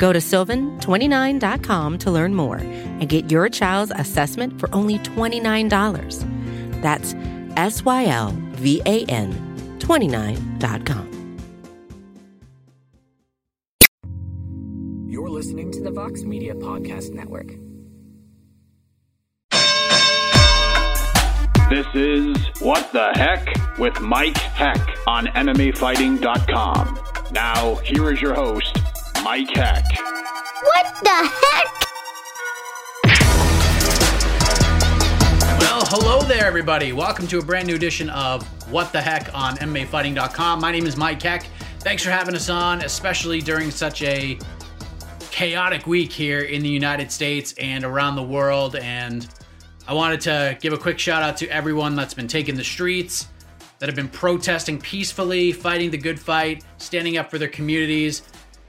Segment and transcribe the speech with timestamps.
[0.00, 6.80] Go to sylvan29.com to learn more and get your child's assessment for only $29.
[6.80, 7.14] That's
[7.56, 11.06] S Y L V A N 29.com.
[15.06, 17.48] You're listening to the Vox Media Podcast Network.
[21.68, 26.98] This is What the Heck with Mike Heck on MMAfighting.com.
[27.32, 28.76] Now, here is your host,
[29.30, 29.84] Mike Heck.
[30.60, 31.66] What the heck?
[35.60, 36.92] Well, hello there, everybody.
[36.92, 40.60] Welcome to a brand new edition of What the Heck on MMAfighting.com.
[40.60, 41.44] My name is Mike Heck.
[41.78, 44.36] Thanks for having us on, especially during such a
[45.30, 48.74] chaotic week here in the United States and around the world.
[48.74, 49.28] And
[49.86, 53.28] I wanted to give a quick shout out to everyone that's been taking the streets,
[53.78, 58.22] that have been protesting peacefully, fighting the good fight, standing up for their communities.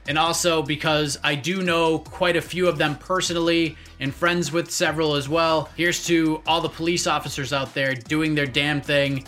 [0.08, 4.70] And also because I do know quite a few of them personally and friends with
[4.70, 5.70] several as well.
[5.76, 9.24] Here's to all the police officers out there doing their damn thing,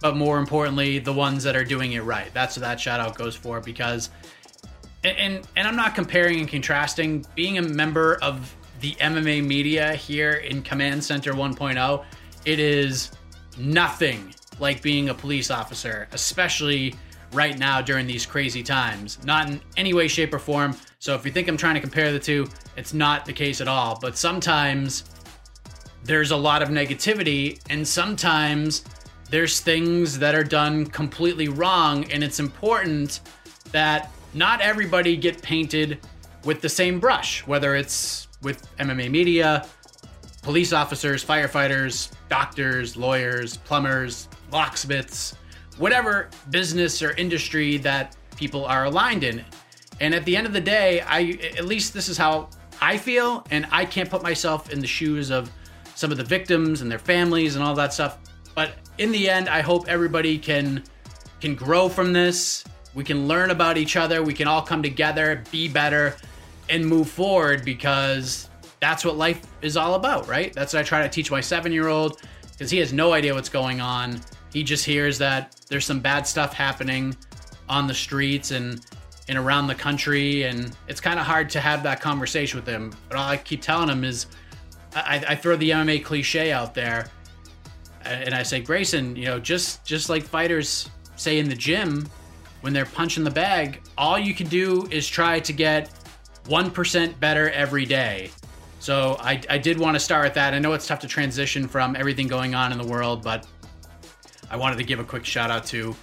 [0.00, 2.32] but more importantly, the ones that are doing it right.
[2.32, 4.10] That's what that shout out goes for because
[5.04, 7.24] and, and and I'm not comparing and contrasting.
[7.34, 12.04] Being a member of the MMA media here in Command Center 1.0,
[12.44, 13.12] it is
[13.58, 16.94] nothing like being a police officer, especially
[17.32, 19.18] right now during these crazy times.
[19.24, 20.76] Not in any way, shape, or form.
[20.98, 23.68] So if you think I'm trying to compare the two, it's not the case at
[23.68, 23.98] all.
[24.00, 25.04] But sometimes
[26.04, 28.84] there's a lot of negativity, and sometimes
[29.30, 33.20] there's things that are done completely wrong, and it's important
[33.70, 35.98] that not everybody get painted
[36.44, 39.66] with the same brush, whether it's with MMA media,
[40.42, 45.36] police officers, firefighters, doctors, lawyers, plumbers, locksmiths,
[45.82, 49.44] whatever business or industry that people are aligned in.
[50.00, 52.50] And at the end of the day, I at least this is how
[52.80, 55.50] I feel, and I can't put myself in the shoes of
[55.96, 58.18] some of the victims and their families and all that stuff.
[58.54, 60.84] But in the end, I hope everybody can
[61.40, 62.62] can grow from this.
[62.94, 64.22] We can learn about each other.
[64.22, 66.14] We can all come together, be better,
[66.70, 70.52] and move forward because that's what life is all about, right?
[70.52, 72.20] That's what I try to teach my seven year old
[72.52, 74.20] because he has no idea what's going on.
[74.52, 77.16] He just hears that there's some bad stuff happening
[77.68, 78.84] on the streets and
[79.28, 82.92] and around the country, and it's kind of hard to have that conversation with him.
[83.08, 84.26] But all I keep telling him is,
[84.94, 87.06] I, I throw the MMA cliche out there,
[88.04, 92.08] and I say, Grayson, you know, just just like fighters say in the gym
[92.62, 95.90] when they're punching the bag, all you can do is try to get
[96.46, 98.30] one percent better every day.
[98.80, 100.54] So I, I did want to start with that.
[100.54, 103.46] I know it's tough to transition from everything going on in the world, but
[104.52, 105.96] I wanted to give a quick shout out to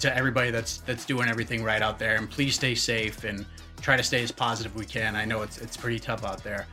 [0.00, 2.16] to everybody that's that's doing everything right out there.
[2.16, 3.44] And please stay safe and
[3.80, 5.16] try to stay as positive we can.
[5.16, 6.66] I know it's it's pretty tough out there.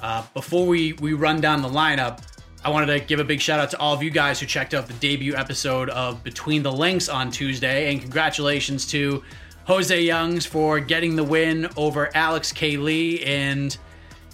[0.00, 2.22] Uh, before we we run down the lineup,
[2.64, 4.72] I wanted to give a big shout out to all of you guys who checked
[4.72, 9.22] out the debut episode of Between the Links on Tuesday, and congratulations to
[9.66, 12.76] Jose Youngs for getting the win over Alex K.
[12.76, 13.22] Lee.
[13.24, 13.76] And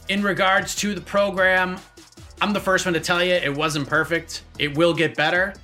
[0.09, 1.79] in regards to the program,
[2.41, 4.43] I'm the first one to tell you it wasn't perfect.
[4.59, 5.55] It will get better.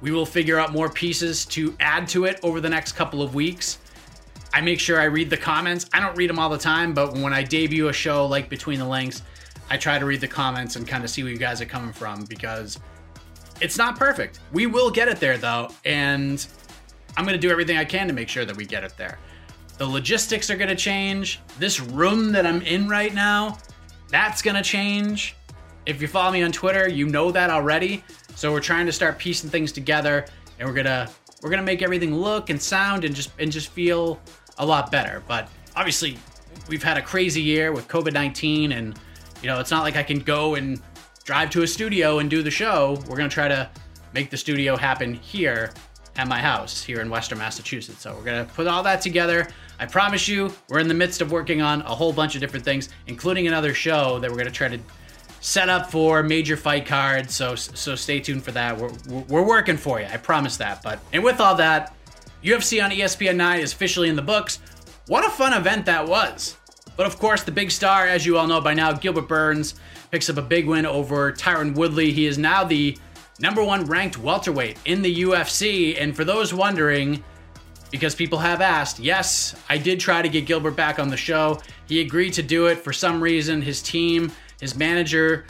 [0.00, 3.34] We will figure out more pieces to add to it over the next couple of
[3.34, 3.78] weeks.
[4.52, 5.86] I make sure I read the comments.
[5.92, 8.78] I don't read them all the time, but when I debut a show like Between
[8.78, 9.22] the Links,
[9.68, 11.92] I try to read the comments and kind of see where you guys are coming
[11.92, 12.78] from because
[13.60, 14.40] it's not perfect.
[14.52, 16.46] We will get it there though, and
[17.16, 19.18] I'm going to do everything I can to make sure that we get it there.
[19.78, 21.40] The logistics are going to change.
[21.58, 23.58] This room that I'm in right now,
[24.08, 25.36] that's going to change.
[25.84, 28.02] If you follow me on Twitter, you know that already.
[28.36, 30.26] So we're trying to start piecing things together
[30.58, 31.10] and we're to
[31.42, 34.20] we're to make everything look and sound and just and just feel
[34.58, 35.22] a lot better.
[35.26, 36.18] But obviously,
[36.68, 38.98] we've had a crazy year with COVID-19 and
[39.42, 40.80] you know, it's not like I can go and
[41.24, 43.02] drive to a studio and do the show.
[43.08, 43.70] We're to try to
[44.12, 45.72] make the studio happen here
[46.16, 48.02] at my house here in Western Massachusetts.
[48.02, 49.48] So we're to put all that together.
[49.78, 52.64] I promise you, we're in the midst of working on a whole bunch of different
[52.64, 54.78] things, including another show that we're to try to
[55.46, 57.32] set up for major fight cards.
[57.32, 58.76] So so stay tuned for that.
[58.76, 58.90] We're
[59.28, 60.06] we're working for you.
[60.06, 60.82] I promise that.
[60.82, 61.94] But and with all that,
[62.42, 64.58] UFC on ESPN 9 is officially in the books.
[65.06, 66.56] What a fun event that was.
[66.96, 69.76] But of course, the big star, as you all know by now, Gilbert Burns
[70.10, 72.10] picks up a big win over Tyron Woodley.
[72.10, 72.98] He is now the
[73.38, 76.00] number one ranked welterweight in the UFC.
[76.00, 77.22] And for those wondering,
[77.92, 81.60] because people have asked, yes, I did try to get Gilbert back on the show.
[81.86, 83.62] He agreed to do it for some reason.
[83.62, 85.46] His team, his manager,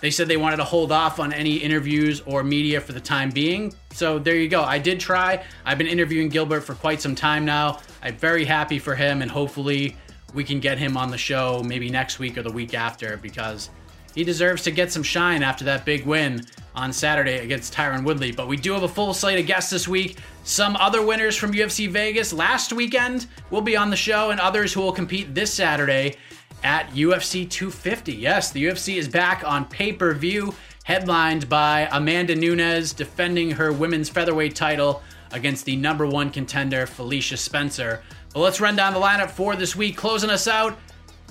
[0.00, 3.30] they said they wanted to hold off on any interviews or media for the time
[3.30, 3.74] being.
[3.92, 4.62] So there you go.
[4.62, 5.44] I did try.
[5.64, 7.80] I've been interviewing Gilbert for quite some time now.
[8.02, 9.96] I'm very happy for him, and hopefully
[10.34, 13.70] we can get him on the show maybe next week or the week after because
[14.14, 16.44] he deserves to get some shine after that big win
[16.74, 18.30] on Saturday against Tyron Woodley.
[18.30, 20.18] But we do have a full slate of guests this week.
[20.44, 24.72] Some other winners from UFC Vegas last weekend will be on the show, and others
[24.72, 26.16] who will compete this Saturday
[26.62, 28.12] at UFC 250.
[28.12, 33.72] Yes, the UFC is back on pay per view, headlined by Amanda Nunes defending her
[33.72, 35.02] women's featherweight title
[35.32, 38.02] against the number one contender, Felicia Spencer.
[38.32, 40.78] But let's run down the lineup for this week, closing us out.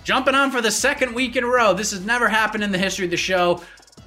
[0.03, 1.73] Jumping on for the second week in a row.
[1.73, 3.61] This has never happened in the history of the show.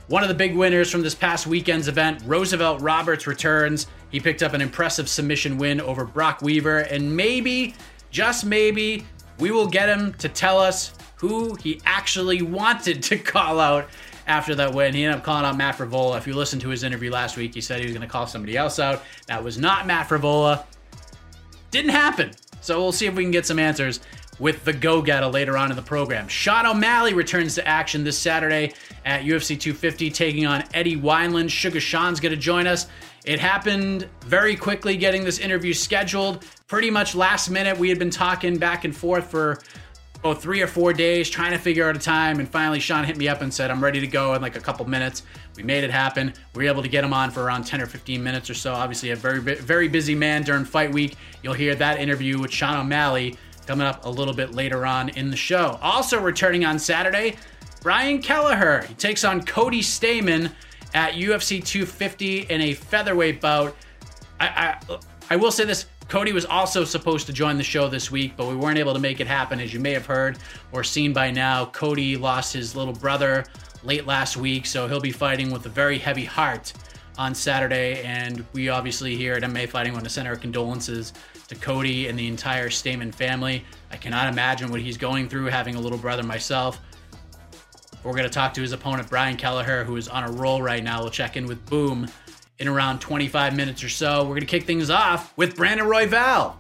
[0.07, 3.87] One of the big winners from this past weekend's event, Roosevelt Roberts, returns.
[4.11, 7.75] He picked up an impressive submission win over Brock Weaver, and maybe,
[8.11, 9.07] just maybe,
[9.39, 13.89] we will get him to tell us who he actually wanted to call out
[14.27, 14.95] after that win.
[14.95, 16.17] He ended up calling out Matt Frevola.
[16.17, 18.27] If you listened to his interview last week, he said he was going to call
[18.27, 19.03] somebody else out.
[19.27, 20.65] That was not Matt Frevola.
[21.71, 22.31] Didn't happen.
[22.63, 24.01] So we'll see if we can get some answers
[24.39, 26.27] with the Go Getter later on in the program.
[26.27, 28.73] Sean O'Malley returns to action this Saturday
[29.05, 31.51] at UFC 250, taking on Eddie Wineland.
[31.51, 32.87] Sugar Sean's going to join us.
[33.27, 36.47] It happened very quickly getting this interview scheduled.
[36.67, 39.61] Pretty much last minute, we had been talking back and forth for
[40.25, 42.41] oh, three or four days trying to figure out a time.
[42.41, 44.61] And finally, Sean hit me up and said, I'm ready to go in like a
[44.61, 45.23] couple minutes.
[45.57, 46.33] We made it happen.
[46.55, 48.73] We were able to get him on for around 10 or 15 minutes or so.
[48.73, 51.17] Obviously, a very, very busy man during fight week.
[51.43, 53.37] You'll hear that interview with Sean O'Malley
[53.67, 55.79] coming up a little bit later on in the show.
[55.81, 57.37] Also returning on Saturday,
[57.83, 58.83] Brian Kelleher.
[58.83, 60.53] He takes on Cody Stamann
[60.95, 63.77] at UFC 250 in a featherweight bout.
[64.39, 64.47] I,
[64.89, 64.99] I,
[65.31, 65.87] I will say this.
[66.11, 68.99] Cody was also supposed to join the show this week, but we weren't able to
[68.99, 69.61] make it happen.
[69.61, 70.39] As you may have heard
[70.73, 73.45] or seen by now, Cody lost his little brother
[73.85, 76.73] late last week, so he'll be fighting with a very heavy heart
[77.17, 78.03] on Saturday.
[78.03, 81.13] And we obviously here at MMA Fighting want to send our condolences
[81.47, 83.65] to Cody and the entire Stamann family.
[83.93, 86.81] I cannot imagine what he's going through having a little brother myself.
[88.03, 90.83] We're going to talk to his opponent, Brian Kelleher, who is on a roll right
[90.83, 91.03] now.
[91.03, 92.09] We'll check in with Boom
[92.61, 94.21] in around 25 minutes or so.
[94.21, 96.55] We're going to kick things off with Brandon Royval,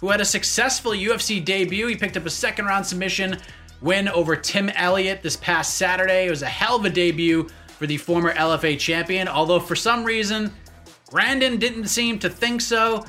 [0.00, 1.86] who had a successful UFC debut.
[1.86, 3.38] He picked up a second round submission
[3.80, 6.26] win over Tim Elliott this past Saturday.
[6.26, 10.04] It was a hell of a debut for the former LFA champion, although for some
[10.04, 10.52] reason,
[11.10, 13.04] Brandon didn't seem to think so.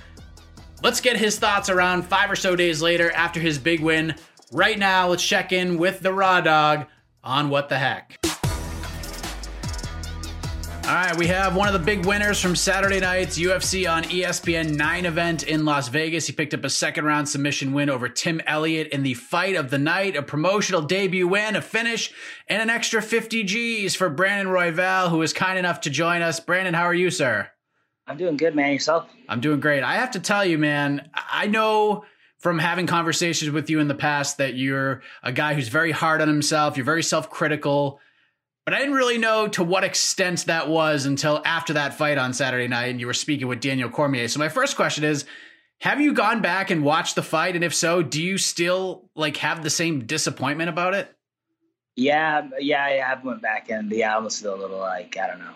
[0.82, 4.16] Let's get his thoughts around five or so days later after his big win.
[4.54, 6.88] Right now, let's check in with the Raw Dog
[7.24, 8.29] on What the Heck.
[10.90, 14.76] All right, we have one of the big winners from Saturday night's UFC on ESPN
[14.76, 16.26] 9 event in Las Vegas.
[16.26, 19.70] He picked up a second round submission win over Tim Elliott in the fight of
[19.70, 22.12] the night, a promotional debut win, a finish,
[22.48, 26.40] and an extra 50 G's for Brandon Royval, who was kind enough to join us.
[26.40, 27.48] Brandon, how are you, sir?
[28.08, 28.74] I'm doing good, man.
[28.74, 29.08] Yourself?
[29.28, 29.84] I'm doing great.
[29.84, 32.04] I have to tell you, man, I know
[32.40, 36.20] from having conversations with you in the past that you're a guy who's very hard
[36.20, 38.00] on himself, you're very self critical.
[38.70, 42.34] But I didn't really know to what extent that was until after that fight on
[42.34, 44.28] Saturday night and you were speaking with Daniel Cormier.
[44.28, 45.26] So my first question is,
[45.82, 49.38] have you gone back and watched the fight and if so, do you still like
[49.38, 51.12] have the same disappointment about it?
[51.96, 55.26] Yeah, yeah, I have went back and yeah, I almost feel a little like I
[55.26, 55.56] don't know.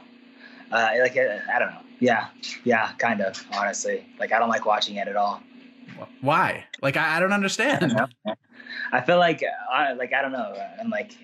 [0.72, 1.82] Uh, like I don't know.
[2.00, 2.30] Yeah,
[2.64, 3.46] yeah, kind of.
[3.54, 5.40] Honestly, like I don't like watching it at all.
[6.22, 6.66] Why?
[6.82, 7.94] Like I, I don't understand.
[8.26, 8.34] I,
[8.92, 10.56] I feel like uh, like I don't know.
[10.82, 11.16] I'm like,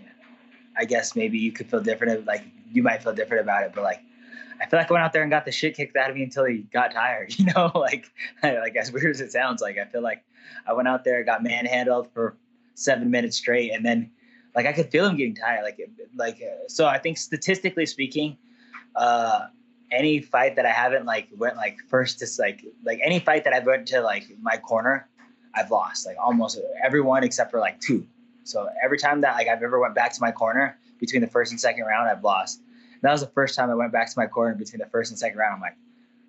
[0.79, 2.25] I guess maybe you could feel different.
[2.25, 4.01] Like you might feel different about it, but like
[4.61, 6.23] I feel like I went out there and got the shit kicked out of me
[6.23, 7.33] until he got tired.
[7.37, 8.05] You know, like
[8.43, 10.23] like as weird as it sounds, like I feel like
[10.65, 12.37] I went out there, got manhandled for
[12.75, 14.09] seven minutes straight, and then
[14.55, 15.63] like I could feel him getting tired.
[15.63, 15.79] Like
[16.15, 18.37] like uh, so, I think statistically speaking,
[18.95, 19.47] uh,
[19.91, 23.53] any fight that I haven't like went like first to like like any fight that
[23.53, 25.09] I've went to like my corner,
[25.55, 28.07] I've lost like almost everyone except for like two.
[28.43, 31.51] So every time that like I've ever went back to my corner between the first
[31.51, 32.61] and second round, I've lost.
[32.93, 35.11] And that was the first time I went back to my corner between the first
[35.11, 35.55] and second round.
[35.55, 35.77] I'm like,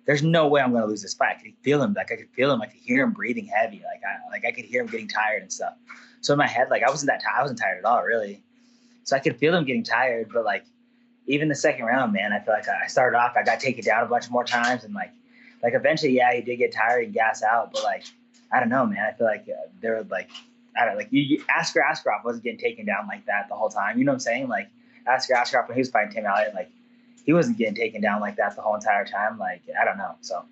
[0.05, 1.37] there's no way I'm gonna lose this fight.
[1.39, 3.83] I could feel him, like I could feel him, I could hear him breathing heavy,
[3.83, 5.73] like I like I could hear him getting tired and stuff.
[6.21, 8.43] So in my head, like I wasn't that tired, I wasn't tired at all, really.
[9.03, 10.65] So I could feel him getting tired, but like
[11.27, 14.03] even the second round, man, I feel like I started off, I got taken down
[14.03, 15.11] a bunch more times, and like,
[15.63, 18.03] like eventually, yeah, he did get tired and gas out, but like,
[18.51, 19.05] I don't know, man.
[19.05, 20.29] I feel like uh, there were like
[20.75, 23.55] I don't know, like you, you Askar Askarov wasn't getting taken down like that the
[23.55, 23.97] whole time.
[23.97, 24.47] You know what I'm saying?
[24.47, 24.69] Like
[25.07, 26.71] Askar Askarov when he was fighting Tim Elliott, like
[27.25, 29.37] he wasn't getting taken down like that the whole entire time.
[29.37, 30.15] Like I don't know.
[30.21, 30.43] So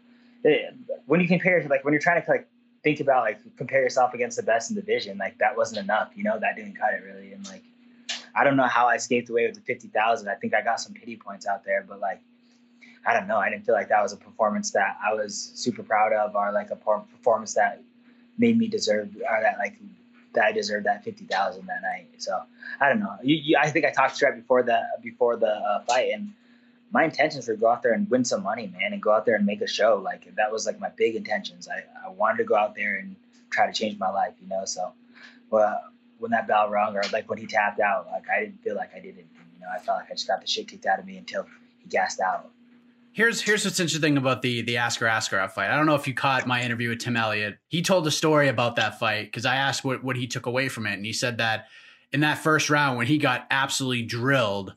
[0.44, 0.74] it,
[1.06, 2.48] when you compare, like when you're trying to like
[2.84, 6.12] think about like compare yourself against the best in the division, like that wasn't enough.
[6.16, 7.34] You know that didn't cut it really.
[7.34, 7.64] And like
[8.36, 10.30] I don't know how I escaped away with the fifty thousand.
[10.30, 12.22] I think I got some pity points out there, but like
[13.06, 13.38] I don't know.
[13.38, 16.52] I didn't feel like that was a performance that I was super proud of, or
[16.52, 17.82] like a performance that
[18.38, 19.78] made me deserve, or that like
[20.34, 22.08] that I deserved that fifty thousand that night.
[22.18, 22.40] So
[22.80, 23.18] I don't know.
[23.24, 26.34] You, you, I think I talked to right before the before the uh, fight, and
[26.92, 29.26] my intentions were to go out there and win some money, man, and go out
[29.26, 30.02] there and make a show.
[30.04, 31.68] Like that was like my big intentions.
[31.68, 33.16] I, I wanted to go out there and
[33.50, 34.66] try to change my life, you know.
[34.66, 34.94] So,
[35.50, 35.82] well,
[36.20, 38.92] when that bell rung or like when he tapped out, like I didn't feel like
[38.96, 39.28] I did it.
[39.56, 41.46] You know, I felt like I just got the shit kicked out of me until
[41.80, 42.50] he gassed out.
[43.20, 45.70] Here's here's what's interesting about the the Askar Askarov fight.
[45.70, 47.58] I don't know if you caught my interview with Tim Elliott.
[47.68, 50.70] He told a story about that fight because I asked what what he took away
[50.70, 51.66] from it, and he said that
[52.14, 54.74] in that first round when he got absolutely drilled,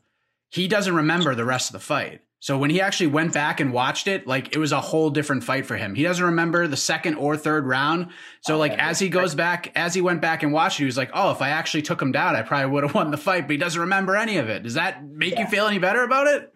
[0.49, 2.19] he doesn't remember the rest of the fight.
[2.41, 5.45] So when he actually went back and watched it, like it was a whole different
[5.45, 5.95] fight for him.
[5.95, 8.09] He doesn't remember the second or third round.
[8.41, 10.85] So oh, like as he goes back, as he went back and watched it, he
[10.85, 13.17] was like, "Oh, if I actually took him down, I probably would have won the
[13.17, 14.63] fight." But he doesn't remember any of it.
[14.63, 15.39] Does that make yeah.
[15.39, 16.51] you feel any better about it?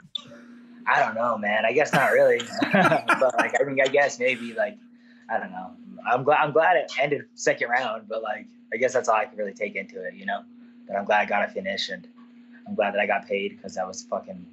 [0.88, 1.66] I don't know, man.
[1.66, 2.42] I guess not really.
[2.72, 4.78] but like, I mean, I guess maybe like,
[5.30, 5.72] I don't know.
[6.10, 6.40] I'm glad.
[6.40, 9.54] I'm glad it ended second round, but like, I guess that's all I can really
[9.54, 10.44] take into it, you know.
[10.88, 12.08] But I'm glad I got a finish, and
[12.66, 14.46] I'm glad that I got paid because that was fucking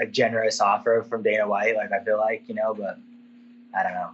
[0.00, 1.76] a generous offer from Dana White.
[1.76, 2.98] Like I feel like you know, but
[3.74, 4.10] I don't know.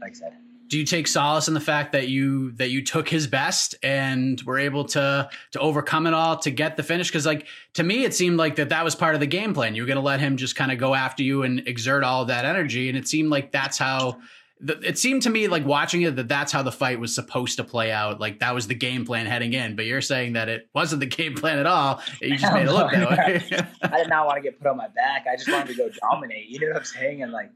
[0.00, 0.32] Like I said.
[0.74, 4.42] Do you take solace in the fact that you that you took his best and
[4.42, 7.08] were able to to overcome it all to get the finish?
[7.08, 9.76] Because like to me, it seemed like that that was part of the game plan.
[9.76, 12.24] You were going to let him just kind of go after you and exert all
[12.24, 14.18] that energy, and it seemed like that's how
[14.60, 17.62] it seemed to me like watching it that that's how the fight was supposed to
[17.62, 18.18] play out.
[18.18, 19.76] Like that was the game plan heading in.
[19.76, 22.02] But you're saying that it wasn't the game plan at all.
[22.20, 23.10] You just made it look that
[23.52, 23.60] way.
[23.80, 25.26] I did not want to get put on my back.
[25.32, 26.48] I just wanted to go dominate.
[26.48, 27.22] You know what I'm saying?
[27.22, 27.52] And like,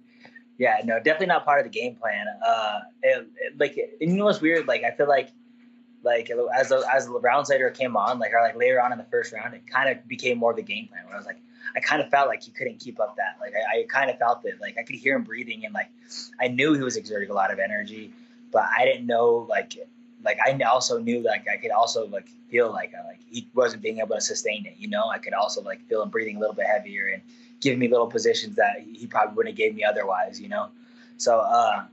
[0.58, 2.26] yeah, no, definitely not part of the game plan.
[2.44, 4.66] Uh, it, it, like, you know what's weird?
[4.66, 5.30] Like, I feel like,
[6.02, 8.98] like as the, as the rounds later came on, like, or like later on in
[8.98, 11.04] the first round, it kind of became more of the game plan.
[11.06, 11.40] Where I was like,
[11.76, 13.36] I kind of felt like he couldn't keep up that.
[13.40, 14.60] Like I, I kind of felt it.
[14.60, 15.88] Like I could hear him breathing, and like
[16.40, 18.12] I knew he was exerting a lot of energy,
[18.52, 19.74] but I didn't know like
[20.24, 23.82] like I also knew like I could also like feel like uh, like he wasn't
[23.82, 24.74] being able to sustain it.
[24.78, 27.22] You know, I could also like feel him breathing a little bit heavier and
[27.60, 30.40] giving me little positions that he probably wouldn't have gave me otherwise.
[30.40, 30.68] You know,
[31.16, 31.84] so uh,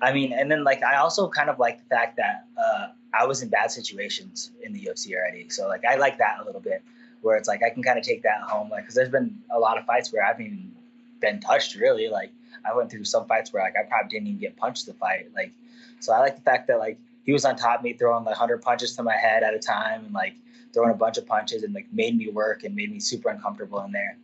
[0.00, 3.26] I mean, and then like I also kind of like the fact that uh, I
[3.26, 5.48] was in bad situations in the UFC already.
[5.48, 6.82] So like I like that a little bit
[7.20, 9.58] where it's like I can kind of take that home, like because there's been a
[9.58, 10.72] lot of fights where I haven't even
[11.20, 12.08] been touched really.
[12.08, 12.30] Like
[12.64, 15.28] I went through some fights where like I probably didn't even get punched the fight.
[15.34, 15.52] Like
[16.00, 18.36] so I like the fact that like he was on top of me throwing like
[18.36, 20.34] hundred punches to my head at a time and like
[20.72, 23.80] throwing a bunch of punches and like made me work and made me super uncomfortable
[23.82, 24.16] in there.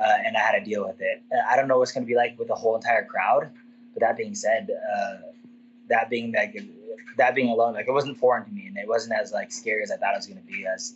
[0.00, 1.22] Uh, and I had to deal with it.
[1.50, 3.50] I don't know what's going to be like with the whole entire crowd.
[3.92, 5.16] But that being said, uh,
[5.88, 6.56] that being like
[7.16, 9.82] that being alone, like it wasn't foreign to me, and it wasn't as like scary
[9.82, 10.64] as I thought it was going to be.
[10.66, 10.94] As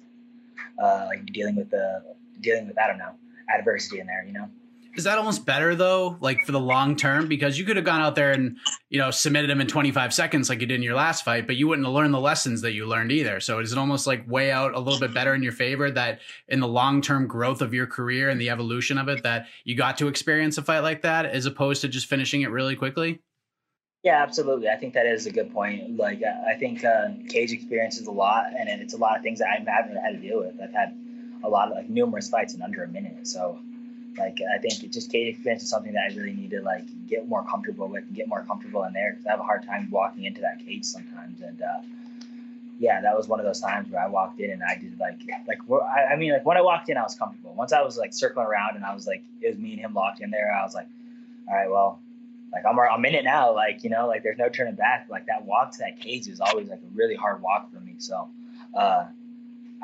[0.82, 2.02] uh, like dealing with the
[2.40, 3.12] dealing with I don't know
[3.52, 4.49] adversity in there, you know.
[4.97, 7.27] Is that almost better though, like for the long term?
[7.27, 8.57] Because you could have gone out there and
[8.91, 11.57] you know submitted him in 25 seconds like you did in your last fight, but
[11.57, 13.41] you wouldn't have learned the lessons that you learned either.
[13.41, 16.21] So is it almost like way out a little bit better in your favor that
[16.49, 19.77] in the long term growth of your career and the evolution of it that you
[19.77, 23.21] got to experience a fight like that as opposed to just finishing it really quickly?
[24.05, 24.69] Yeah, absolutely.
[24.69, 25.97] I think that is a good point.
[25.97, 29.49] Like, I think uh, cage experiences a lot, and it's a lot of things that
[29.49, 30.61] I haven't had to deal with.
[30.63, 30.95] I've had
[31.43, 33.27] a lot of like numerous fights in under a minute.
[33.27, 33.59] So,
[34.18, 36.85] like, I think it just cage experience is something that I really need to like
[37.06, 39.64] get more comfortable with and get more comfortable in there because I have a hard
[39.66, 41.40] time walking into that cage sometimes.
[41.40, 41.83] And uh,
[42.78, 45.21] yeah, that was one of those times where I walked in and I did like
[45.47, 45.59] like
[46.11, 47.54] I mean like when I walked in I was comfortable.
[47.54, 49.94] Once I was like circling around and I was like it was me and him
[49.94, 50.52] locked in there.
[50.52, 50.88] I was like,
[51.49, 52.00] all right, well
[52.52, 53.52] like I'm I'm in it now.
[53.52, 55.06] Like you know, like there's no turning back.
[55.11, 57.94] Like that walk to that cage is always like a really hard walk for me.
[57.99, 58.28] So
[58.75, 59.06] uh,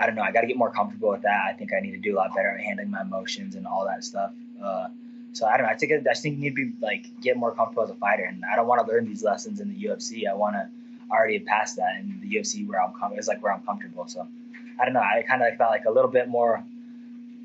[0.01, 0.23] I don't know.
[0.23, 1.45] I got to get more comfortable with that.
[1.47, 3.85] I think I need to do a lot better at handling my emotions and all
[3.85, 4.33] that stuff.
[4.63, 4.89] Uh,
[5.33, 5.73] so I don't know.
[5.73, 8.25] I think I think you need to be like get more comfortable as a fighter,
[8.25, 10.29] and I don't want to learn these lessons in the UFC.
[10.29, 10.69] I want to
[11.11, 14.07] already pass that in the UFC where I'm com- is like where I'm comfortable.
[14.07, 14.27] So
[14.81, 15.01] I don't know.
[15.01, 16.65] I kind of felt like a little bit more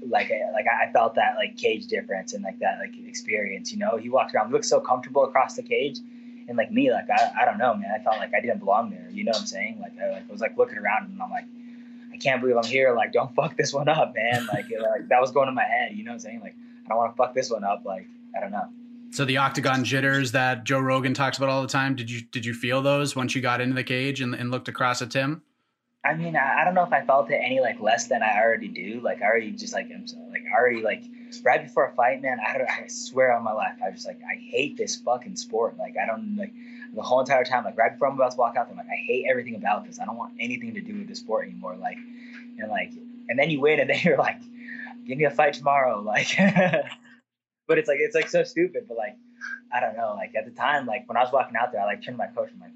[0.08, 3.72] like like I felt that like cage difference and like that like experience.
[3.72, 6.00] You know, he walked around, looked so comfortable across the cage,
[6.48, 7.92] and like me, like I, I don't know, man.
[7.94, 9.10] I felt like I didn't belong there.
[9.12, 9.80] You know what I'm saying?
[9.82, 11.46] Like I, like, was like looking around and I'm like,
[12.16, 12.96] I can't believe I'm here.
[12.96, 14.48] Like don't fuck this one up, man.
[14.48, 15.94] Like like that was going in my head.
[15.94, 16.40] You know what I'm saying?
[16.42, 16.56] Like
[16.86, 17.84] I don't want to fuck this one up.
[17.86, 18.68] Like I don't know.
[19.12, 22.46] So the octagon jitters that Joe Rogan talks about all the time, did you did
[22.46, 25.44] you feel those once you got into the cage and, and looked across at Tim?
[26.04, 28.40] I mean, I, I don't know if I felt it any like less than I
[28.40, 29.02] already do.
[29.04, 31.04] Like I already just like I'm so, like I already like
[31.44, 32.38] right before a fight, man.
[32.46, 35.78] I don't, I swear on my life, I just like I hate this fucking sport.
[35.78, 36.54] Like I don't like
[36.96, 37.64] the whole entire time.
[37.64, 40.00] Like right before I'm about to walk out, I'm like I hate everything about this.
[40.00, 41.76] I don't want anything to do with the sport anymore.
[41.76, 42.92] Like and like
[43.30, 44.42] and then you win, and then you're like,
[45.06, 46.02] give me a fight tomorrow.
[46.02, 46.36] Like,
[47.68, 48.86] but it's like it's like so stupid.
[48.88, 49.16] But like
[49.74, 50.14] I don't know.
[50.16, 52.26] Like at the time, like when I was walking out there, I like turned to
[52.26, 52.50] my coach.
[52.54, 52.72] I'm like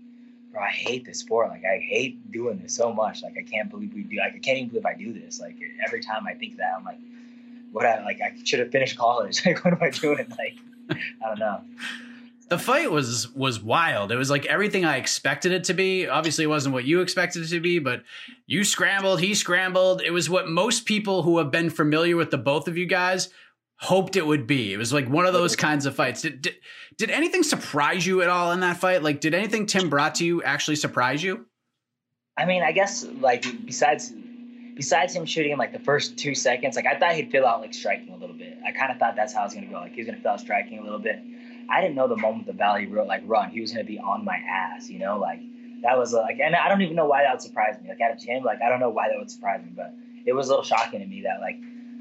[0.52, 1.50] bro, I hate this sport.
[1.50, 3.24] Like, I hate doing this so much.
[3.24, 4.18] Like, I can't believe we do.
[4.18, 5.40] Like, I can't even believe I do this.
[5.40, 7.00] Like, every time I think that, I'm like,
[7.72, 7.86] what?
[7.86, 9.42] I like, I should have finished college.
[9.46, 10.28] Like, what am I doing?
[10.38, 10.58] Like,
[10.90, 11.62] I don't know.
[12.50, 14.12] The fight was was wild.
[14.12, 16.08] It was like everything I expected it to be.
[16.08, 18.04] Obviously, it wasn't what you expected it to be, but
[18.48, 20.02] you scrambled, he scrambled.
[20.02, 23.30] It was what most people who have been familiar with the both of you guys
[23.80, 24.74] hoped it would be.
[24.74, 26.22] It was like one of those kinds of fights.
[26.22, 26.56] Did, did,
[26.98, 29.04] did anything surprise you at all in that fight?
[29.04, 31.46] Like, did anything Tim brought to you actually surprise you?
[32.38, 34.14] I mean, I guess like besides
[34.76, 37.60] besides him shooting in like the first two seconds, like I thought he'd fill out
[37.62, 38.58] like striking a little bit.
[38.66, 39.74] I kind of thought that's how it was gonna go.
[39.74, 41.20] Like he was gonna fill out striking a little bit.
[41.70, 44.26] I didn't know the moment the Valley wrote like run, he was gonna be on
[44.26, 44.90] my ass.
[44.90, 45.40] You know, like
[45.84, 47.90] that was like, and I don't even know why that would surprise me.
[47.90, 49.94] Like at a gym, like I don't know why that would surprise me, but
[50.26, 51.58] it was a little shocking to me that like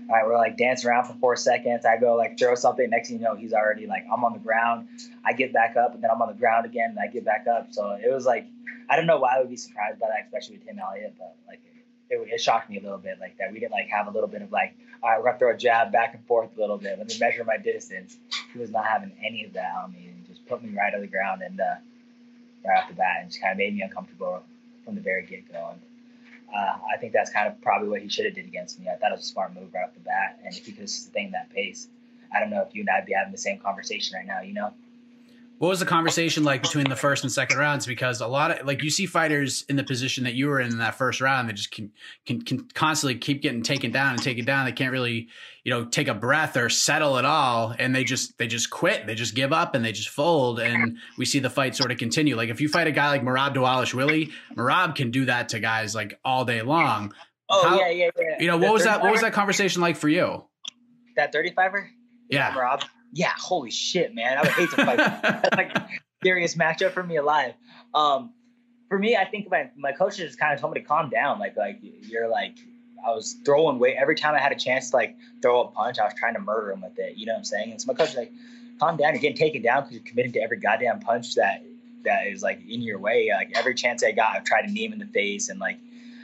[0.08, 1.84] all right, we're like dancing around for four seconds.
[1.84, 2.88] I go like throw something.
[2.88, 4.88] Next thing you know, he's already like I'm on the ground.
[5.24, 7.46] I get back up, and then I'm on the ground again, and I get back
[7.46, 7.68] up.
[7.72, 8.46] So it was like
[8.88, 11.36] I don't know why I would be surprised by that, especially with Tim Elliott, but
[11.46, 11.60] like
[12.10, 13.52] it, it shocked me a little bit like that.
[13.52, 15.56] We didn't like have a little bit of like all right, we're gonna throw a
[15.56, 16.98] jab back and forth a little bit.
[16.98, 18.16] Let me measure my distance.
[18.52, 21.00] He was not having any of that on me, and just put me right on
[21.00, 21.76] the ground and uh,
[22.66, 24.42] right off the bat, and just kind of made me uncomfortable
[24.84, 25.70] from the very get go.
[25.72, 25.80] And
[26.54, 28.88] uh, I think that's kind of probably what he should have did against me.
[28.88, 30.90] I thought it was a smart move right off the bat, and if he could
[30.90, 31.86] sustain that pace,
[32.34, 34.40] I don't know if you and I'd be having the same conversation right now.
[34.40, 34.72] You know.
[35.58, 37.84] What was the conversation like between the first and second rounds?
[37.84, 40.70] Because a lot of like you see fighters in the position that you were in
[40.70, 41.90] in that first round, they just can
[42.26, 44.66] can, can constantly keep getting taken down and taken down.
[44.66, 45.28] They can't really
[45.64, 49.08] you know take a breath or settle at all, and they just they just quit.
[49.08, 50.60] They just give up and they just fold.
[50.60, 52.36] And we see the fight sort of continue.
[52.36, 55.92] Like if you fight a guy like Merab Dvalishvili, Merab can do that to guys
[55.92, 57.12] like all day long.
[57.50, 58.36] Oh How, yeah, yeah, yeah.
[58.38, 59.02] You know what was that?
[59.02, 60.44] What was that conversation like for you?
[61.16, 61.90] That thirty fiver.
[62.30, 64.38] Yeah, Merab yeah, holy shit, man.
[64.38, 64.96] I would hate to fight.
[65.22, 65.76] That's like
[66.20, 67.54] scariest matchup for me alive.
[67.94, 68.32] Um,
[68.88, 71.38] for me, I think my, my coach just kind of told me to calm down.
[71.38, 72.56] Like, like you're like,
[73.06, 75.98] I was throwing weight every time I had a chance to like throw a punch.
[75.98, 77.16] I was trying to murder him with it.
[77.16, 77.70] You know what I'm saying?
[77.70, 78.32] And so my coach was like,
[78.80, 79.12] calm down.
[79.12, 81.62] You're getting taken down because you're committed to every goddamn punch that
[82.04, 83.30] that is like in your way.
[83.34, 85.78] Like every chance I got, I tried to knee him in the face and like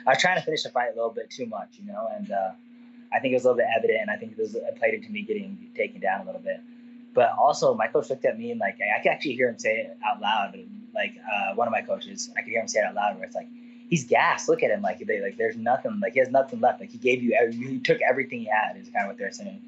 [0.06, 2.08] I was trying to finish the fight a little bit too much, you know.
[2.14, 2.50] And uh,
[3.12, 4.94] I think it was a little bit evident, and I think it was it played
[4.94, 6.60] into me getting taken down a little bit.
[7.14, 9.76] But also, my coach looked at me and like I could actually hear him say
[9.76, 10.58] it out loud.
[10.94, 13.16] Like uh, one of my coaches, I could hear him say it out loud.
[13.16, 13.48] Where it's like,
[13.88, 14.48] he's gassed.
[14.48, 14.82] Look at him.
[14.82, 16.00] Like they like there's nothing.
[16.00, 16.80] Like he has nothing left.
[16.80, 17.36] Like he gave you.
[17.52, 18.76] He took everything he had.
[18.76, 19.62] Is kind of what they're saying.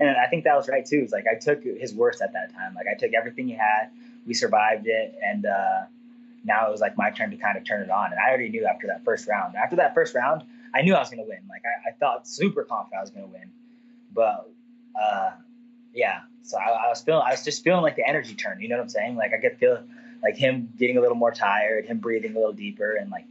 [0.00, 1.00] And I think that was right too.
[1.02, 2.74] It's like I took his worst at that time.
[2.74, 3.90] Like I took everything he had.
[4.26, 5.84] We survived it, and uh,
[6.44, 8.12] now it was like my turn to kind of turn it on.
[8.12, 9.54] And I already knew after that first round.
[9.56, 10.42] After that first round,
[10.74, 11.40] I knew I was going to win.
[11.48, 13.50] Like I, I thought super confident I was going to win.
[14.12, 14.50] But
[15.00, 15.30] uh,
[15.96, 18.60] yeah, so I, I, was feeling, I was just feeling like the energy turn.
[18.60, 19.16] You know what I'm saying?
[19.16, 19.82] Like I could feel
[20.22, 23.24] like him getting a little more tired, him breathing a little deeper, and like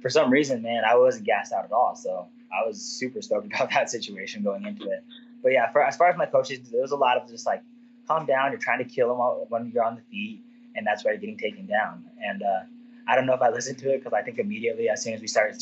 [0.00, 1.96] for some reason, man, I wasn't gassed out at all.
[1.96, 5.04] So I was super stoked about that situation going into it.
[5.42, 7.62] But yeah, for as far as my coaches, there was a lot of just like,
[8.06, 8.52] calm down.
[8.52, 10.40] You're trying to kill him when you're on the feet,
[10.76, 12.04] and that's why you're getting taken down.
[12.22, 12.60] And uh,
[13.08, 15.20] I don't know if I listened to it because I think immediately as soon as
[15.20, 15.60] we started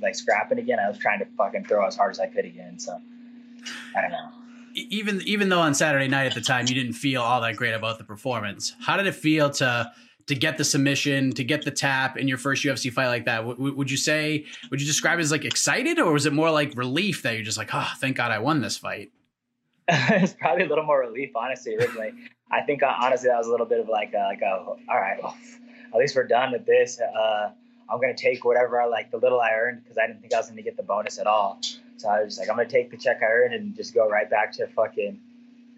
[0.00, 2.78] like scrapping again, I was trying to fucking throw as hard as I could again.
[2.78, 2.98] So
[3.94, 4.30] I don't know
[4.74, 7.74] even even though on Saturday night at the time you didn't feel all that great
[7.74, 9.92] about the performance, how did it feel to
[10.26, 13.38] to get the submission, to get the tap in your first UFC fight like that?
[13.38, 16.50] W- would you say would you describe it as like excited, or was it more
[16.50, 19.10] like relief that you're just like, oh, thank God I won this fight?
[19.88, 21.76] it's probably a little more relief, honestly.
[21.76, 22.12] Originally,
[22.50, 24.78] I think uh, honestly that was a little bit of like a, like a all
[24.88, 25.36] right, well,
[25.92, 27.00] at least we're done with this.
[27.00, 27.50] Uh,
[27.88, 30.38] I'm gonna take whatever I like the little I earned because I didn't think I
[30.38, 31.60] was gonna get the bonus at all.
[31.96, 34.28] So I was like, I'm gonna take the check I earned and just go right
[34.28, 35.20] back to fucking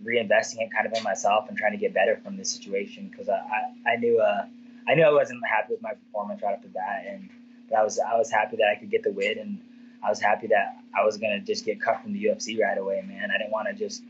[0.04, 3.28] reinvesting it kind of in myself and trying to get better from this situation because
[3.28, 4.46] I, I, I knew uh
[4.86, 7.30] I knew I wasn't happy with my performance right the bat and
[7.68, 9.58] but I was I was happy that I could get the win and
[10.02, 13.02] I was happy that I was gonna just get cut from the UFC right away,
[13.06, 13.30] man.
[13.30, 14.02] I didn't want to just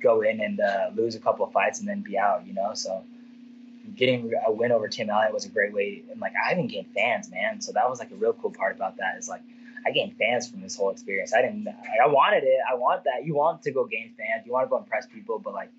[0.00, 2.74] go in and uh, lose a couple of fights and then be out, you know.
[2.74, 3.04] So
[3.94, 6.02] getting a win over Tim Elliott was a great way.
[6.10, 7.60] And like I even gained fans, man.
[7.60, 9.42] So that was like a real cool part about that is like
[9.86, 11.32] I gained fans from this whole experience.
[11.34, 11.64] I didn't.
[11.64, 12.58] like I wanted it.
[12.70, 13.24] I want that.
[13.24, 14.46] You want to go gain fans.
[14.46, 15.70] You want to go impress people, but like,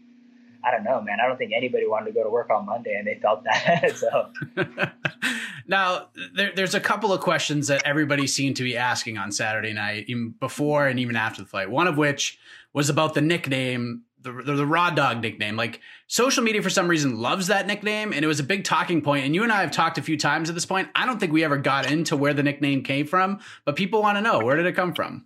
[0.63, 1.19] I don't know, man.
[1.23, 3.91] I don't think anybody wanted to go to work on Monday, and they felt that.
[3.97, 4.29] so.
[5.67, 9.73] Now, there, there's a couple of questions that everybody seemed to be asking on Saturday
[9.73, 11.69] night, even before and even after the fight.
[11.69, 12.37] One of which
[12.73, 15.55] was about the nickname, the, the, the Raw Dog nickname.
[15.55, 19.01] Like social media, for some reason, loves that nickname, and it was a big talking
[19.01, 19.25] point.
[19.25, 20.89] And you and I have talked a few times at this point.
[20.95, 24.17] I don't think we ever got into where the nickname came from, but people want
[24.17, 25.25] to know where did it come from.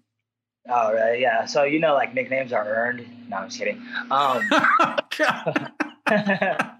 [0.70, 1.46] Oh, right, yeah.
[1.46, 3.06] So you know, like nicknames are earned.
[3.30, 3.82] No, I'm just kidding.
[4.12, 4.50] Um,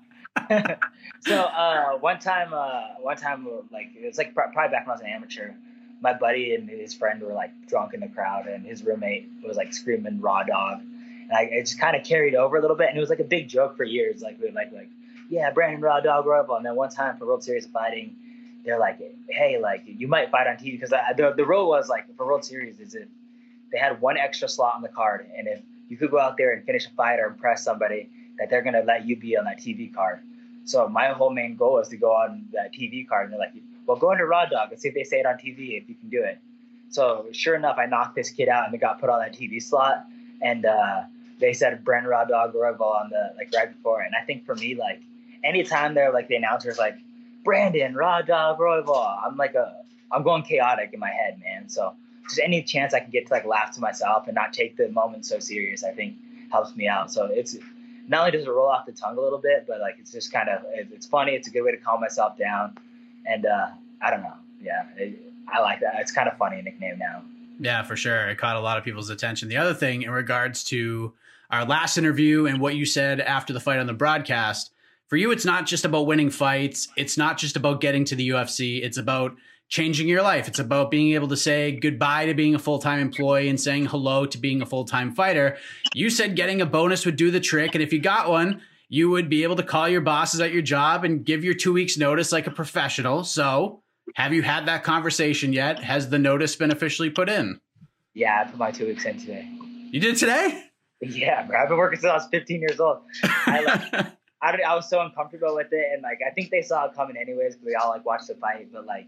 [1.22, 4.94] so uh, one time, uh, one time, like it was like probably back when I
[4.94, 5.52] was an amateur.
[6.00, 9.58] My buddy and his friend were like drunk in the crowd, and his roommate was
[9.58, 10.82] like screaming "raw dog,"
[11.30, 13.48] it just kind of carried over a little bit, and it was like a big
[13.48, 14.22] joke for years.
[14.22, 14.90] Like we were like like,
[15.30, 18.16] yeah, Brandon Raw Dog Royval, and then one time for World Series of Fighting,
[18.64, 22.06] they're like, hey, like you might fight on TV because the the rule was like
[22.16, 23.08] for World Series is if
[23.72, 26.54] they had one extra slot on the card, and if you could go out there
[26.54, 28.10] and finish a fight or impress somebody,
[28.40, 30.20] that they're gonna let you be on that TV card.
[30.66, 33.54] So my whole main goal was to go on that TV card, and they're like,
[33.86, 35.96] "Well, go into Raw Dog and see if they say it on TV if you
[35.96, 36.40] can do it."
[36.90, 39.62] So sure enough, I knocked this kid out, and it got put on that TV
[39.62, 40.06] slot,
[40.42, 41.04] and uh,
[41.40, 44.02] they said Brandon Raw Dog Royval on the like right before.
[44.02, 45.02] And I think for me, like
[45.44, 46.98] anytime they're like the announcers like
[47.44, 49.76] Brandon Raw Dog Royval, I'm like a
[50.12, 51.70] I'm going chaotic in my head, man.
[51.70, 54.78] So just any chance I can get to like laugh to myself and not take
[54.78, 56.16] the moment so serious, I think
[56.52, 57.12] helps me out.
[57.12, 57.58] So it's
[58.08, 60.32] not only does it roll off the tongue a little bit, but like it's just
[60.32, 61.34] kind of it's funny.
[61.34, 62.78] It's a good way to calm myself down,
[63.26, 63.68] and uh,
[64.02, 64.34] I don't know.
[64.62, 65.20] Yeah, it,
[65.54, 65.96] I like that.
[66.00, 67.22] It's kind of funny nickname now.
[67.60, 68.28] Yeah, for sure.
[68.28, 69.50] It caught a lot of people's attention.
[69.50, 71.14] The other thing in regards to
[71.50, 74.72] our last interview and what you said after the fight on the broadcast,
[75.08, 76.90] for you, it's not just about winning fights.
[76.98, 78.84] It's not just about getting to the UFC.
[78.84, 79.36] It's about
[79.70, 80.48] changing your life.
[80.48, 83.86] It's about being able to say goodbye to being a full time employee and saying
[83.86, 85.58] hello to being a full time fighter.
[85.94, 87.74] You said getting a bonus would do the trick.
[87.74, 90.62] And if you got one, you would be able to call your bosses at your
[90.62, 93.24] job and give your two weeks' notice like a professional.
[93.24, 93.82] So,
[94.16, 95.84] have you had that conversation yet?
[95.84, 97.60] Has the notice been officially put in?
[98.14, 99.50] Yeah, I put my two weeks in today.
[99.92, 100.67] You did today?
[101.02, 101.62] Yeah, bro.
[101.62, 103.00] I've been working since I was 15 years old.
[103.24, 104.06] I, like,
[104.42, 107.18] I, I was so uncomfortable with it, and like I think they saw it coming
[107.18, 108.70] anyways we all like watched the fight.
[108.72, 109.08] But like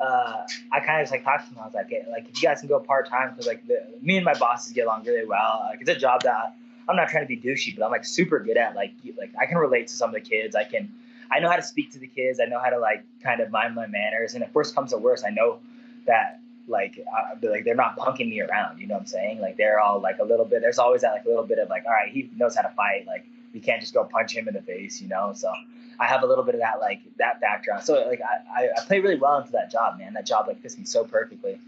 [0.00, 1.62] uh, I kind of just like talked to them.
[1.62, 3.86] I was like, hey, like if you guys can go part time, because like the,
[4.00, 5.66] me and my bosses get along really well.
[5.68, 6.54] Like it's a job that
[6.88, 8.74] I'm not trying to be douchey, but I'm like super good at.
[8.74, 10.56] Like like I can relate to some of the kids.
[10.56, 10.92] I can
[11.30, 12.40] I know how to speak to the kids.
[12.40, 14.34] I know how to like kind of mind my manners.
[14.34, 15.60] And if worst comes to worst, I know
[16.06, 18.78] that like uh, like they're not punking me around.
[18.78, 19.40] You know what I'm saying?
[19.40, 20.60] Like they're all like a little bit.
[20.60, 22.70] There's always that like a little bit of like, all right, he knows how to
[22.70, 23.06] fight.
[23.06, 25.00] Like we can't just go punch him in the face.
[25.00, 25.52] You know, so
[25.98, 27.84] I have a little bit of that like that background.
[27.84, 30.14] So like I, I, play really well into that job, man.
[30.14, 31.58] That job like fits me so perfectly.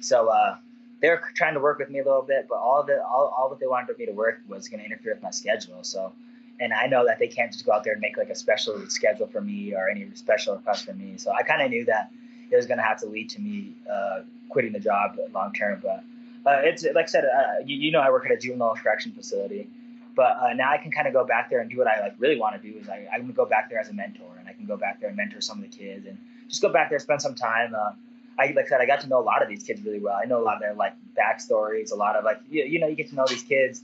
[0.00, 0.56] So uh,
[1.00, 3.60] they're trying to work with me a little bit, but all it, all, all that
[3.60, 5.82] they wanted me to work was going to interfere with my schedule.
[5.82, 6.12] So,
[6.58, 8.88] and I know that they can't just go out there and make like a special
[8.88, 11.18] schedule for me or any special request for me.
[11.18, 12.10] So I kind of knew that
[12.52, 15.80] it was going to have to lead to me uh, quitting the job long term.
[15.82, 16.04] But
[16.44, 19.12] uh, it's like I said, uh, you, you know, I work at a juvenile correction
[19.12, 19.68] facility.
[20.14, 22.14] But uh, now I can kind of go back there and do what I like
[22.18, 24.46] really want to do is I, I can go back there as a mentor and
[24.46, 26.90] I can go back there and mentor some of the kids and just go back
[26.90, 27.74] there spend some time.
[27.74, 27.92] Uh,
[28.38, 30.18] I like I said I got to know a lot of these kids really well.
[30.22, 32.88] I know a lot of their like backstories, a lot of like you, you know
[32.88, 33.82] you get to know these kids,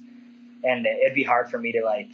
[0.62, 2.11] and it'd be hard for me to like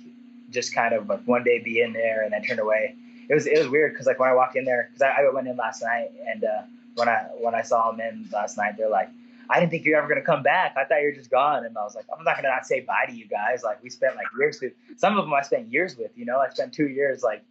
[0.50, 2.94] just kind of like one day be in there and then turn away.
[3.28, 5.32] It was it was weird because like when I walked in there because I, I,
[5.32, 6.62] went in last night and uh,
[6.94, 9.08] when I when I saw them in last night they're like
[9.50, 10.76] I didn't think you're ever gonna come back.
[10.76, 11.64] I thought you were just gone.
[11.64, 13.62] And I was like, I'm not gonna not say bye to you guys.
[13.62, 16.38] Like we spent like years with some of them I spent years with, you know,
[16.38, 17.44] I spent two years like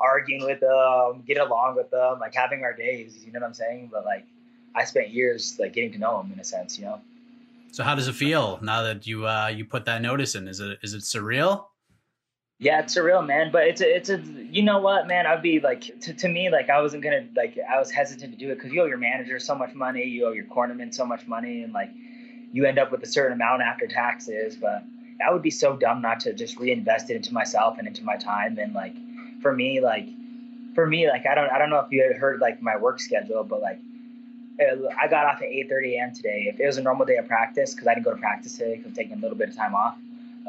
[0.00, 3.54] arguing with them, getting along with them, like having our days, you know what I'm
[3.54, 3.90] saying?
[3.92, 4.26] But like
[4.74, 7.00] I spent years like getting to know them in a sense, you know.
[7.72, 10.48] So how does it feel now that you uh you put that notice in?
[10.48, 11.66] Is it is it surreal?
[12.60, 13.50] Yeah, it's surreal, man.
[13.52, 15.26] But it's a, it's a, you know what, man?
[15.26, 18.38] I'd be like, to, to me, like I wasn't gonna, like I was hesitant to
[18.38, 21.06] do it because you owe your manager so much money, you owe your cornerman so
[21.06, 21.90] much money, and like
[22.52, 24.56] you end up with a certain amount after taxes.
[24.56, 24.82] But
[25.20, 28.16] that would be so dumb not to just reinvest it into myself and into my
[28.16, 28.58] time.
[28.58, 28.94] And like
[29.40, 30.08] for me, like
[30.74, 33.44] for me, like I don't, I don't know if you heard like my work schedule,
[33.44, 33.78] but like
[34.60, 36.12] I got off at 8:30 a.m.
[36.12, 36.50] today.
[36.52, 38.76] If it was a normal day of practice, because I didn't go to practice today,
[38.76, 39.96] because I'm taking a little bit of time off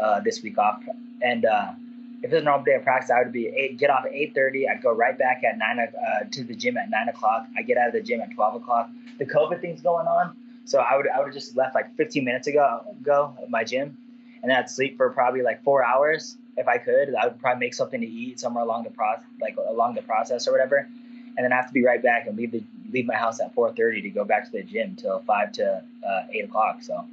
[0.02, 0.82] uh, this week off,
[1.22, 1.74] and uh,
[2.22, 4.36] if it's a normal day of practice, I would be eight, get off at eight
[4.36, 4.68] thirty.
[4.68, 7.48] I'd go right back at nine uh, to the gym at nine o'clock.
[7.58, 8.90] I get out of the gym at twelve o'clock.
[9.18, 12.26] The COVID thing's going on, so I would I would have just left like fifteen
[12.26, 13.98] minutes ago go at my gym,
[14.42, 17.16] and then I'd sleep for probably like four hours if I could.
[17.16, 20.48] I would probably make something to eat somewhere along the process, like along the process
[20.48, 23.16] or whatever, and then I have to be right back and leave the leave my
[23.16, 26.46] house at four thirty to go back to the gym till five to uh, eight
[26.46, 26.84] o'clock.
[26.84, 27.06] So.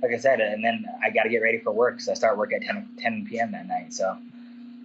[0.00, 2.38] Like I said, and then I got to get ready for work, so I start
[2.38, 3.50] work at 10, 10 p.m.
[3.50, 3.92] that night.
[3.92, 4.16] So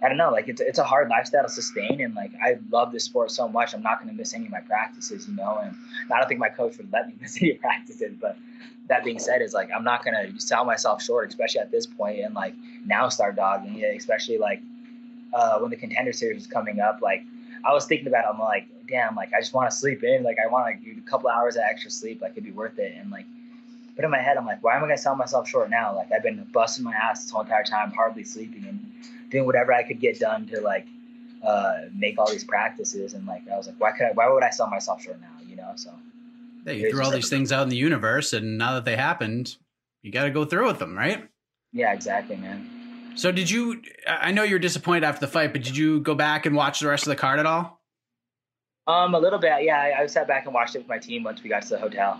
[0.04, 2.92] I don't know, like it's it's a hard lifestyle to sustain, and like I love
[2.92, 5.58] this sport so much, I'm not going to miss any of my practices, you know.
[5.62, 5.74] And
[6.12, 8.36] I don't think my coach would let me miss any practices, but
[8.88, 11.86] that being said, is like I'm not going to sell myself short, especially at this
[11.86, 14.60] point, and like now start dogging it, especially like
[15.32, 17.00] uh, when the contender series is coming up.
[17.00, 17.24] Like
[17.64, 20.22] I was thinking about, it, I'm like, damn, like I just want to sleep in,
[20.22, 23.10] like I want a couple hours of extra sleep, like it'd be worth it, and
[23.10, 23.26] like.
[23.96, 25.94] But in my head, I'm like, why am I gonna sell myself short now?
[25.94, 28.92] Like I've been busting my ass this whole entire time, hardly sleeping, and
[29.34, 30.86] doing whatever I could get done to like
[31.42, 33.12] uh, make all these practices.
[33.12, 35.44] And like I was like, why could I, why would I sell myself short now?
[35.46, 35.92] You know, so.
[36.64, 39.54] Yeah, you threw all these things out in the universe, and now that they happened,
[40.00, 41.28] you got to go through with them, right?
[41.74, 43.12] Yeah, exactly, man.
[43.16, 43.82] So did you?
[44.08, 46.88] I know you're disappointed after the fight, but did you go back and watch the
[46.88, 47.82] rest of the card at all?
[48.86, 49.62] Um, a little bit.
[49.62, 51.68] Yeah, I, I sat back and watched it with my team once we got to
[51.68, 52.18] the hotel.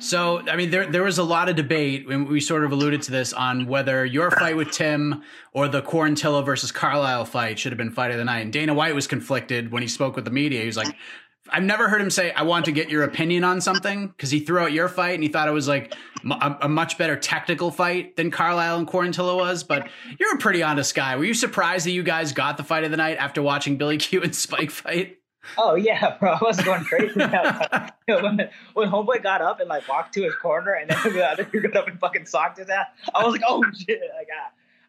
[0.00, 3.02] So, I mean, there there was a lot of debate, and we sort of alluded
[3.02, 7.72] to this on whether your fight with Tim or the Quarantillo versus Carlyle fight should
[7.72, 8.40] have been fight of the night.
[8.40, 10.60] And Dana White was conflicted when he spoke with the media.
[10.60, 10.94] He was like,
[11.52, 14.40] I've never heard him say, I want to get your opinion on something because he
[14.40, 15.94] threw out your fight and he thought it was like
[16.30, 19.64] a, a, much better technical fight than Carlyle and Quarantillo was.
[19.64, 21.16] But you're a pretty honest guy.
[21.16, 23.96] Were you surprised that you guys got the fight of the night after watching Billy
[23.98, 25.19] Q and Spike fight?
[25.56, 27.14] Oh yeah, bro, I was going crazy.
[28.06, 31.44] when, when homeboy got up and like walked to his corner, and then the other
[31.44, 34.28] dude got up and fucking socked his ass, I was like, oh shit, like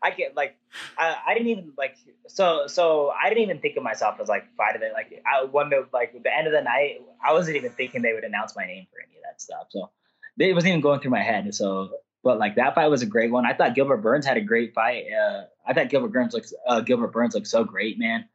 [0.03, 0.57] I, I get like,
[0.97, 1.95] I, I didn't even like,
[2.27, 4.93] so so I didn't even think of myself as like fight of it.
[4.93, 8.13] Like I when the like the end of the night, I wasn't even thinking they
[8.13, 9.67] would announce my name for any of that stuff.
[9.69, 9.89] So
[10.37, 11.53] it wasn't even going through my head.
[11.53, 11.91] So,
[12.23, 13.45] but like that fight was a great one.
[13.45, 15.05] I thought Gilbert Burns had a great fight.
[15.11, 18.25] Uh, I thought Gilbert Burns looks uh, Gilbert Burns looks so great, man.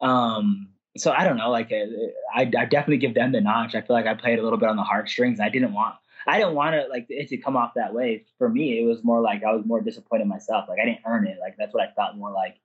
[0.00, 1.50] Um so I don't know.
[1.50, 1.86] Like uh,
[2.34, 3.74] I, I definitely give them the notch.
[3.74, 5.40] I feel like I played a little bit on the heartstrings.
[5.40, 5.94] I didn't want,
[6.26, 8.24] I didn't want it like it to come off that way.
[8.38, 10.68] For me, it was more like I was more disappointed myself.
[10.68, 11.38] Like I didn't earn it.
[11.40, 12.56] Like that's what I felt more like.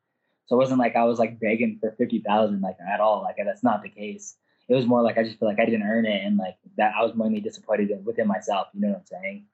[0.45, 3.21] So it wasn't like I was like begging for fifty thousand like at all.
[3.21, 4.35] Like that's not the case.
[4.69, 6.93] It was more like I just feel like I didn't earn it, and like that
[6.97, 8.67] I was mainly disappointed within myself.
[8.73, 9.45] You know what I'm saying?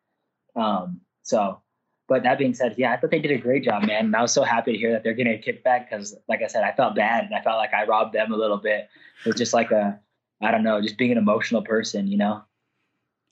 [0.55, 1.01] Um.
[1.23, 1.61] So
[2.09, 4.05] but that being said, yeah, I thought they did a great job, man.
[4.05, 6.47] And I was so happy to hear that they're getting a kickback because, like I
[6.47, 8.89] said, I felt bad and I felt like I robbed them a little bit.
[9.23, 9.99] It was just like a,
[10.41, 12.43] I don't know, just being an emotional person, you know?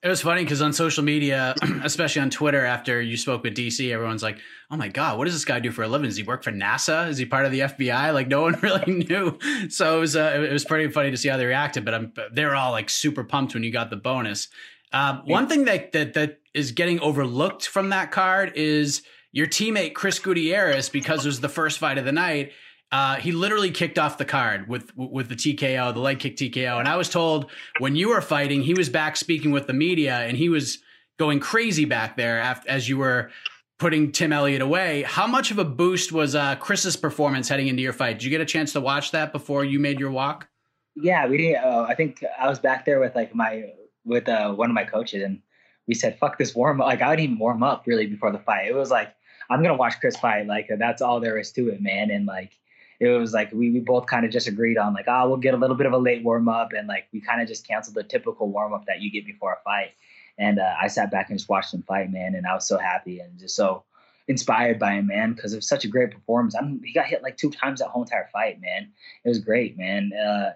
[0.03, 3.91] It was funny because on social media, especially on Twitter, after you spoke with DC,
[3.91, 4.37] everyone's like,
[4.69, 6.07] "Oh my god, what does this guy do for a living?
[6.07, 7.09] Does he work for NASA?
[7.09, 9.39] Is he part of the FBI?" Like no one really knew.
[9.69, 11.83] So it was uh, it was pretty funny to see how they reacted.
[11.83, 14.49] But I'm, they're all like super pumped when you got the bonus.
[14.93, 19.93] Um, one thing that that that is getting overlooked from that card is your teammate
[19.93, 22.51] Chris Gutierrez because it was the first fight of the night.
[22.91, 26.79] Uh, he literally kicked off the card with with the TKO, the leg kick TKO.
[26.79, 30.19] And I was told when you were fighting, he was back speaking with the media,
[30.21, 30.79] and he was
[31.17, 33.29] going crazy back there after, as you were
[33.77, 35.03] putting Tim Elliott away.
[35.03, 38.13] How much of a boost was uh, Chris's performance heading into your fight?
[38.13, 40.47] Did you get a chance to watch that before you made your walk?
[40.95, 41.63] Yeah, we didn't.
[41.63, 43.65] Uh, I think I was back there with like my
[44.05, 45.41] with uh, one of my coaches, and
[45.87, 48.39] we said, "Fuck this warm up." Like I didn't even warm up really before the
[48.39, 48.67] fight.
[48.67, 49.13] It was like
[49.49, 50.47] I'm gonna watch Chris fight.
[50.47, 52.11] Like that's all there is to it, man.
[52.11, 52.51] And like
[52.99, 55.53] it was like we, we both kind of just agreed on like, oh, we'll get
[55.53, 57.95] a little bit of a late warm up, and like we kind of just canceled
[57.95, 59.91] the typical warm up that you get before a fight.
[60.39, 62.77] And uh, I sat back and just watched him fight, man, and I was so
[62.77, 63.83] happy and just so
[64.27, 66.55] inspired by him, man, because it was such a great performance.
[66.55, 68.91] I mean, he got hit like two times that whole entire fight, man.
[69.23, 70.11] It was great, man.
[70.13, 70.51] Uh,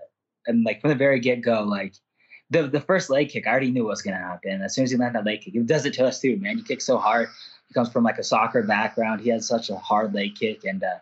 [0.46, 1.96] and like from the very get go, like
[2.52, 4.62] the the first leg kick, I already knew what was gonna happen.
[4.62, 6.58] As soon as he landed that leg kick, he does it to us too, man.
[6.58, 7.30] He kicks so hard.
[7.68, 9.22] He comes from like a soccer background.
[9.22, 10.98] He has such a hard leg kick, and uh,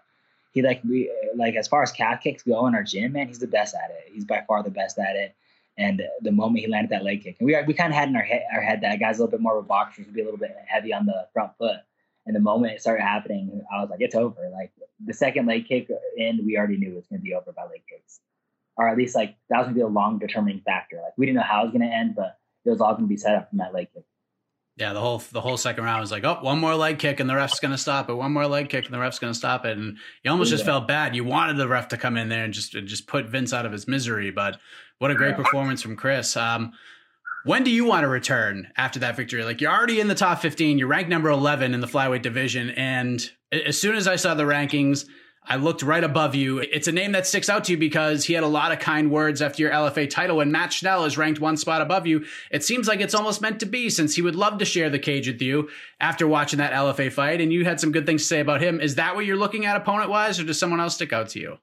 [0.51, 3.39] he like we like as far as calf kicks go in our gym, man, he's
[3.39, 4.11] the best at it.
[4.13, 5.35] He's by far the best at it.
[5.77, 8.15] And the moment he landed that leg kick, and we we kind of had in
[8.15, 10.21] our head our head that guy's a little bit more of a boxer, to be
[10.21, 11.77] a little bit heavy on the front foot.
[12.27, 14.49] And the moment it started happening, I was like, it's over.
[14.51, 14.71] Like
[15.03, 17.63] the second leg kick in, we already knew it was going to be over by
[17.63, 18.19] leg kicks
[18.79, 20.95] or at least like that was gonna be a long determining factor.
[21.03, 23.17] Like we didn't know how it was gonna end, but it was all gonna be
[23.17, 24.05] set up from that leg kick.
[24.77, 27.29] Yeah, the whole the whole second round was like, oh, one more leg kick and
[27.29, 28.13] the ref's gonna stop it.
[28.13, 29.77] One more leg kick and the ref's gonna stop it.
[29.77, 30.55] And you almost yeah.
[30.55, 31.13] just felt bad.
[31.13, 33.73] You wanted the ref to come in there and just just put Vince out of
[33.73, 34.31] his misery.
[34.31, 34.57] But
[34.99, 35.43] what a great yeah.
[35.43, 36.37] performance from Chris.
[36.37, 36.71] Um,
[37.43, 39.43] when do you want to return after that victory?
[39.43, 42.69] Like you're already in the top 15, you're ranked number 11 in the flyweight division,
[42.71, 45.05] and as soon as I saw the rankings,
[45.51, 46.59] I looked right above you.
[46.59, 49.09] It's a name that sticks out to you because he had a lot of kind
[49.09, 50.37] words after your LFA title.
[50.37, 53.59] When Matt Schnell is ranked one spot above you, it seems like it's almost meant
[53.61, 55.67] to be since he would love to share the cage with you
[55.99, 57.41] after watching that LFA fight.
[57.41, 58.79] And you had some good things to say about him.
[58.79, 61.39] Is that what you're looking at opponent wise, or does someone else stick out to
[61.39, 61.57] you?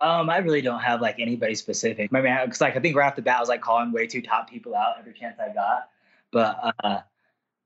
[0.00, 2.10] Um, I really don't have like anybody specific.
[2.12, 4.06] I mean, because like I think right off the bat, I was like calling way
[4.06, 5.90] too top people out every chance I got.
[6.32, 7.00] But uh,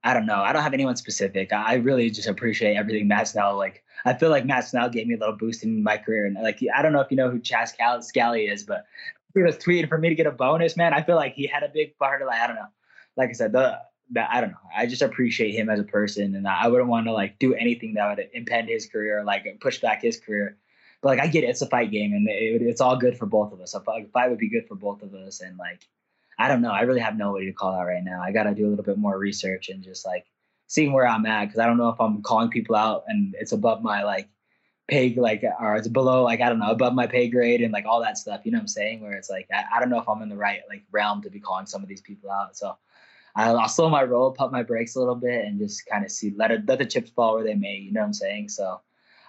[0.03, 0.41] I don't know.
[0.41, 1.53] I don't have anyone specific.
[1.53, 3.57] I really just appreciate everything Matt Schnell.
[3.57, 6.35] Like I feel like Matt Schnell gave me a little boost in my career, and
[6.35, 8.85] like I don't know if you know who Chaz Scally is, but
[9.35, 10.77] he was tweeting for me to get a bonus.
[10.77, 12.69] Man, I feel like he had a big part of like I don't know.
[13.17, 13.79] Like I said, the
[14.13, 14.57] that I don't know.
[14.77, 17.95] I just appreciate him as a person, and I wouldn't want to like do anything
[17.95, 20.57] that would impede his career, like push back his career.
[21.03, 23.27] But like I get it, it's a fight game, and it, it's all good for
[23.27, 23.75] both of us.
[23.75, 25.87] A fight would be good for both of us, and like
[26.39, 26.71] I don't know.
[26.71, 28.23] I really have nobody to call out right now.
[28.23, 30.25] I got to do a little bit more research and just like
[30.69, 33.53] seeing where I'm at because I don't know if I'm calling people out and it's
[33.53, 34.29] above my like
[34.87, 37.87] pay like or it's below like I don't know above my pay grade and like
[37.87, 38.43] all that stuff.
[38.45, 39.01] You know what I'm saying?
[39.01, 41.31] Where it's like I, I don't know if I'm in the right like realm to
[41.31, 42.57] be calling some of these people out.
[42.57, 42.77] So
[43.35, 46.11] I'll, I'll slow my roll, pump my brakes a little bit, and just kind of
[46.11, 47.77] see let it let the chips fall where they may.
[47.77, 48.51] You know what I'm saying?
[48.51, 48.81] So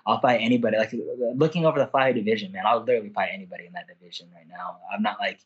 [0.05, 0.77] I'll fight anybody.
[0.77, 0.93] Like
[1.35, 4.77] looking over the fire division, man, I'll literally fight anybody in that division right now.
[4.93, 5.39] I'm not like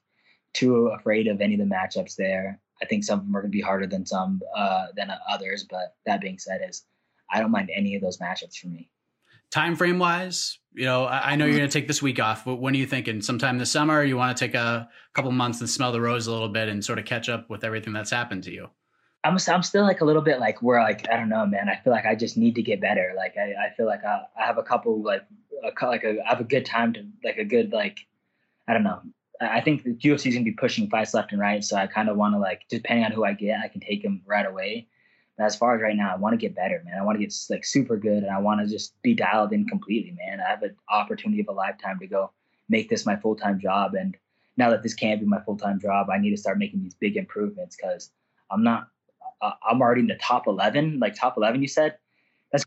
[0.53, 2.59] too afraid of any of the matchups there.
[2.81, 5.65] I think some of them are going to be harder than some uh, than others.
[5.69, 6.85] But that being said, is
[7.31, 8.89] I don't mind any of those matchups for me.
[9.51, 12.45] Time frame wise, you know, I, I know you're going to take this week off.
[12.45, 13.21] But when are you thinking?
[13.21, 14.03] Sometime this summer?
[14.03, 16.83] you want to take a couple months and smell the rose a little bit and
[16.83, 18.69] sort of catch up with everything that's happened to you?
[19.23, 21.69] I'm I'm still like a little bit like where like I don't know, man.
[21.69, 23.13] I feel like I just need to get better.
[23.15, 25.23] Like I, I feel like I, I have a couple like
[25.63, 27.99] a, like a, I have a good time to like a good like
[28.67, 29.01] I don't know.
[29.43, 32.09] I think the UFC is gonna be pushing fights left and right, so I kind
[32.09, 34.87] of want to like depending on who I get, I can take them right away.
[35.37, 36.99] But as far as right now, I want to get better, man.
[36.99, 39.65] I want to get like super good, and I want to just be dialed in
[39.65, 40.39] completely, man.
[40.39, 42.31] I have an opportunity of a lifetime to go
[42.69, 44.15] make this my full time job, and
[44.57, 46.93] now that this can't be my full time job, I need to start making these
[46.93, 48.11] big improvements because
[48.51, 48.89] I'm not
[49.61, 51.97] I'm already in the top 11, like top 11, you said.
[52.51, 52.65] That's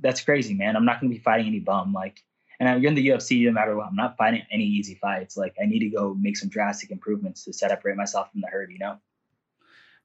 [0.00, 0.74] that's crazy, man.
[0.74, 1.92] I'm not going to be fighting any bum.
[1.92, 2.22] Like,
[2.60, 3.86] and you're in the UFC, no matter what.
[3.86, 5.36] I'm not fighting any easy fights.
[5.36, 8.70] Like, I need to go make some drastic improvements to separate myself from the herd.
[8.72, 8.98] You know.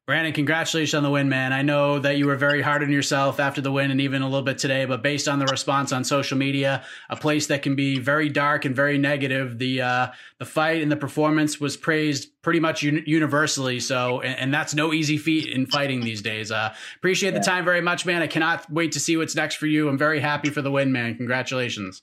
[0.05, 1.53] Brandon, congratulations on the win, man.
[1.53, 4.25] I know that you were very hard on yourself after the win and even a
[4.25, 7.77] little bit today, but based on the response on social media, a place that can
[7.77, 10.07] be very dark and very negative, the uh,
[10.39, 13.79] the fight and the performance was praised pretty much un- universally.
[13.79, 16.51] So, and, and, that's no easy feat in fighting these days.
[16.51, 17.39] Uh, appreciate yeah.
[17.39, 18.21] the time very much, man.
[18.21, 19.87] I cannot wait to see what's next for you.
[19.87, 21.15] I'm very happy for the win, man.
[21.15, 22.01] Congratulations.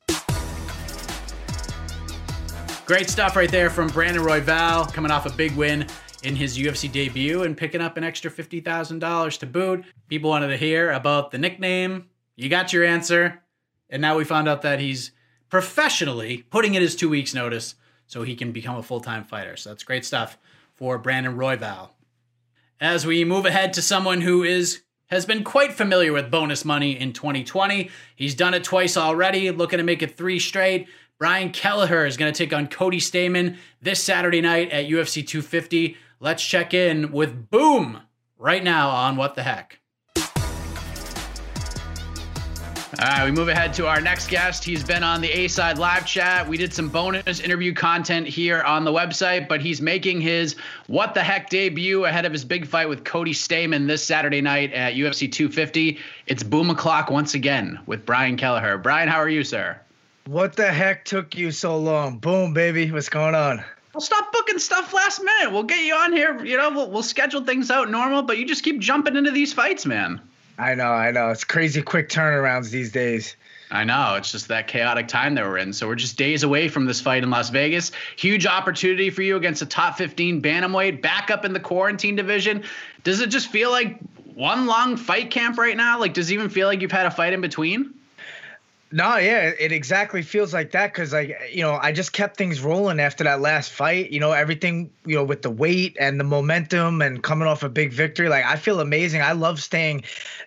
[2.90, 5.86] Great stuff right there from Brandon Royval coming off a big win
[6.24, 9.84] in his UFC debut and picking up an extra $50,000 to boot.
[10.08, 12.08] People wanted to hear about the nickname.
[12.34, 13.44] You got your answer.
[13.90, 15.12] And now we found out that he's
[15.50, 17.76] professionally putting in his two weeks' notice
[18.08, 19.56] so he can become a full time fighter.
[19.56, 20.36] So that's great stuff
[20.74, 21.90] for Brandon Royval.
[22.80, 26.98] As we move ahead to someone who is has been quite familiar with bonus money
[26.98, 27.90] in 2020.
[28.14, 30.88] He's done it twice already, looking to make it three straight.
[31.20, 35.94] Brian Kelleher is going to take on Cody Stamann this Saturday night at UFC 250.
[36.18, 38.00] Let's check in with Boom
[38.38, 39.78] right now on What the Heck.
[42.98, 44.64] All right, we move ahead to our next guest.
[44.64, 46.48] He's been on the A Side live chat.
[46.48, 50.56] We did some bonus interview content here on the website, but he's making his
[50.86, 54.72] What the Heck debut ahead of his big fight with Cody Stamann this Saturday night
[54.72, 55.98] at UFC 250.
[56.28, 58.78] It's Boom O'Clock once again with Brian Kelleher.
[58.78, 59.78] Brian, how are you, sir?
[60.30, 62.18] What the heck took you so long?
[62.18, 62.88] Boom, baby.
[62.92, 63.64] What's going on?
[63.92, 65.50] We'll stop booking stuff last minute.
[65.50, 66.44] We'll get you on here.
[66.44, 69.52] You know, we'll, we'll schedule things out normal, but you just keep jumping into these
[69.52, 70.20] fights, man.
[70.56, 71.30] I know, I know.
[71.30, 73.34] It's crazy quick turnarounds these days.
[73.72, 74.14] I know.
[74.14, 75.72] It's just that chaotic time that we're in.
[75.72, 77.90] So we're just days away from this fight in Las Vegas.
[78.16, 82.62] Huge opportunity for you against a top 15 bantamweight, back up in the quarantine division.
[83.02, 83.98] Does it just feel like
[84.36, 85.98] one long fight camp right now?
[85.98, 87.94] Like, does it even feel like you've had a fight in between?
[88.92, 92.60] No, yeah, it exactly feels like that because, like, you know, I just kept things
[92.60, 94.10] rolling after that last fight.
[94.10, 97.68] You know, everything, you know, with the weight and the momentum and coming off a
[97.68, 98.28] big victory.
[98.28, 99.22] Like, I feel amazing.
[99.22, 100.02] I love staying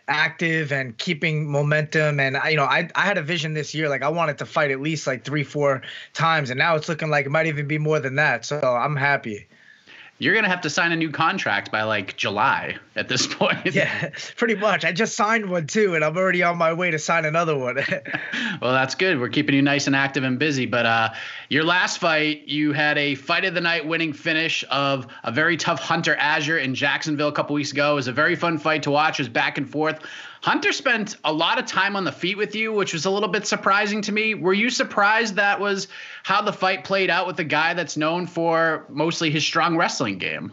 [0.09, 2.19] active and keeping momentum.
[2.19, 3.87] And, you know, I, I had a vision this year.
[3.87, 6.49] Like, I wanted to fight at least like three, four times.
[6.49, 8.43] And now it's looking like it might even be more than that.
[8.43, 9.47] So I'm happy
[10.23, 13.73] you're gonna have to sign a new contract by like July at this point.
[13.73, 14.85] Yeah, pretty much.
[14.85, 17.75] I just signed one too, and I'm already on my way to sign another one.
[18.61, 19.19] well, that's good.
[19.19, 20.65] We're keeping you nice and active and busy.
[20.65, 21.09] But uh,
[21.49, 25.57] your last fight, you had a fight of the night winning finish of a very
[25.57, 27.91] tough Hunter Azure in Jacksonville a couple weeks ago.
[27.91, 29.19] It was a very fun fight to watch.
[29.19, 29.99] It was back and forth.
[30.43, 33.29] Hunter spent a lot of time on the feet with you, which was a little
[33.29, 34.33] bit surprising to me.
[34.33, 35.87] Were you surprised that was
[36.23, 40.17] how the fight played out with a guy that's known for mostly his strong wrestling
[40.17, 40.51] game?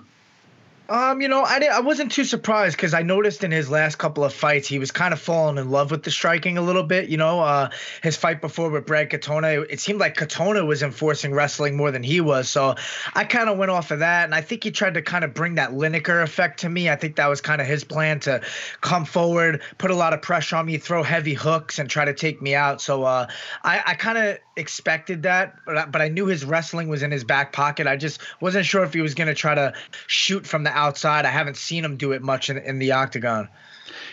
[0.91, 4.25] Um, you know, I I wasn't too surprised because I noticed in his last couple
[4.25, 7.09] of fights he was kind of falling in love with the striking a little bit.
[7.09, 7.71] You know, uh,
[8.03, 12.03] his fight before with Brad Katona, it seemed like Katona was enforcing wrestling more than
[12.03, 12.49] he was.
[12.49, 12.75] So
[13.15, 15.33] I kind of went off of that, and I think he tried to kind of
[15.33, 16.91] bring that Lineker effect to me.
[16.91, 18.41] I think that was kind of his plan to
[18.81, 22.15] come forward, put a lot of pressure on me, throw heavy hooks, and try to
[22.15, 22.81] take me out.
[22.81, 23.29] So uh,
[23.63, 27.13] I, I kind of expected that, but I, but I knew his wrestling was in
[27.13, 27.87] his back pocket.
[27.87, 29.73] I just wasn't sure if he was going to try to
[30.09, 31.25] shoot from the outside.
[31.25, 33.49] I haven't seen him do it much in, in the octagon.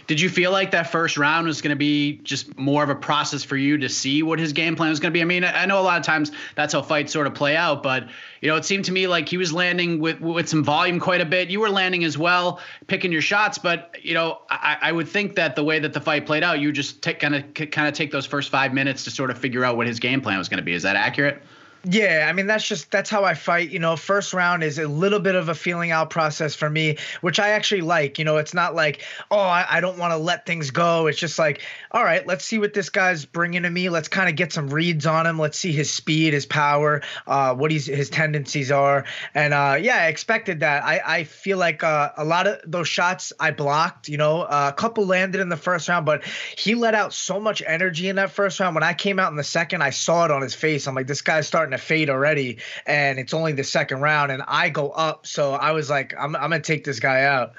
[0.08, 2.96] Did you feel like that first round was going to be just more of a
[2.96, 5.22] process for you to see what his game plan was going to be?
[5.22, 7.84] I mean, I know a lot of times that's how fights sort of play out,
[7.84, 8.08] but
[8.42, 11.20] you know, it seemed to me like he was landing with with some volume quite
[11.20, 11.50] a bit.
[11.50, 15.36] You were landing as well, picking your shots, but you know, I, I would think
[15.36, 18.12] that the way that the fight played out, you just kind of kind of take
[18.12, 20.60] those first five minutes to sort of figure out what his game plan was going
[20.60, 20.74] to be.
[20.74, 21.44] Is that accurate?
[21.90, 23.70] Yeah, I mean that's just that's how I fight.
[23.70, 26.98] You know, first round is a little bit of a feeling out process for me,
[27.22, 28.20] which I actually like.
[28.20, 31.08] You know, it's not like oh I, I don't want to let things go.
[31.08, 31.62] It's just like
[31.92, 33.90] all right, let's see what this guy's bringing to me.
[33.90, 35.40] Let's kind of get some reads on him.
[35.40, 39.96] Let's see his speed, his power, uh, what he's his tendencies are, and uh, yeah,
[39.96, 40.84] I expected that.
[40.84, 44.10] I I feel like uh, a lot of those shots I blocked.
[44.10, 46.26] You know, a couple landed in the first round, but
[46.58, 48.76] he let out so much energy in that first round.
[48.76, 50.86] When I came out in the second, I saw it on his face.
[50.86, 54.44] I'm like, this guy's starting to fade already, and it's only the second round, and
[54.48, 55.28] I go up.
[55.28, 57.54] So I was like, I'm, I'm gonna take this guy out.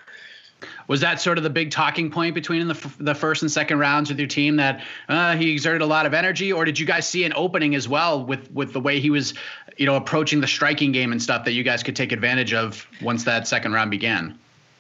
[0.89, 3.79] Was that sort of the big talking point between the, f- the first and second
[3.79, 6.87] rounds with your team that uh, he exerted a lot of energy, or did you
[6.87, 9.35] guys see an opening as well with with the way he was,
[9.77, 12.87] you know, approaching the striking game and stuff that you guys could take advantage of
[13.01, 14.39] once that second round began?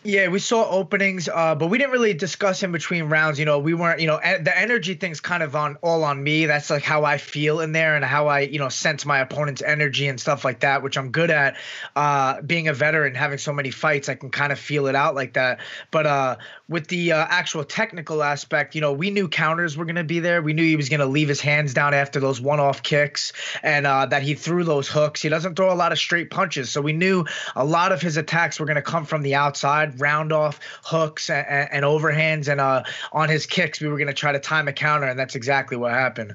[0.09, 3.39] Yeah, we saw openings, uh, but we didn't really discuss in between rounds.
[3.39, 6.47] You know, we weren't, you know, the energy thing's kind of on all on me.
[6.47, 9.61] That's like how I feel in there and how I, you know, sense my opponent's
[9.61, 11.59] energy and stuff like that, which I'm good at.
[11.95, 15.15] Uh, being a veteran, having so many fights, I can kind of feel it out
[15.15, 15.61] like that.
[15.91, 16.37] But uh,
[16.71, 20.21] with the uh, actual technical aspect, you know, we knew counters were going to be
[20.21, 20.41] there.
[20.41, 23.87] We knew he was going to leave his hands down after those one-off kicks, and
[23.87, 25.21] uh, that he threw those hooks.
[25.21, 28.17] He doesn't throw a lot of straight punches, so we knew a lot of his
[28.17, 32.61] attacks were going to come from the outside round off hooks and, and overhands, and
[32.61, 32.83] uh,
[33.13, 35.77] on his kicks, we were going to try to time a counter, and that's exactly
[35.77, 36.35] what happened.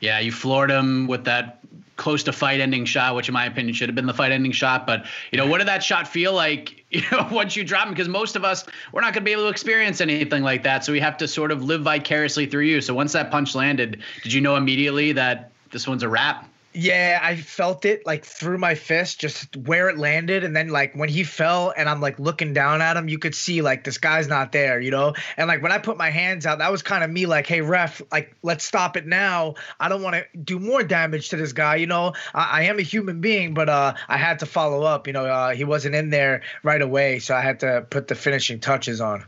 [0.00, 1.60] Yeah, you floored him with that
[1.96, 4.52] close to fight ending shot, which in my opinion should have been the fight ending
[4.52, 4.86] shot.
[4.86, 6.82] But you know, what did that shot feel like?
[6.96, 9.32] You know, once you drop him, because most of us we're not going to be
[9.32, 12.62] able to experience anything like that, so we have to sort of live vicariously through
[12.62, 12.80] you.
[12.80, 16.48] So once that punch landed, did you know immediately that this one's a wrap?
[16.78, 20.44] Yeah, I felt it like through my fist, just where it landed.
[20.44, 23.34] And then like when he fell and I'm like looking down at him, you could
[23.34, 25.14] see like this guy's not there, you know?
[25.38, 27.62] And like when I put my hands out, that was kind of me like, hey,
[27.62, 29.54] ref, like let's stop it now.
[29.80, 32.12] I don't want to do more damage to this guy, you know?
[32.34, 35.24] I, I, am a human being, but uh I had to follow up, you know,
[35.24, 37.20] uh, he wasn't in there right away.
[37.20, 39.24] So I had to put the finishing touches on.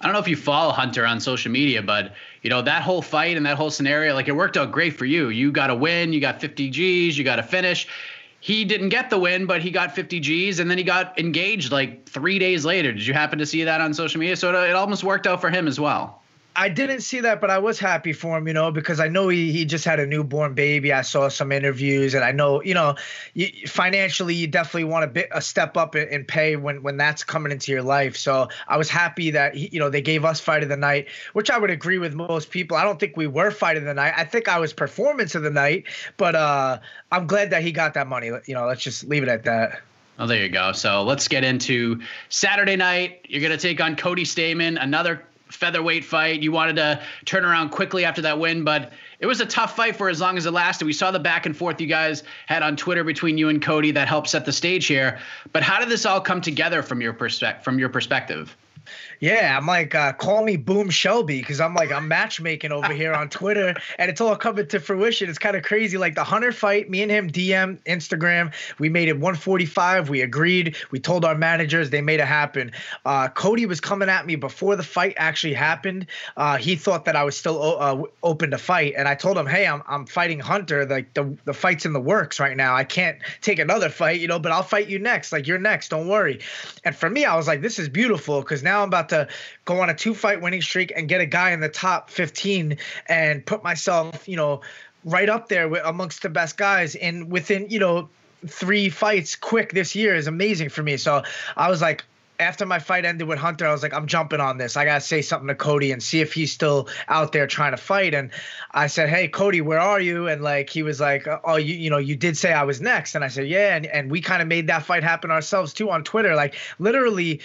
[0.00, 3.02] I don't know if you follow Hunter on social media, but you know that whole
[3.02, 5.28] fight and that whole scenario, like it worked out great for you.
[5.28, 7.88] You got a win, you got 50 G's, you got a finish.
[8.40, 11.72] He didn't get the win, but he got 50 G's, and then he got engaged
[11.72, 12.92] like three days later.
[12.92, 14.36] Did you happen to see that on social media?
[14.36, 16.17] So it almost worked out for him as well.
[16.58, 19.28] I didn't see that, but I was happy for him, you know, because I know
[19.28, 20.92] he, he just had a newborn baby.
[20.92, 22.96] I saw some interviews, and I know, you know,
[23.34, 26.96] you, financially, you definitely want a bit a step up in, in, pay when when
[26.96, 28.16] that's coming into your life.
[28.16, 31.06] So I was happy that he, you know they gave us fight of the night,
[31.32, 32.76] which I would agree with most people.
[32.76, 34.14] I don't think we were fight of the night.
[34.16, 35.84] I think I was performance of the night,
[36.16, 36.80] but uh,
[37.12, 38.32] I'm glad that he got that money.
[38.46, 39.80] You know, let's just leave it at that.
[40.18, 40.72] Oh, there you go.
[40.72, 42.00] So let's get into
[42.30, 43.26] Saturday night.
[43.28, 46.42] You're going to take on Cody Stamann, another featherweight fight.
[46.42, 49.96] You wanted to turn around quickly after that win, but it was a tough fight
[49.96, 50.84] for as long as it lasted.
[50.84, 53.90] We saw the back and forth you guys had on Twitter between you and Cody
[53.92, 55.18] that helped set the stage here.
[55.52, 57.64] But how did this all come together from your perspective?
[57.64, 58.56] From your perspective?
[59.20, 63.12] Yeah, I'm like, uh, call me Boom Shelby because I'm like, I'm matchmaking over here
[63.12, 65.28] on Twitter and it's all coming to fruition.
[65.28, 65.98] It's kind of crazy.
[65.98, 70.08] Like the Hunter fight, me and him DM, Instagram, we made it 145.
[70.08, 70.76] We agreed.
[70.92, 72.70] We told our managers, they made it happen.
[73.04, 76.06] Uh, Cody was coming at me before the fight actually happened.
[76.36, 78.94] Uh, he thought that I was still uh, open to fight.
[78.96, 80.86] And I told him, hey, I'm, I'm fighting Hunter.
[80.86, 82.76] Like the, the fight's in the works right now.
[82.76, 85.32] I can't take another fight, you know, but I'll fight you next.
[85.32, 85.88] Like you're next.
[85.88, 86.38] Don't worry.
[86.84, 89.28] And for me, I was like, this is beautiful because now I'm about to
[89.64, 92.78] go on a two fight winning streak and get a guy in the top 15
[93.06, 94.60] and put myself, you know,
[95.04, 96.94] right up there with, amongst the best guys.
[96.94, 98.08] And within, you know,
[98.46, 100.96] three fights quick this year is amazing for me.
[100.96, 101.22] So
[101.56, 102.04] I was like,
[102.40, 104.76] after my fight ended with Hunter, I was like, I'm jumping on this.
[104.76, 107.76] I gotta say something to Cody and see if he's still out there trying to
[107.76, 108.14] fight.
[108.14, 108.30] And
[108.70, 110.28] I said, Hey, Cody, where are you?
[110.28, 113.14] And like he was like, Oh, you you know, you did say I was next.
[113.14, 113.74] And I said, Yeah.
[113.74, 116.34] And and we kind of made that fight happen ourselves too on Twitter.
[116.34, 117.40] Like literally.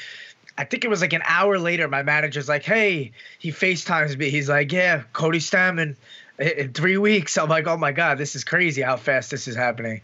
[0.57, 1.87] I think it was like an hour later.
[1.87, 4.29] My manager's like, "Hey," he FaceTimes me.
[4.29, 5.95] He's like, "Yeah, Cody Stamann
[6.37, 8.81] in three weeks." I'm like, "Oh my god, this is crazy!
[8.81, 10.01] How fast this is happening."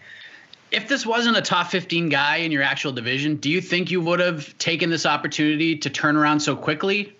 [0.71, 4.01] If this wasn't a top 15 guy in your actual division, do you think you
[4.01, 7.15] would have taken this opportunity to turn around so quickly?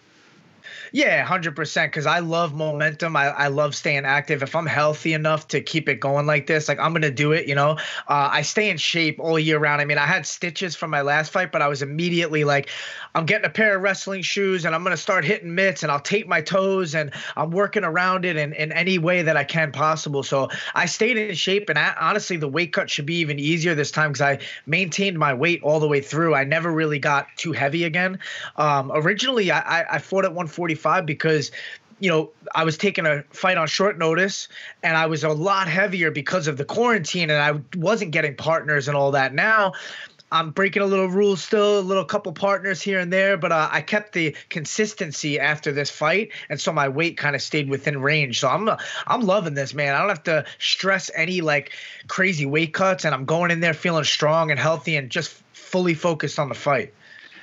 [0.92, 1.92] Yeah, hundred percent.
[1.92, 3.16] Because I love momentum.
[3.16, 4.44] I, I love staying active.
[4.44, 7.48] If I'm healthy enough to keep it going like this, like I'm gonna do it.
[7.48, 7.72] You know,
[8.08, 9.82] uh, I stay in shape all year round.
[9.82, 12.70] I mean, I had stitches from my last fight, but I was immediately like,
[13.16, 16.00] I'm getting a pair of wrestling shoes and I'm gonna start hitting mitts and I'll
[16.00, 19.72] tape my toes and I'm working around it in, in any way that I can
[19.72, 20.24] possible.
[20.24, 23.76] So I stayed in shape and I, honestly, the weight cut should be even easier
[23.76, 26.36] this time because I maintained my weight all the way through.
[26.36, 28.20] I never really got too heavy again.
[28.58, 30.34] Um, originally, I, I, fought at
[30.84, 31.52] 140 because
[32.02, 34.48] you know, I was taking a fight on short notice
[34.84, 38.88] and I was a lot heavier because of the quarantine and I wasn't getting partners
[38.88, 39.34] and all that.
[39.34, 39.74] Now
[40.32, 43.68] I'm breaking a little rules still, a little couple partners here and there, but uh,
[43.72, 48.02] I kept the consistency after this fight, and so my weight kind of stayed within
[48.02, 48.40] range.
[48.40, 48.70] So I'm
[49.08, 49.96] I'm loving this, man.
[49.96, 51.72] I don't have to stress any like
[52.08, 55.96] crazy weight cuts, and I'm going in there feeling strong and healthy and just fully
[55.96, 56.94] focused on the fight.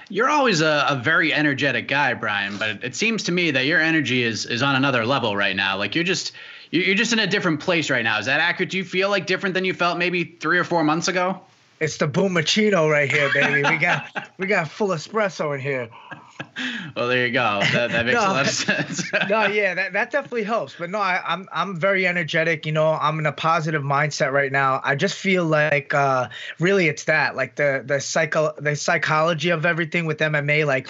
[0.08, 3.80] You're always a, a, very energetic guy, Brian, but it seems to me that your
[3.80, 5.76] energy is is on another level right now.
[5.78, 6.32] Like you're just
[6.70, 8.18] you're just in a different place right now.
[8.18, 8.70] Is that accurate?
[8.70, 11.40] Do you feel like different than you felt maybe three or four months ago?
[11.80, 13.68] It's the Boomachino right here, baby.
[13.68, 15.88] We got we got full espresso in here.
[16.94, 17.60] Well, there you go.
[17.72, 19.12] That, that makes no, a lot of sense.
[19.28, 20.74] no, yeah, that, that definitely helps.
[20.78, 22.64] But no, I, am I'm, I'm very energetic.
[22.64, 24.80] You know, I'm in a positive mindset right now.
[24.82, 26.28] I just feel like uh,
[26.58, 30.66] really it's that like the the psycho the psychology of everything with MMA.
[30.66, 30.88] Like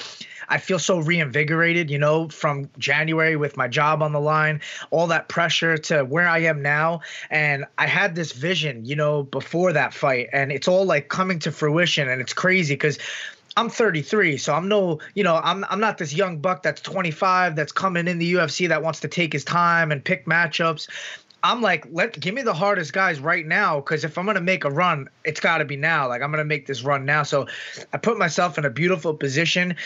[0.49, 5.09] I feel so reinvigorated, you know, from January with my job on the line, all
[5.09, 7.01] that pressure to where I am now.
[7.31, 11.39] And I had this vision, you know, before that fight, and it's all like coming
[11.41, 12.09] to fruition.
[12.09, 12.99] And it's crazy because
[13.57, 17.57] I'm 33, so I'm no, you know, I'm I'm not this young buck that's 25
[17.57, 20.89] that's coming in the UFC that wants to take his time and pick matchups.
[21.43, 24.65] I'm like, let give me the hardest guys right now because if I'm gonna make
[24.65, 26.09] a run, it's got to be now.
[26.09, 27.23] Like I'm gonna make this run now.
[27.23, 27.47] So
[27.93, 29.77] I put myself in a beautiful position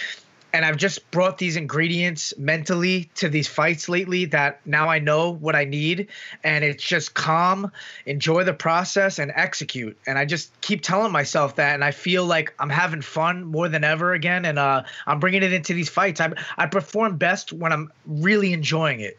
[0.53, 5.31] and I've just brought these ingredients mentally to these fights lately that now I know
[5.31, 6.09] what I need
[6.43, 7.71] and it's just calm,
[8.07, 9.97] enjoy the process and execute.
[10.07, 13.69] And I just keep telling myself that and I feel like I'm having fun more
[13.69, 16.21] than ever again and uh, I'm bringing it into these fights.
[16.21, 19.19] I I perform best when I'm really enjoying it.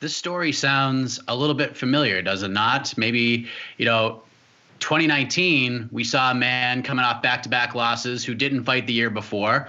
[0.00, 2.96] This story sounds a little bit familiar, does it not?
[2.98, 4.22] Maybe, you know,
[4.80, 8.92] 2019, we saw a man coming off back to back losses who didn't fight the
[8.92, 9.68] year before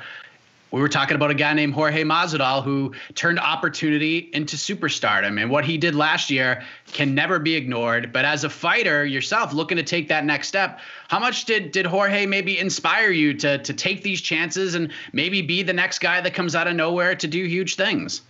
[0.74, 5.39] we were talking about a guy named Jorge Masvidal who turned opportunity into superstardom.
[5.39, 8.11] And what he did last year can never be ignored.
[8.11, 11.86] But as a fighter yourself, looking to take that next step, how much did did
[11.86, 16.19] Jorge maybe inspire you to to take these chances and maybe be the next guy
[16.21, 18.24] that comes out of nowhere to do huge things?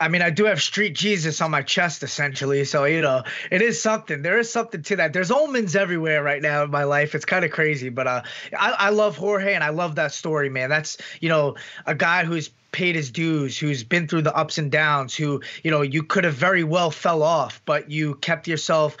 [0.00, 2.64] I mean, I do have Street Jesus on my chest, essentially.
[2.64, 4.22] So, you know, it is something.
[4.22, 5.12] There is something to that.
[5.12, 7.14] There's omens everywhere right now in my life.
[7.14, 8.22] It's kind of crazy, but uh,
[8.58, 10.70] I, I love Jorge and I love that story, man.
[10.70, 14.70] That's, you know, a guy who's paid his dues, who's been through the ups and
[14.70, 18.96] downs, who, you know, you could have very well fell off, but you kept yourself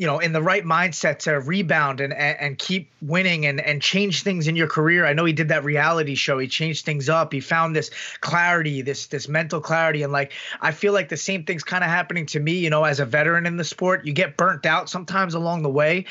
[0.00, 3.82] you know in the right mindset to rebound and and, and keep winning and and
[3.82, 5.04] change things in your career.
[5.04, 6.38] I know he did that reality show.
[6.38, 7.34] He changed things up.
[7.34, 7.90] He found this
[8.20, 10.32] clarity, this this mental clarity, and like
[10.62, 12.54] I feel like the same thing's kind of happening to me.
[12.54, 15.68] You know, as a veteran in the sport, you get burnt out sometimes along the
[15.68, 16.06] way,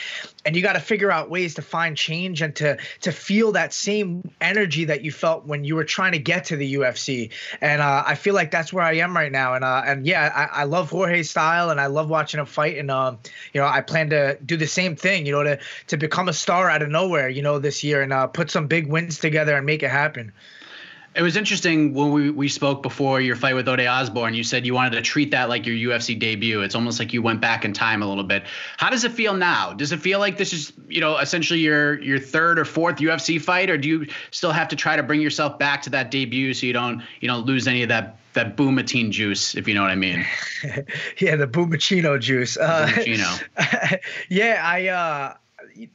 [0.45, 3.73] and you got to figure out ways to find change and to to feel that
[3.73, 7.31] same energy that you felt when you were trying to get to the UFC.
[7.59, 9.55] And uh, I feel like that's where I am right now.
[9.55, 12.77] And uh, and yeah, I, I love Jorge's style, and I love watching him fight.
[12.77, 13.17] And um,
[13.51, 15.57] you know, I plan to do the same thing, you know, to
[15.87, 18.67] to become a star out of nowhere, you know, this year and uh, put some
[18.67, 20.33] big wins together and make it happen.
[21.15, 24.35] It was interesting when we, we spoke before your fight with Ode Osborne.
[24.35, 26.61] You said you wanted to treat that like your UFC debut.
[26.61, 28.43] It's almost like you went back in time a little bit.
[28.77, 29.73] How does it feel now?
[29.73, 33.41] Does it feel like this is, you know, essentially your your third or fourth UFC
[33.41, 36.53] fight, or do you still have to try to bring yourself back to that debut
[36.53, 39.81] so you don't you don't lose any of that that boomatine juice, if you know
[39.81, 40.25] what I mean.
[41.17, 42.57] yeah, the boomachino juice.
[42.57, 43.99] Uh, boomachino.
[44.29, 44.87] yeah, I.
[44.87, 45.33] Uh,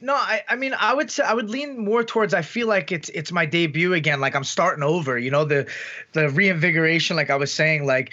[0.01, 2.33] no, I, I mean, I would say I would lean more towards.
[2.33, 4.19] I feel like it's it's my debut again.
[4.19, 5.17] Like I'm starting over.
[5.17, 5.67] You know, the
[6.13, 7.15] the reinvigoration.
[7.15, 8.11] Like I was saying, like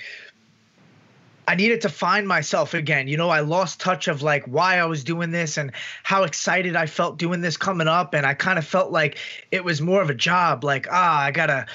[1.48, 3.08] I needed to find myself again.
[3.08, 6.76] You know, I lost touch of like why I was doing this and how excited
[6.76, 8.14] I felt doing this coming up.
[8.14, 9.18] And I kind of felt like
[9.50, 10.62] it was more of a job.
[10.62, 11.66] Like, ah, I gotta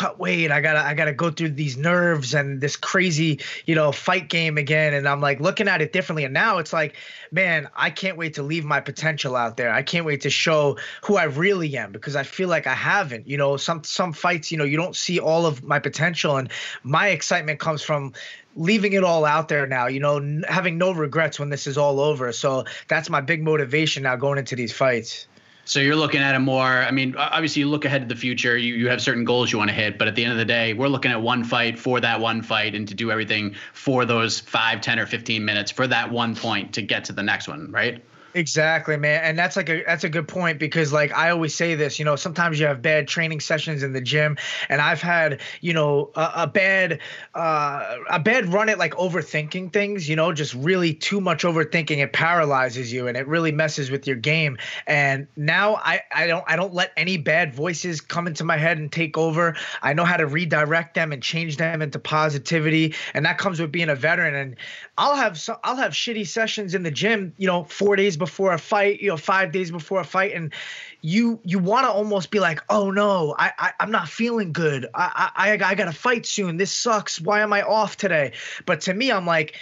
[0.00, 0.50] cut weight.
[0.50, 4.56] I gotta I gotta go through these nerves and this crazy, you know, fight game
[4.56, 4.94] again.
[4.94, 6.24] And I'm like looking at it differently.
[6.24, 6.96] And now it's like,
[7.30, 9.70] man, I can't wait to leave my potential out there.
[9.70, 13.28] I can't wait to show who I really am because I feel like I haven't.
[13.28, 16.38] You know, some some fights, you know, you don't see all of my potential.
[16.38, 16.50] And
[16.82, 18.14] my excitement comes from
[18.56, 22.00] leaving it all out there now, you know, having no regrets when this is all
[22.00, 22.32] over.
[22.32, 25.26] So that's my big motivation now going into these fights.
[25.64, 26.64] So you're looking at it more.
[26.64, 28.56] I mean, obviously, you look ahead to the future.
[28.56, 30.44] You you have certain goals you want to hit, but at the end of the
[30.44, 34.04] day, we're looking at one fight for that one fight, and to do everything for
[34.04, 37.46] those five, ten, or fifteen minutes for that one point to get to the next
[37.46, 38.02] one, right?
[38.32, 39.24] Exactly, man.
[39.24, 42.04] And that's like a that's a good point because like I always say this, you
[42.04, 44.36] know, sometimes you have bad training sessions in the gym
[44.68, 47.00] and I've had, you know, a, a bad
[47.34, 51.98] uh a bad run at like overthinking things, you know, just really too much overthinking
[51.98, 54.58] it paralyzes you and it really messes with your game.
[54.86, 58.78] And now I I don't I don't let any bad voices come into my head
[58.78, 59.56] and take over.
[59.82, 63.72] I know how to redirect them and change them into positivity and that comes with
[63.72, 64.56] being a veteran and
[65.00, 68.52] I'll have so I'll have shitty sessions in the gym, you know, 4 days before
[68.52, 70.52] a fight, you know, five days before a fight, and
[71.00, 74.86] you you want to almost be like, oh no, I, I am not feeling good.
[74.94, 76.58] I, I I got to fight soon.
[76.58, 77.18] This sucks.
[77.18, 78.32] Why am I off today?
[78.66, 79.56] But to me, I'm like.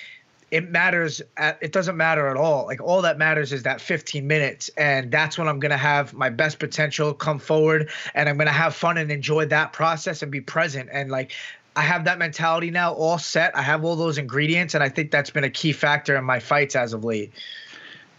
[0.51, 1.21] It matters.
[1.37, 2.65] At, it doesn't matter at all.
[2.65, 6.31] Like all that matters is that 15 minutes, and that's when I'm gonna have my
[6.31, 10.41] best potential come forward, and I'm gonna have fun and enjoy that process and be
[10.41, 10.89] present.
[10.91, 11.33] And like
[11.79, 13.57] I have that mentality now all set.
[13.57, 16.41] I have all those ingredients, and I think that's been a key factor in my
[16.41, 17.33] fights as of late.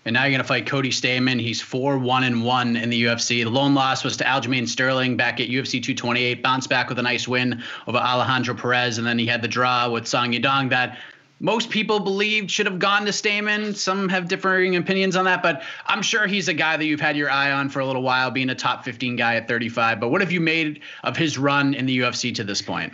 [0.06, 1.42] And now you're going to fight Cody Stamann.
[1.42, 3.44] He's 4 1 and 1 in the UFC.
[3.44, 6.42] The lone loss was to Aljamain Sterling back at UFC 228.
[6.42, 8.98] Bounced back with a nice win over Alejandro Perez.
[8.98, 10.98] And then he had the draw with Song Yadong that
[11.42, 13.76] most people believed should have gone to Stamann.
[13.76, 17.18] Some have differing opinions on that, but I'm sure he's a guy that you've had
[17.18, 20.00] your eye on for a little while, being a top 15 guy at 35.
[20.00, 22.94] But what have you made of his run in the UFC to this point?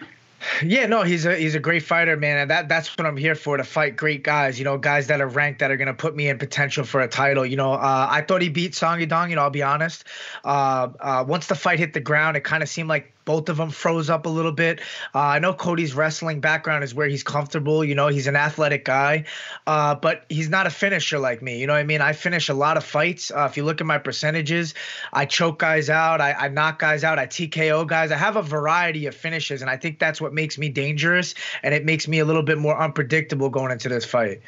[0.64, 3.36] Yeah, no, he's a he's a great fighter, man, and that that's what I'm here
[3.36, 4.60] for to fight great guys.
[4.60, 7.08] You know, guys that are ranked that are gonna put me in potential for a
[7.08, 7.46] title.
[7.46, 9.30] You know, uh, I thought he beat Song Yadong.
[9.30, 10.04] You know, I'll be honest.
[10.43, 13.57] Uh, uh, once the fight hit the ground, it kind of seemed like both of
[13.57, 14.80] them froze up a little bit.
[15.13, 17.84] Uh, I know Cody's wrestling background is where he's comfortable.
[17.84, 19.26] You know, he's an athletic guy,
[19.67, 21.59] uh, but he's not a finisher like me.
[21.59, 22.01] You know what I mean?
[22.01, 23.32] I finish a lot of fights.
[23.32, 24.73] Uh, if you look at my percentages,
[25.11, 28.11] I choke guys out, I, I knock guys out, I TKO guys.
[28.11, 31.73] I have a variety of finishes, and I think that's what makes me dangerous and
[31.73, 34.41] it makes me a little bit more unpredictable going into this fight.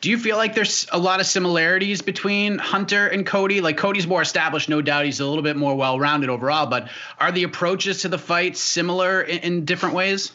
[0.00, 3.60] Do you feel like there's a lot of similarities between Hunter and Cody?
[3.60, 5.04] Like Cody's more established, no doubt.
[5.04, 6.88] He's a little bit more well-rounded overall, but
[7.18, 10.32] are the approaches to the fight similar in, in different ways?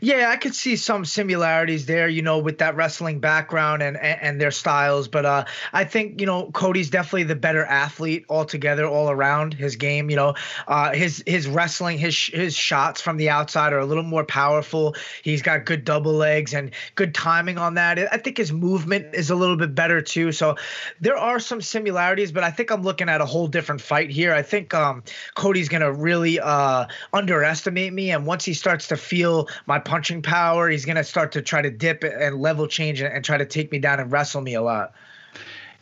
[0.00, 4.22] Yeah, I could see some similarities there, you know, with that wrestling background and and,
[4.22, 5.08] and their styles.
[5.08, 9.76] But uh, I think you know Cody's definitely the better athlete altogether, all around his
[9.76, 10.10] game.
[10.10, 10.34] You know,
[10.68, 14.94] uh, his his wrestling, his his shots from the outside are a little more powerful.
[15.22, 17.98] He's got good double legs and good timing on that.
[18.12, 20.32] I think his movement is a little bit better too.
[20.32, 20.56] So
[21.00, 24.34] there are some similarities, but I think I'm looking at a whole different fight here.
[24.34, 25.02] I think um,
[25.34, 30.68] Cody's gonna really uh, underestimate me, and once he starts to feel my punching power.
[30.68, 33.46] He's going to start to try to dip and level change and, and try to
[33.46, 34.92] take me down and wrestle me a lot.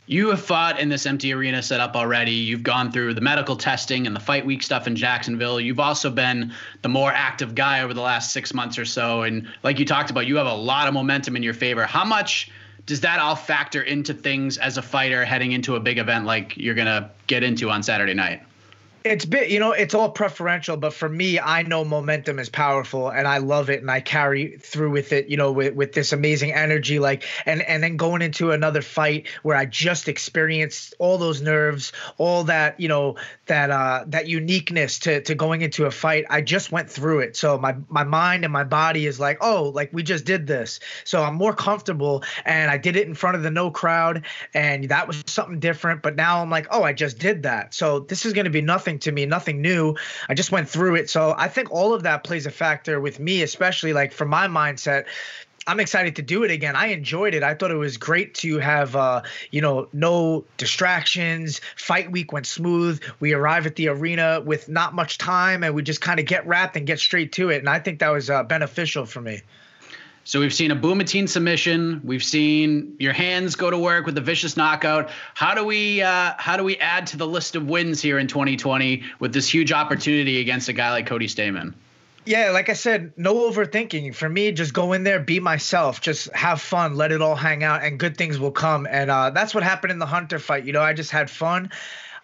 [0.07, 2.33] You have fought in this empty arena setup already.
[2.33, 5.61] You've gone through the medical testing and the fight week stuff in Jacksonville.
[5.61, 6.53] You've also been
[6.83, 9.23] the more active guy over the last six months or so.
[9.23, 11.87] And like you talked about, you have a lot of momentum in your favor.
[11.87, 12.51] How much
[12.85, 16.57] does that all factor into things as a fighter heading into a big event like
[16.57, 18.43] you're going to get into on Saturday night?
[19.05, 23.11] It's bit, you know, it's all preferential, but for me, I know momentum is powerful
[23.11, 26.13] and I love it and I carry through with it, you know, with, with this
[26.13, 27.01] amazing energy.
[27.01, 31.93] Like, and, and then going into another fight where I just experienced all those nerves,
[32.17, 33.17] all that, you know,
[33.53, 36.25] that, uh, that uniqueness to, to going into a fight.
[36.31, 37.37] I just went through it.
[37.37, 40.81] So my, my mind and my body is like, oh, like we just did this.
[41.05, 44.25] So I'm more comfortable and I did it in front of the no crowd
[44.55, 46.01] and that was something different.
[46.01, 47.75] But now I'm like, oh, I just did that.
[47.75, 49.97] So this is going to be nothing to me, nothing new.
[50.31, 51.11] I just went through it.
[51.11, 54.49] So I think all of that plays a factor with me, especially like for my
[54.49, 55.05] mindset.
[55.67, 56.75] I'm excited to do it again.
[56.75, 57.45] I enjoyed it.
[57.45, 61.61] I thought it was great to have, uh, you know, no distractions.
[61.77, 63.01] Fight week went smooth.
[63.21, 66.45] We arrive at the arena with not much time, and we just kind of get
[66.49, 67.59] wrapped and get straight to it.
[67.59, 69.43] And I think that was uh, beneficial for me.
[70.25, 72.01] So we've seen a Boomatine submission.
[72.05, 75.11] We've seen your hands go to work with the vicious knockout.
[75.35, 78.29] How do we uh, how do we add to the list of wins here in
[78.29, 81.75] 2020 with this huge opportunity against a guy like Cody Stamann?
[82.25, 84.15] Yeah, like I said, no overthinking.
[84.15, 87.65] For me, just go in there, be myself, just have fun, let it all hang
[87.65, 88.87] out, and good things will come.
[88.89, 90.65] And uh, that's what happened in the Hunter fight.
[90.65, 91.71] You know, I just had fun.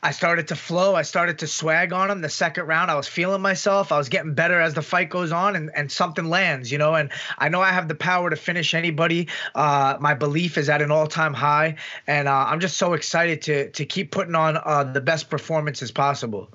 [0.00, 0.94] I started to flow.
[0.94, 2.20] I started to swag on him.
[2.20, 3.90] The second round, I was feeling myself.
[3.90, 6.94] I was getting better as the fight goes on, and, and something lands, you know.
[6.94, 9.26] And I know I have the power to finish anybody.
[9.56, 11.74] Uh, my belief is at an all time high,
[12.06, 15.90] and uh, I'm just so excited to to keep putting on uh, the best performances
[15.90, 16.52] possible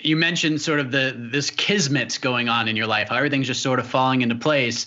[0.00, 3.62] you mentioned sort of the this kismet going on in your life, how everything's just
[3.62, 4.86] sort of falling into place.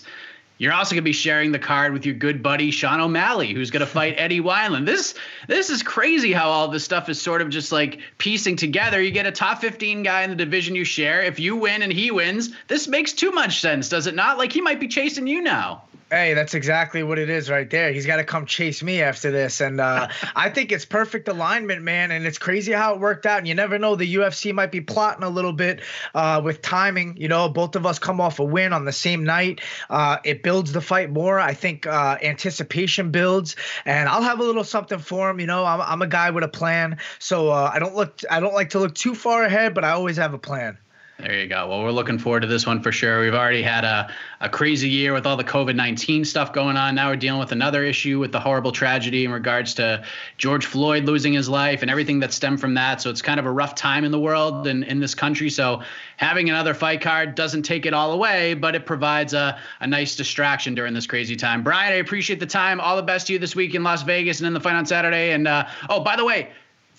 [0.58, 3.70] You're also going to be sharing the card with your good buddy Sean O'Malley, who's
[3.70, 4.84] going to fight Eddie Wineland.
[4.84, 5.14] This
[5.48, 9.00] this is crazy how all this stuff is sort of just like piecing together.
[9.00, 11.22] You get a top 15 guy in the division you share.
[11.22, 14.36] If you win and he wins, this makes too much sense, does it not?
[14.36, 15.84] Like he might be chasing you now.
[16.12, 17.92] Hey, that's exactly what it is right there.
[17.92, 19.60] He's got to come chase me after this.
[19.60, 22.10] And uh, I think it's perfect alignment, man.
[22.10, 23.38] And it's crazy how it worked out.
[23.38, 25.82] And you never know, the UFC might be plotting a little bit
[26.12, 27.16] uh, with timing.
[27.16, 29.60] You know, both of us come off a win on the same night.
[29.88, 31.38] Uh, it builds the fight more.
[31.38, 33.54] I think uh, anticipation builds.
[33.84, 35.38] And I'll have a little something for him.
[35.38, 36.98] You know, I'm, I'm a guy with a plan.
[37.20, 39.90] So uh, I don't look, I don't like to look too far ahead, but I
[39.90, 40.76] always have a plan.
[41.22, 41.68] There you go.
[41.68, 43.20] Well, we're looking forward to this one for sure.
[43.20, 44.10] We've already had a,
[44.40, 46.94] a crazy year with all the COVID 19 stuff going on.
[46.94, 50.02] Now we're dealing with another issue with the horrible tragedy in regards to
[50.38, 53.02] George Floyd losing his life and everything that stemmed from that.
[53.02, 55.50] So it's kind of a rough time in the world and in this country.
[55.50, 55.82] So
[56.16, 60.16] having another fight card doesn't take it all away, but it provides a, a nice
[60.16, 61.62] distraction during this crazy time.
[61.62, 62.80] Brian, I appreciate the time.
[62.80, 64.86] All the best to you this week in Las Vegas and in the fight on
[64.86, 65.32] Saturday.
[65.32, 66.50] And uh, oh, by the way,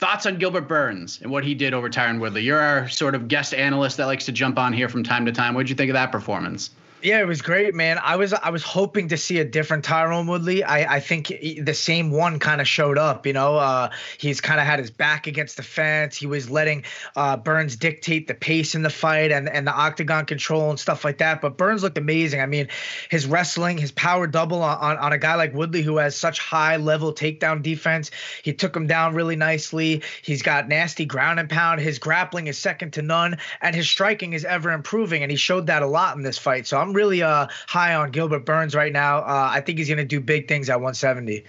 [0.02, 2.41] thoughts on Gilbert Burns and what he did over Tyron Woodley.
[2.41, 5.32] You're our sort of guest analyst that likes to jump on here from time to
[5.32, 5.54] time.
[5.54, 6.72] What did you think of that performance?
[7.04, 7.97] Yeah, it was great, man.
[8.02, 10.64] I was I was hoping to see a different Tyron Woodley.
[10.64, 13.26] I I think the same one kind of showed up.
[13.26, 13.89] You know, uh,
[14.20, 16.16] he's kind of had his back against the fence.
[16.16, 16.84] He was letting
[17.16, 21.04] uh, Burns dictate the pace in the fight and and the octagon control and stuff
[21.04, 21.41] like that.
[21.41, 22.39] But Burns looked amazing.
[22.39, 22.68] I mean,
[23.10, 26.39] his wrestling, his power double on on, on a guy like Woodley who has such
[26.39, 28.12] high level takedown defense.
[28.43, 30.04] He took him down really nicely.
[30.22, 31.82] He's got nasty ground and pound.
[31.82, 35.24] His grappling is second to none, and his striking is ever improving.
[35.24, 36.68] And he showed that a lot in this fight.
[36.68, 39.20] So I'm really uh, high on Gilbert Burns right now.
[39.20, 41.44] Uh, I think he's going to do big things at 170.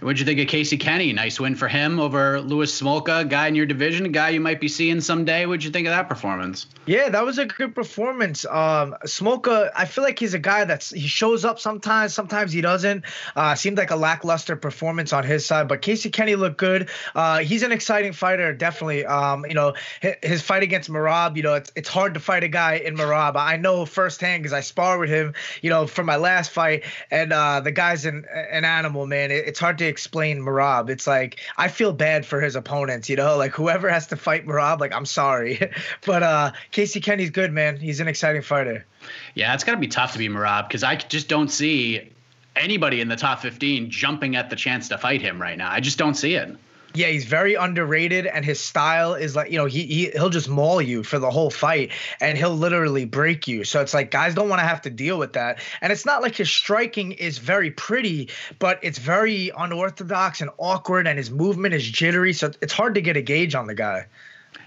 [0.00, 1.12] What'd you think of Casey Kenny?
[1.12, 4.58] Nice win for him over Louis Smolka, guy in your division, a guy you might
[4.58, 5.44] be seeing someday.
[5.44, 6.66] What'd you think of that performance?
[6.86, 8.46] Yeah, that was a good performance.
[8.46, 12.62] Um, Smolka, I feel like he's a guy that's he shows up sometimes, sometimes he
[12.62, 13.04] doesn't.
[13.36, 16.88] Uh, seemed like a lackluster performance on his side, but Casey Kenny looked good.
[17.14, 19.04] Uh, he's an exciting fighter, definitely.
[19.04, 22.42] Um, you know, his, his, fight against Merab, you know, it's it's hard to fight
[22.42, 23.36] a guy in Merab.
[23.36, 27.34] I know firsthand because I spar with him, you know, for my last fight, and
[27.34, 29.30] uh, the guy's an an animal, man.
[29.30, 30.88] It, it's hard to explain Merab.
[30.88, 34.46] It's like I feel bad for his opponents, you know, like whoever has to fight
[34.46, 35.60] Merab, like I'm sorry,
[36.06, 37.76] but uh, Casey Kenny's good, man.
[37.76, 38.86] He's an exciting fighter.
[39.34, 42.10] Yeah, it's got to be tough to be Merab because I just don't see
[42.56, 45.70] anybody in the top 15 jumping at the chance to fight him right now.
[45.70, 46.56] I just don't see it.
[46.92, 50.48] Yeah, he's very underrated, and his style is like you know he, he he'll just
[50.48, 53.62] maul you for the whole fight, and he'll literally break you.
[53.62, 56.20] So it's like guys don't want to have to deal with that, and it's not
[56.20, 61.74] like his striking is very pretty, but it's very unorthodox and awkward, and his movement
[61.74, 62.32] is jittery.
[62.32, 64.06] So it's hard to get a gauge on the guy.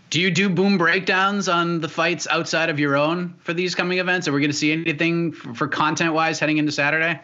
[0.10, 3.98] Do you do boom breakdowns on the fights outside of your own for these coming
[3.98, 4.28] events?
[4.28, 7.20] Are we going to see anything for, for content wise heading into Saturday?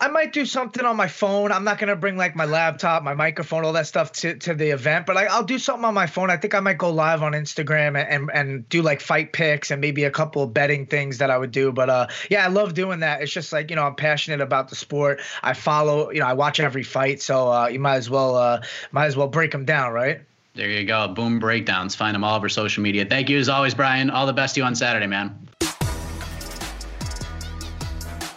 [0.00, 1.52] I might do something on my phone.
[1.52, 4.70] I'm not gonna bring like my laptop, my microphone, all that stuff to, to the
[4.70, 6.30] event, but I, will do something on my phone.
[6.30, 9.70] I think I might go live on Instagram and, and, and do like fight picks
[9.70, 11.72] and maybe a couple of betting things that I would do.
[11.72, 13.22] But uh, yeah, I love doing that.
[13.22, 15.20] It's just like you know I'm passionate about the sport.
[15.42, 18.62] I follow, you know, I watch every fight, so uh, you might as well uh,
[18.92, 20.20] might as well break them down, right?
[20.54, 21.08] There you go.
[21.08, 21.96] Boom breakdowns.
[21.96, 23.04] Find them all over social media.
[23.04, 24.08] Thank you as always, Brian.
[24.08, 25.48] All the best to you on Saturday, man.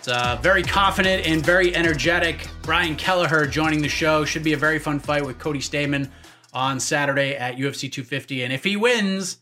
[0.07, 2.47] Uh, very confident and very energetic.
[2.61, 4.23] Brian Kelleher joining the show.
[4.25, 6.09] Should be a very fun fight with Cody Stamann
[6.53, 8.43] on Saturday at UFC 250.
[8.43, 9.37] And if he wins,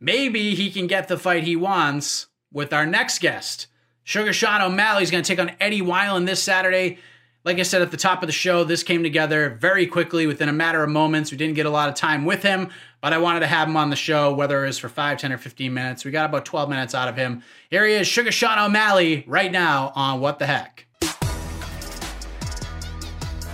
[0.00, 3.66] maybe he can get the fight he wants with our next guest.
[4.02, 6.98] Sugar Sean O'Malley is going to take on Eddie Wineland this Saturday.
[7.44, 10.48] Like I said at the top of the show, this came together very quickly within
[10.48, 11.30] a matter of moments.
[11.30, 12.68] We didn't get a lot of time with him,
[13.00, 15.32] but I wanted to have him on the show, whether it was for 5, 10,
[15.32, 16.04] or 15 minutes.
[16.04, 17.42] We got about 12 minutes out of him.
[17.70, 20.86] Here he is, Sugar Sean O'Malley, right now on What the Heck.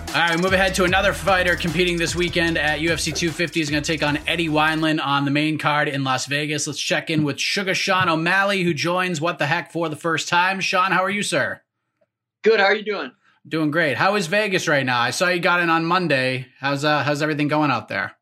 [0.09, 3.61] All right, we move ahead to another fighter competing this weekend at UFC 250.
[3.61, 6.67] He's going to take on Eddie Wineland on the main card in Las Vegas.
[6.67, 10.29] Let's check in with Sugar Sean O'Malley, who joins What the Heck for the first
[10.29, 10.61] time.
[10.61, 11.61] Sean, how are you, sir?
[12.43, 12.61] Good.
[12.61, 13.11] How are you doing?
[13.47, 13.97] Doing great.
[13.99, 14.99] How is Vegas right now?
[15.01, 16.47] I saw you got in on Monday.
[16.61, 18.13] How's uh how's everything going out there?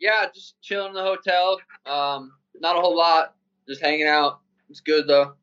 [0.00, 1.60] Yeah, just chilling in the hotel.
[1.86, 3.34] Um, not a whole lot.
[3.68, 4.40] Just hanging out.
[4.68, 5.34] It's good though.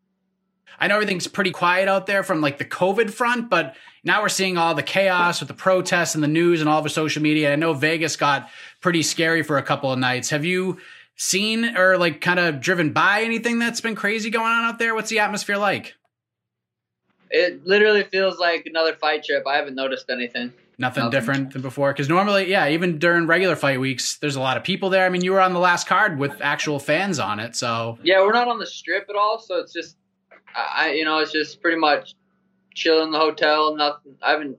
[0.77, 4.29] I know everything's pretty quiet out there from like the COVID front, but now we're
[4.29, 7.53] seeing all the chaos with the protests and the news and all the social media.
[7.53, 8.49] I know Vegas got
[8.81, 10.29] pretty scary for a couple of nights.
[10.31, 10.79] Have you
[11.15, 14.93] seen or like kind of driven by anything that's been crazy going on out there?
[14.93, 15.95] What's the atmosphere like?
[17.31, 19.43] It literally feels like another fight trip.
[19.47, 20.53] I haven't noticed anything.
[20.77, 21.09] Nothing, Nothing.
[21.19, 21.93] different than before.
[21.93, 25.05] Because normally, yeah, even during regular fight weeks, there's a lot of people there.
[25.05, 28.19] I mean, you were on the last card with actual fans on it, so Yeah,
[28.21, 29.95] we're not on the strip at all, so it's just,
[30.53, 32.13] I, you know, it's just pretty much
[32.73, 33.75] chill in the hotel.
[33.75, 34.15] Nothing.
[34.21, 34.57] I haven't.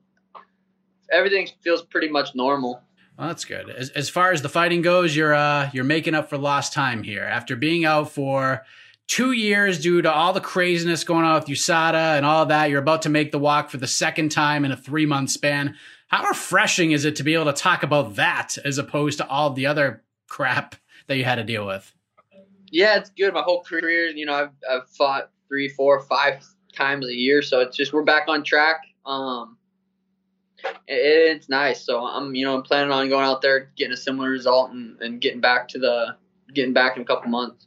[1.12, 2.82] Everything feels pretty much normal.
[3.18, 3.70] Well, that's good.
[3.70, 7.02] As, as far as the fighting goes, you're uh, you're making up for lost time
[7.02, 8.64] here after being out for
[9.08, 12.70] two years due to all the craziness going on with USADA and all that.
[12.70, 15.76] You're about to make the walk for the second time in a three month span.
[16.08, 19.50] How refreshing is it to be able to talk about that as opposed to all
[19.50, 20.76] the other crap
[21.06, 21.92] that you had to deal with?
[22.70, 23.34] Yeah, it's good.
[23.34, 27.60] My whole career, you know, I've, I've fought three, four, five times a year, so
[27.60, 28.82] it's just we're back on track.
[29.04, 29.56] Um,
[30.86, 31.84] it, it's nice.
[31.84, 35.00] So I'm, you know, I'm planning on going out there, getting a similar result, and,
[35.00, 36.16] and getting back to the
[36.54, 37.65] getting back in a couple months.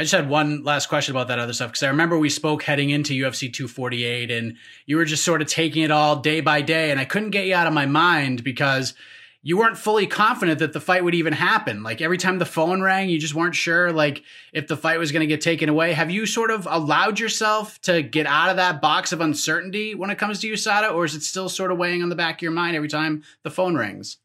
[0.00, 2.62] I just had one last question about that other stuff because I remember we spoke
[2.62, 6.62] heading into UFC 248 and you were just sort of taking it all day by
[6.62, 8.94] day, and I couldn't get you out of my mind because
[9.42, 11.82] you weren't fully confident that the fight would even happen.
[11.82, 14.22] Like every time the phone rang, you just weren't sure like
[14.54, 15.92] if the fight was going to get taken away.
[15.92, 20.08] Have you sort of allowed yourself to get out of that box of uncertainty when
[20.08, 22.42] it comes to USADA, or is it still sort of weighing on the back of
[22.42, 24.16] your mind every time the phone rings?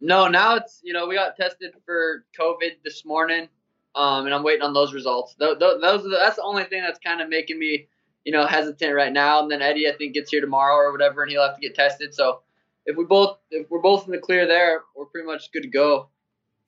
[0.00, 3.48] No, now it's you know we got tested for COVID this morning,
[3.94, 5.34] um, and I'm waiting on those results.
[5.38, 7.88] Those, those are the, that's the only thing that's kind of making me
[8.24, 9.40] you know hesitant right now.
[9.40, 11.74] And then Eddie I think gets here tomorrow or whatever, and he'll have to get
[11.74, 12.14] tested.
[12.14, 12.40] So
[12.86, 15.68] if we both if we're both in the clear there, we're pretty much good to
[15.68, 16.08] go.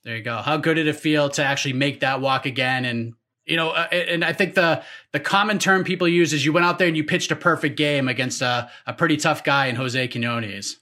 [0.04, 0.36] There you go.
[0.36, 2.84] How good did it feel to actually make that walk again?
[2.84, 3.14] And
[3.46, 6.66] you know, uh, and I think the the common term people use is you went
[6.66, 9.76] out there and you pitched a perfect game against a, a pretty tough guy in
[9.76, 10.76] Jose Quinonez.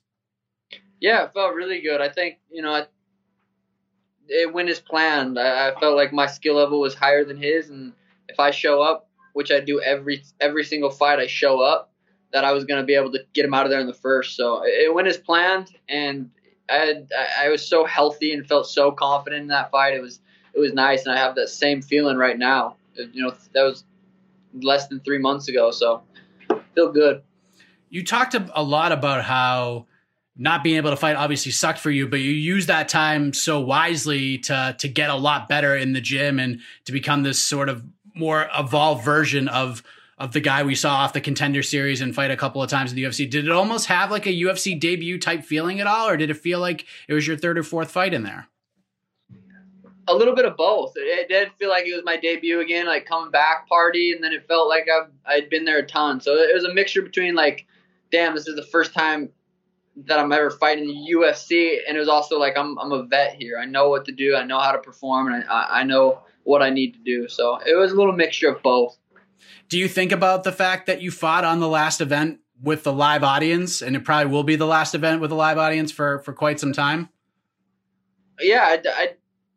[1.01, 2.01] Yeah, it felt really good.
[2.01, 2.87] I think you know I,
[4.29, 5.39] it went as planned.
[5.39, 7.93] I, I felt like my skill level was higher than his, and
[8.29, 11.91] if I show up, which I do every every single fight, I show up.
[12.33, 13.93] That I was going to be able to get him out of there in the
[13.93, 14.37] first.
[14.37, 16.31] So it went as planned, and
[16.71, 17.09] I had,
[17.39, 19.93] I was so healthy and felt so confident in that fight.
[19.93, 20.19] It was
[20.55, 22.77] it was nice, and I have that same feeling right now.
[22.95, 23.85] You know, that was
[24.55, 26.03] less than three months ago, so
[26.75, 27.23] feel good.
[27.91, 29.87] You talked a a lot about how
[30.37, 33.61] not being able to fight obviously sucked for you, but you used that time so
[33.61, 37.69] wisely to to get a lot better in the gym and to become this sort
[37.69, 39.83] of more evolved version of
[40.19, 42.93] of the guy we saw off the contender series and fight a couple of times
[42.93, 43.29] in the UFC.
[43.29, 46.35] Did it almost have like a UFC debut type feeling at all, or did it
[46.35, 48.49] feel like it was your third or fourth fight in there?
[50.09, 50.93] a little bit of both.
[50.97, 54.23] It, it did feel like it was my debut again, like coming back party, and
[54.23, 56.21] then it felt like I've I'd been there a ton.
[56.21, 57.67] So it was a mixture between like,
[58.11, 59.31] damn, this is the first time
[59.97, 63.35] that I'm ever fighting the UFC, and it was also like I'm I'm a vet
[63.35, 63.59] here.
[63.59, 64.35] I know what to do.
[64.37, 67.29] I know how to perform, and I I know what I need to do.
[67.29, 68.99] So it was a little mixture of both.
[69.69, 72.93] Do you think about the fact that you fought on the last event with the
[72.93, 76.21] live audience, and it probably will be the last event with a live audience for
[76.21, 77.09] for quite some time?
[78.41, 79.09] Yeah, I, I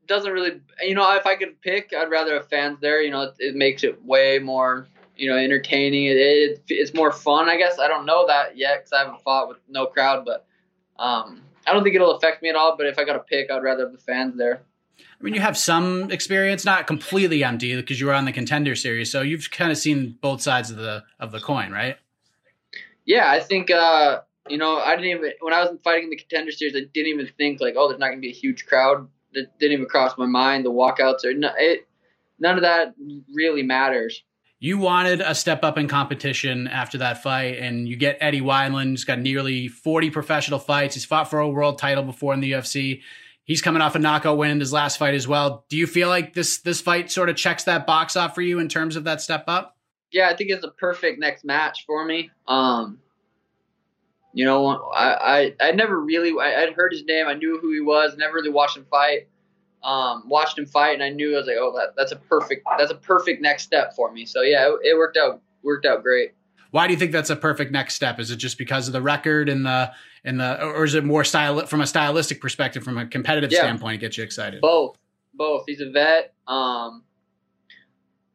[0.08, 0.62] doesn't really.
[0.82, 3.02] You know, if I could pick, I'd rather have fans there.
[3.02, 4.88] You know, it, it makes it way more.
[5.16, 6.06] You know, entertaining.
[6.06, 7.50] It, it it's more fun.
[7.50, 10.46] I guess I don't know that yet because I haven't fought with no crowd, but
[10.98, 12.76] um, I don't think it'll affect me at all.
[12.78, 14.62] But if I got to pick, I'd rather have the fans there.
[14.98, 18.76] I mean, you have some experience, not completely empty, because you were on the contender
[18.76, 21.98] series, so you've kind of seen both sides of the of the coin, right?
[23.06, 26.18] Yeah, I think uh, you know I didn't even when I was fighting in the
[26.18, 29.08] contender series, I didn't even think like, oh, there's not gonna be a huge crowd.
[29.34, 30.66] That didn't even cross my mind.
[30.66, 31.88] The walkouts or no, it.
[32.38, 32.94] None of that
[33.34, 34.22] really matters.
[34.66, 38.90] You wanted a step up in competition after that fight, and you get Eddie Wineland.
[38.90, 40.96] He's got nearly 40 professional fights.
[40.96, 43.04] He's fought for a world title before in the UFC.
[43.44, 45.66] He's coming off a knockout win in his last fight as well.
[45.70, 48.58] Do you feel like this this fight sort of checks that box off for you
[48.58, 49.78] in terms of that step up?
[50.12, 52.32] Yeah, I think it's a perfect next match for me.
[52.48, 52.98] Um,
[54.34, 57.28] you know, I I, I never really I, I'd heard his name.
[57.28, 58.18] I knew who he was.
[58.18, 59.28] Never really watched him fight.
[59.86, 62.66] Um, watched him fight, and I knew I was like, oh, that, that's a perfect
[62.78, 64.26] that's a perfect next step for me.
[64.26, 66.32] So yeah, it, it worked out worked out great.
[66.72, 68.20] Why do you think that's a perfect next step?
[68.20, 69.92] Is it just because of the record and the
[70.24, 73.60] and the, or is it more style from a stylistic perspective, from a competitive Yeah.
[73.60, 74.60] standpoint, it gets you excited?
[74.60, 74.98] Both,
[75.36, 75.66] both.
[75.68, 76.34] He's a vet.
[76.48, 77.04] Um,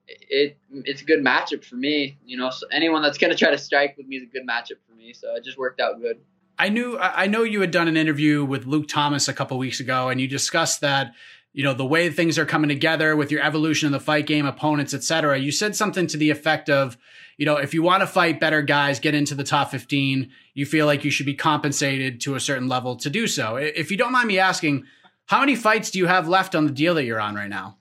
[0.07, 2.17] it it's a good matchup for me.
[2.25, 4.79] You know, so anyone that's gonna try to strike with me is a good matchup
[4.89, 5.13] for me.
[5.13, 6.19] So it just worked out good.
[6.59, 9.59] I knew I I know you had done an interview with Luke Thomas a couple
[9.59, 11.13] weeks ago, and you discussed that
[11.53, 14.47] you know the way things are coming together with your evolution in the fight game,
[14.47, 15.39] opponents, etc.
[15.39, 16.97] You said something to the effect of,
[17.37, 20.67] you know, if you want to fight better guys, get into the top 15, you
[20.67, 23.57] feel like you should be compensated to a certain level to do so.
[23.57, 24.85] If you don't mind me asking,
[25.27, 27.79] how many fights do you have left on the deal that you're on right now?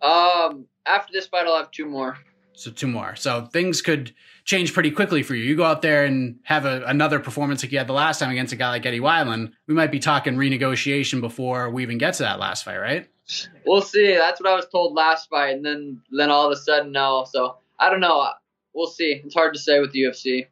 [0.00, 2.18] Um, after this fight, I'll have two more.
[2.54, 3.14] So two more.
[3.14, 4.12] So things could
[4.48, 5.44] change pretty quickly for you.
[5.44, 8.30] You go out there and have a, another performance like you had the last time
[8.30, 9.52] against a guy like Eddie Wineland.
[9.66, 13.06] We might be talking renegotiation before we even get to that last fight, right?
[13.66, 14.14] We'll see.
[14.16, 17.26] That's what I was told last fight, and then then all of a sudden no.
[17.30, 18.26] So I don't know.
[18.72, 19.20] We'll see.
[19.22, 20.46] It's hard to say with the UFC.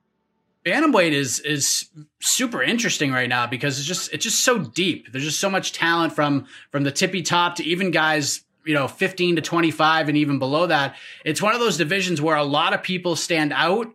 [0.67, 1.89] Bantamweight is is
[2.21, 5.11] super interesting right now because it's just it's just so deep.
[5.11, 8.89] There's just so much talent from from the tippy top to even guys you know
[8.89, 12.75] 15 to 25 and even below that it's one of those divisions where a lot
[12.75, 13.93] of people stand out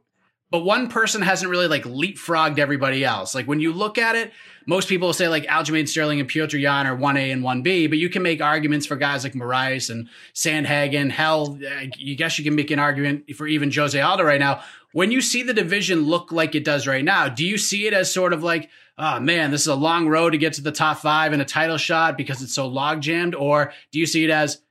[0.49, 4.31] but one person hasn't really like leapfrogged everybody else like when you look at it
[4.65, 7.97] most people will say like Aljamain Sterling and Petr Yan are 1A and 1B, but
[7.97, 11.09] you can make arguments for guys like Moraes and Sandhagen.
[11.09, 14.61] Hell, eh, you guess you can make an argument for even Jose Aldo right now.
[14.93, 17.93] When you see the division look like it does right now, do you see it
[17.93, 18.69] as sort of like,
[19.01, 21.45] oh man, this is a long road to get to the top five and a
[21.45, 23.33] title shot because it's so log jammed?
[23.33, 24.61] Or do you see it as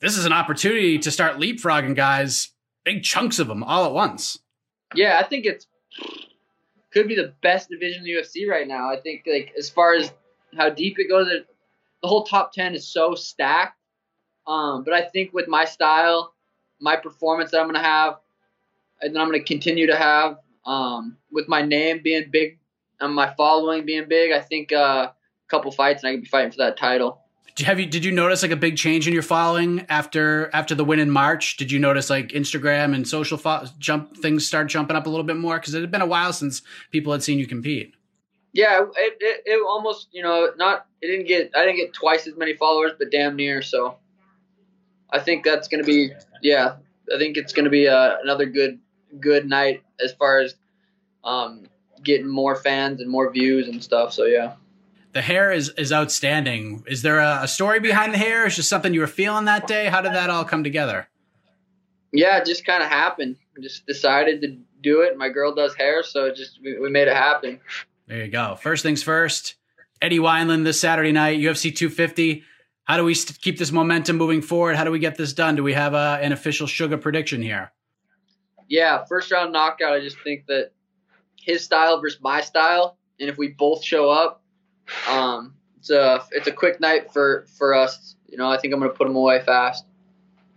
[0.00, 2.50] this is an opportunity to start leapfrogging guys,
[2.84, 4.38] big chunks of them all at once?
[4.94, 5.66] Yeah, I think it's
[6.90, 8.90] could be the best division in the UFC right now.
[8.90, 10.10] I think like as far as
[10.56, 13.76] how deep it goes, the whole top ten is so stacked.
[14.46, 16.32] Um, but I think with my style,
[16.80, 18.16] my performance that I'm gonna have,
[19.02, 22.57] and I'm gonna continue to have, um, with my name being big
[23.00, 25.14] and my following being big, I think uh, a
[25.48, 27.22] couple fights and I could be fighting for that title
[27.64, 30.84] have you did you notice like a big change in your following after after the
[30.84, 31.56] win in March?
[31.56, 35.24] Did you notice like Instagram and social fo- jump things start jumping up a little
[35.24, 37.94] bit more because it had been a while since people had seen you compete?
[38.52, 42.26] Yeah, it, it, it almost you know not it didn't get I didn't get twice
[42.26, 43.62] as many followers, but damn near.
[43.62, 43.96] So
[45.10, 46.10] I think that's gonna be
[46.42, 46.76] yeah
[47.14, 48.78] I think it's gonna be uh, another good
[49.20, 50.54] good night as far as
[51.24, 51.64] um,
[52.08, 54.12] getting more fans and more views and stuff.
[54.12, 54.54] So yeah
[55.12, 56.84] the hair is is outstanding.
[56.86, 58.46] Is there a, a story behind the hair?
[58.46, 59.86] Is just something you were feeling that day?
[59.86, 61.08] How did that all come together?
[62.12, 63.36] Yeah, it just kind of happened.
[63.60, 65.18] just decided to do it.
[65.18, 67.60] My girl does hair, so just we, we made it happen.
[68.06, 68.56] There you go.
[68.56, 69.56] First things first.
[70.00, 72.44] Eddie Wineland this Saturday night, UFC 250.
[72.84, 74.76] How do we st- keep this momentum moving forward?
[74.76, 75.56] How do we get this done?
[75.56, 77.72] Do we have a, an official sugar prediction here?
[78.68, 79.92] Yeah, first round knockout.
[79.92, 80.70] I just think that
[81.48, 84.42] his style versus my style, and if we both show up,
[85.08, 88.14] um, it's a it's a quick night for for us.
[88.28, 89.84] You know, I think I'm going to put him away fast.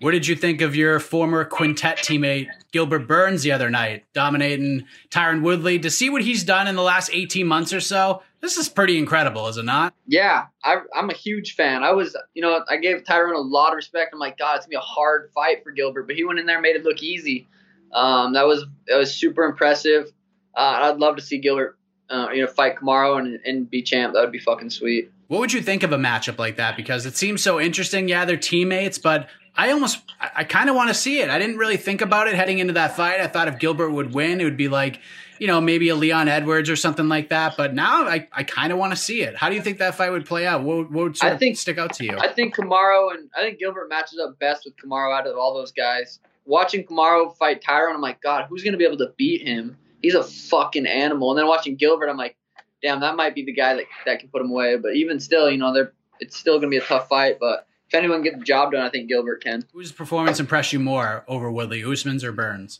[0.02, 4.86] What did you think of your former quintet teammate Gilbert Burns the other night, dominating
[5.12, 5.78] Tyron Woodley?
[5.80, 8.98] To see what he's done in the last 18 months or so, this is pretty
[8.98, 9.94] incredible, is it not?
[10.08, 11.84] Yeah, I, am a huge fan.
[11.84, 14.10] I was, you know, I gave Tyron a lot of respect.
[14.12, 16.48] I'm like, God, it's gonna be a hard fight for Gilbert, but he went in
[16.48, 17.48] there and made it look easy.
[17.94, 20.12] Um, that was that was super impressive.
[20.56, 21.78] Uh, I'd love to see Gilbert
[22.12, 24.14] uh, you know, fight Kamaru and, and be champ.
[24.14, 25.12] That would be fucking sweet.
[25.28, 26.76] What would you think of a matchup like that?
[26.76, 28.10] Because it seems so interesting.
[28.10, 31.30] Yeah, they're teammates, but I almost, I, I kind of want to see it.
[31.30, 33.22] I didn't really think about it heading into that fight.
[33.22, 35.00] I thought if Gilbert would win, it would be like,
[35.40, 37.56] you know, maybe a Leon Edwards or something like that.
[37.56, 39.38] But now I, I kind of want to see it.
[39.38, 40.64] How do you think that fight would play out?
[40.64, 42.18] What, what would sort I think, stick out to you?
[42.18, 45.54] I think Kamaru and I think Gilbert matches up best with Kamaru out of all
[45.54, 46.20] those guys.
[46.46, 49.78] Watching Kamaru fight Tyron, I'm like, God, who's going to be able to beat him?
[50.02, 51.32] He's a fucking animal.
[51.32, 52.36] And then watching Gilbert, I'm like,
[52.82, 54.78] damn, that might be the guy that that can put him away.
[54.78, 57.38] But even still, you know, they're it's still gonna be a tough fight.
[57.40, 59.66] But if anyone gets the job done, I think Gilbert can.
[59.74, 62.80] Whose performance impressed you more over Woodley, Usman's or Burns?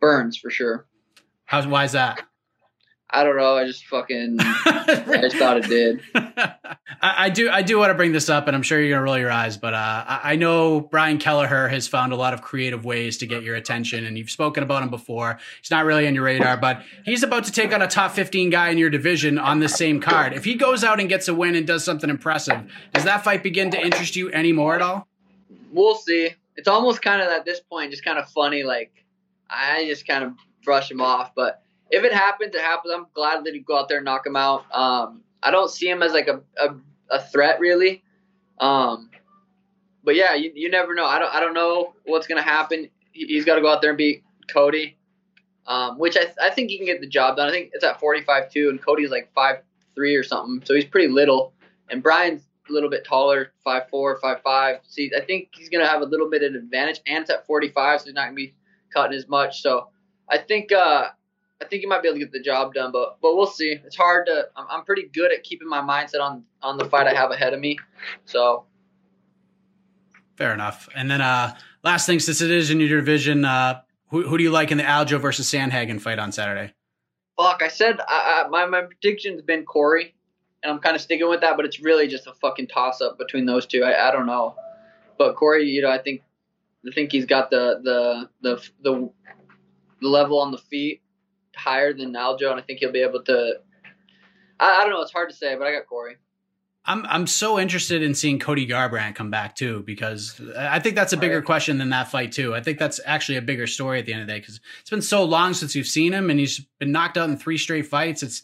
[0.00, 0.86] Burns for sure.
[1.44, 2.22] How's why is that?
[3.10, 3.56] I don't know.
[3.56, 6.02] I just fucking I just thought it did.
[6.14, 6.54] I,
[7.00, 9.16] I, do I do want to bring this up, and I'm sure you're gonna roll
[9.16, 12.84] your eyes, but uh, I, I, know Brian Kelleher has found a lot of creative
[12.84, 15.38] ways to get your attention, and you've spoken about him before.
[15.60, 18.50] He's not really on your radar, but he's about to take on a top 15
[18.50, 20.34] guy in your division on the same card.
[20.34, 23.42] If he goes out and gets a win and does something impressive, does that fight
[23.42, 25.08] begin to interest you anymore at all?
[25.72, 26.30] We'll see.
[26.56, 28.64] It's almost kind of at this point just kind of funny.
[28.64, 28.92] Like
[29.48, 30.32] I just kind of
[30.62, 32.94] brush him off, but if it happens, it happens.
[32.94, 34.64] I'm glad that he go out there and knock him out.
[34.74, 36.74] Um, I don't see him as like a, a,
[37.10, 38.02] a threat really.
[38.60, 39.10] Um,
[40.04, 41.04] but yeah, you, you never know.
[41.04, 42.88] I don't I don't know what's gonna happen.
[43.12, 44.22] He, has got to go out there and beat
[44.52, 44.96] Cody,
[45.66, 47.48] um, which I, th- I think he can get the job done.
[47.48, 49.56] I think it's at 45 two, and Cody's like five
[49.94, 51.52] three or something, so he's pretty little.
[51.90, 54.80] And Brian's a little bit taller, five four, five five.
[54.84, 57.46] See, I think he's gonna have a little bit of an advantage, and it's at
[57.46, 58.54] 45, so he's not gonna be
[58.94, 59.62] cutting as much.
[59.62, 59.88] So
[60.30, 61.08] I think uh,
[61.60, 63.80] I think he might be able to get the job done, but but we'll see.
[63.84, 64.48] It's hard to.
[64.56, 67.52] I'm, I'm pretty good at keeping my mindset on on the fight I have ahead
[67.52, 67.78] of me,
[68.24, 68.64] so
[70.38, 70.88] Fair enough.
[70.94, 73.80] And then uh, last thing, since it is in your division, uh,
[74.10, 76.72] who, who do you like in the Aljo versus Sandhagen fight on Saturday?
[77.36, 80.14] Fuck, I said I, I, my my prediction's been Corey,
[80.62, 81.56] and I'm kind of sticking with that.
[81.56, 83.82] But it's really just a fucking toss up between those two.
[83.82, 84.54] I, I don't know,
[85.18, 86.22] but Corey, you know, I think
[86.86, 89.10] I think he's got the the the the,
[90.00, 91.02] the level on the feet
[91.58, 93.54] higher than Aljo, and I think he'll be able to.
[94.60, 95.02] I, I don't know.
[95.02, 96.16] It's hard to say, but I got Corey.
[96.88, 101.12] I'm I'm so interested in seeing Cody Garbrandt come back too because I think that's
[101.12, 102.54] a bigger question than that fight too.
[102.54, 104.88] I think that's actually a bigger story at the end of the day because it's
[104.88, 107.86] been so long since we've seen him and he's been knocked out in three straight
[107.86, 108.22] fights.
[108.22, 108.42] It's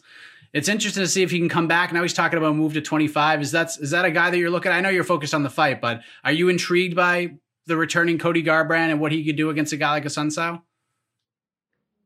[0.53, 1.91] it's interesting to see if he can come back.
[1.91, 3.41] Now he's talking about move to 25.
[3.41, 4.71] Is that is that a guy that you're looking?
[4.71, 4.77] at?
[4.77, 7.31] I know you're focused on the fight, but are you intrigued by
[7.65, 10.61] the returning Cody Garbrandt and what he could do against a guy like Assunção?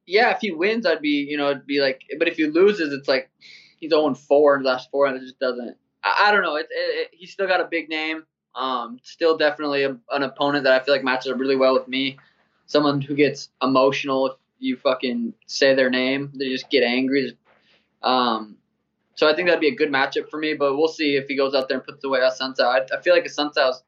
[0.10, 2.93] Yeah, if he wins, I'd be you know it'd be like, but if he loses,
[2.93, 3.30] it's like
[3.80, 6.55] he's 0 4 in the last four, and it just doesn't I, I don't know.
[6.55, 8.24] It, it, it, he's still got a big name.
[8.55, 11.88] Um, still definitely a, an opponent that I feel like matches up really well with
[11.88, 12.18] me.
[12.66, 16.32] Someone who gets emotional if you fucking say their name.
[16.36, 17.38] They just get angry.
[18.03, 18.57] Um,
[19.16, 20.53] so I think that'd be a good matchup for me.
[20.53, 22.66] But we'll see if he goes out there and puts away Assunção.
[22.66, 23.84] I, I feel like Assunção's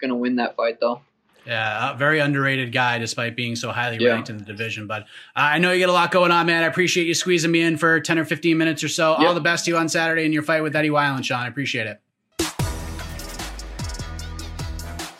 [0.00, 1.00] gonna win that fight though.
[1.48, 4.34] Yeah, very underrated guy despite being so highly ranked yeah.
[4.34, 4.86] in the division.
[4.86, 6.62] But uh, I know you get a lot going on, man.
[6.62, 9.12] I appreciate you squeezing me in for 10 or 15 minutes or so.
[9.12, 9.26] Yep.
[9.26, 11.40] All the best to you on Saturday in your fight with Eddie Wineland, Sean.
[11.40, 12.02] I appreciate it.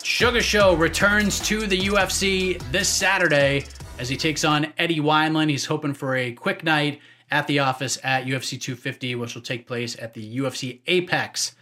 [0.03, 3.65] Sugar Show returns to the UFC this Saturday
[3.97, 5.49] as he takes on Eddie Wineland.
[5.49, 6.99] He's hoping for a quick night
[7.31, 11.55] at the office at UFC 250, which will take place at the UFC Apex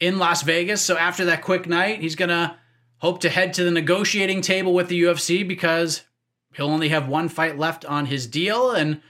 [0.00, 0.80] in Las Vegas.
[0.80, 2.56] So after that quick night, he's going to
[3.06, 6.02] hope to head to the negotiating table with the UFC because
[6.54, 8.72] he'll only have one fight left on his deal.
[8.72, 9.00] And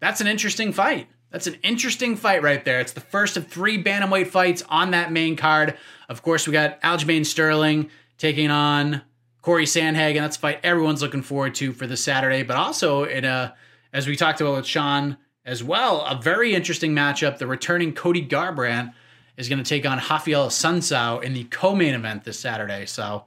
[0.00, 1.06] that's an interesting fight.
[1.30, 2.80] That's an interesting fight right there.
[2.80, 5.76] It's the first of three bantamweight fights on that main card.
[6.08, 9.02] Of course, we got Aljamain Sterling taking on
[9.40, 10.22] Corey Sandhagen.
[10.22, 12.42] That's a fight everyone's looking forward to for this Saturday.
[12.42, 13.54] But also, in a,
[13.92, 17.38] as we talked about with Sean as well, a very interesting matchup.
[17.38, 18.94] The returning Cody Garbrandt
[19.36, 22.86] is going to take on Raphael Assunção in the co-main event this Saturday.
[22.86, 23.24] So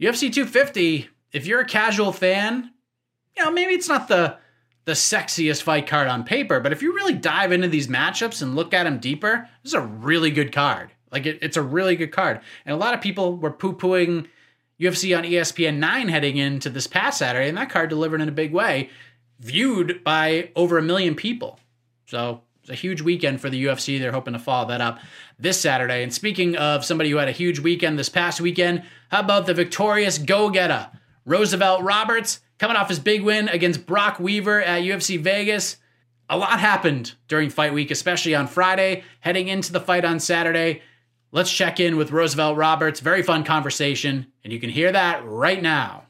[0.00, 2.72] UFC 250, if you're a casual fan,
[3.36, 4.36] you know, maybe it's not the
[4.84, 8.56] the sexiest fight card on paper, but if you really dive into these matchups and
[8.56, 10.90] look at them deeper, this is a really good card.
[11.12, 12.40] Like it, it's a really good card.
[12.64, 14.28] And a lot of people were poo-pooing
[14.80, 18.32] UFC on ESPN 9 heading into this past Saturday, and that card delivered in a
[18.32, 18.88] big way,
[19.40, 21.60] viewed by over a million people.
[22.06, 23.98] So a huge weekend for the UFC.
[23.98, 24.98] They're hoping to follow that up
[25.38, 26.02] this Saturday.
[26.02, 29.54] And speaking of somebody who had a huge weekend this past weekend, how about the
[29.54, 30.88] victorious go getter,
[31.24, 35.76] Roosevelt Roberts, coming off his big win against Brock Weaver at UFC Vegas?
[36.30, 40.82] A lot happened during fight week, especially on Friday, heading into the fight on Saturday.
[41.30, 43.00] Let's check in with Roosevelt Roberts.
[43.00, 46.04] Very fun conversation, and you can hear that right now.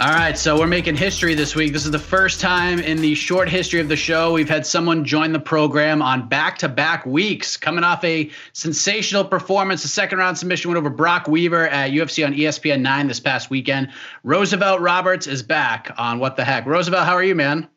[0.00, 1.74] All right, so we're making history this week.
[1.74, 5.04] This is the first time in the short history of the show we've had someone
[5.04, 10.18] join the program on back to back weeks, coming off a sensational performance, a second
[10.18, 13.90] round submission win over Brock Weaver at UFC on ESPN 9 this past weekend.
[14.24, 16.64] Roosevelt Roberts is back on What the Heck.
[16.64, 17.68] Roosevelt, how are you, man?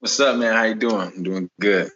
[0.00, 0.54] What's up, man?
[0.54, 1.10] How you doing?
[1.16, 1.90] I'm doing good.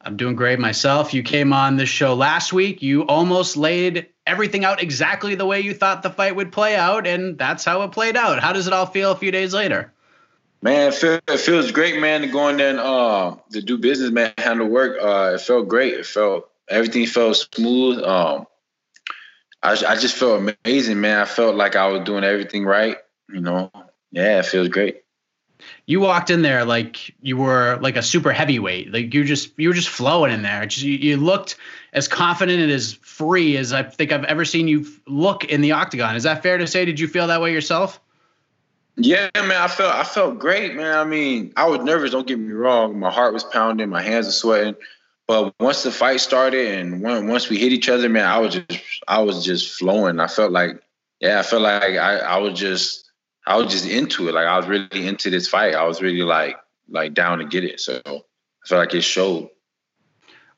[0.00, 1.12] I'm doing great myself.
[1.12, 2.82] You came on this show last week.
[2.82, 7.06] You almost laid everything out exactly the way you thought the fight would play out,
[7.06, 8.40] and that's how it played out.
[8.40, 9.92] How does it all feel a few days later?
[10.62, 13.78] Man, it, feel, it feels great, man, to go in there and uh, to do
[13.78, 14.98] business, man, handle work.
[15.00, 15.94] Uh, it felt great.
[15.94, 18.02] It felt everything felt smooth.
[18.02, 18.46] Um,
[19.62, 21.20] I, I just felt amazing, man.
[21.20, 22.96] I felt like I was doing everything right.
[23.28, 23.70] You know,
[24.12, 25.02] yeah, it feels great
[25.86, 28.92] you walked in there like you were like a super heavyweight.
[28.92, 30.66] Like you just you were just flowing in there.
[30.66, 31.56] Just, you, you looked
[31.92, 35.72] as confident and as free as I think I've ever seen you look in the
[35.72, 36.16] octagon.
[36.16, 36.84] Is that fair to say?
[36.84, 38.00] Did you feel that way yourself?
[38.96, 40.98] Yeah, man, I felt I felt great, man.
[40.98, 42.10] I mean, I was nervous.
[42.10, 42.98] Don't get me wrong.
[42.98, 43.88] My heart was pounding.
[43.88, 44.74] My hands were sweating.
[45.28, 48.54] But once the fight started and when, once we hit each other, man, I was
[48.54, 50.18] just I was just flowing.
[50.18, 50.80] I felt like,
[51.20, 53.05] yeah, I felt like I, I was just
[53.46, 54.34] I was just into it.
[54.34, 55.74] Like I was really into this fight.
[55.74, 56.56] I was really like
[56.88, 57.80] like down to get it.
[57.80, 58.20] So I
[58.66, 59.50] feel like it showed.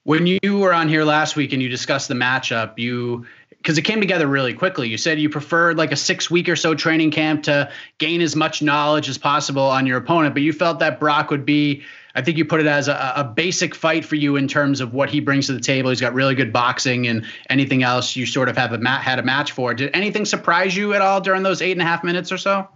[0.04, 3.26] When you were on here last week and you discussed the matchup, you
[3.58, 4.88] because it came together really quickly.
[4.88, 8.34] You said you preferred like a six week or so training camp to gain as
[8.36, 11.82] much knowledge as possible on your opponent, but you felt that Brock would be,
[12.14, 14.94] I think you put it as a, a basic fight for you in terms of
[14.94, 15.90] what he brings to the table.
[15.90, 19.18] He's got really good boxing and anything else you sort of have a mat, had
[19.18, 19.74] a match for.
[19.74, 22.68] Did anything surprise you at all during those eight and a half minutes or so?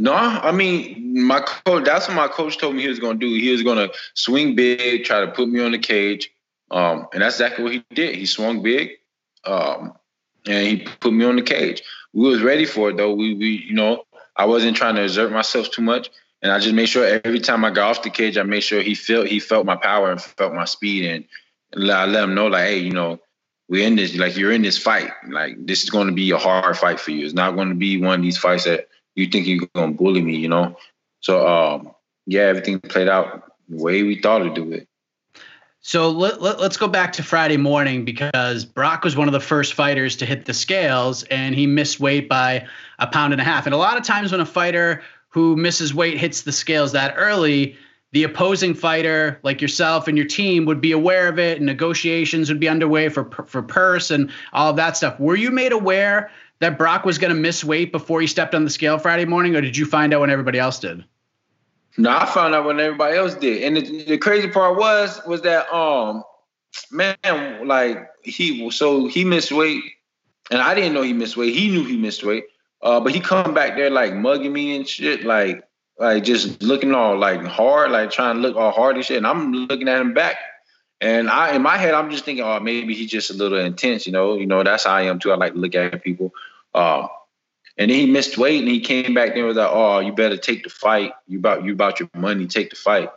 [0.00, 1.84] No, I mean my coach.
[1.84, 3.34] That's what my coach told me he was going to do.
[3.34, 6.30] He was going to swing big, try to put me on the cage,
[6.70, 8.14] um, and that's exactly what he did.
[8.14, 8.92] He swung big.
[9.44, 9.92] Um,
[10.46, 11.82] and he put me on the cage.
[12.14, 13.12] We was ready for it though.
[13.14, 14.04] We we you know
[14.34, 16.10] I wasn't trying to exert myself too much,
[16.40, 18.80] and I just made sure every time I got off the cage, I made sure
[18.80, 22.46] he felt he felt my power and felt my speed, and I let him know
[22.46, 23.20] like, hey, you know,
[23.68, 24.16] we're in this.
[24.16, 25.10] Like you're in this fight.
[25.28, 27.24] Like this is going to be a hard fight for you.
[27.24, 30.22] It's not going to be one of these fights that you think you're to bully
[30.22, 30.36] me.
[30.36, 30.76] You know.
[31.20, 31.92] So um,
[32.26, 34.88] yeah, everything played out the way we thought it'd do it.
[35.82, 39.40] So let, let, us go back to Friday morning because Brock was one of the
[39.40, 42.66] first fighters to hit the scales and he missed weight by
[42.98, 43.64] a pound and a half.
[43.64, 47.14] And a lot of times when a fighter who misses weight hits the scales that
[47.16, 47.76] early,
[48.12, 52.50] the opposing fighter, like yourself and your team, would be aware of it, and negotiations
[52.50, 55.18] would be underway for for purse and all of that stuff.
[55.18, 56.30] Were you made aware
[56.60, 59.56] that Brock was going to miss weight before he stepped on the scale Friday morning,
[59.56, 61.04] or did you find out when everybody else did?
[61.98, 65.42] No, I found out when everybody else did, and the, the crazy part was was
[65.42, 66.22] that um
[66.92, 69.82] man, like he so he missed weight,
[70.50, 71.54] and I didn't know he missed weight.
[71.54, 72.44] He knew he missed weight,
[72.80, 75.64] uh, but he come back there like mugging me and shit, like
[75.98, 79.18] like just looking all like hard, like trying to look all hard and shit.
[79.18, 80.36] And I'm looking at him back.
[81.02, 84.06] And I in my head, I'm just thinking, oh, maybe he's just a little intense,
[84.06, 84.36] you know.
[84.36, 85.32] You know, that's how I am too.
[85.32, 86.32] I like to look at people.
[86.74, 87.08] Um,
[87.76, 90.36] and then he missed weight and he came back there with like, oh, you better
[90.36, 91.12] take the fight.
[91.26, 93.10] You about you about your money, take the fight.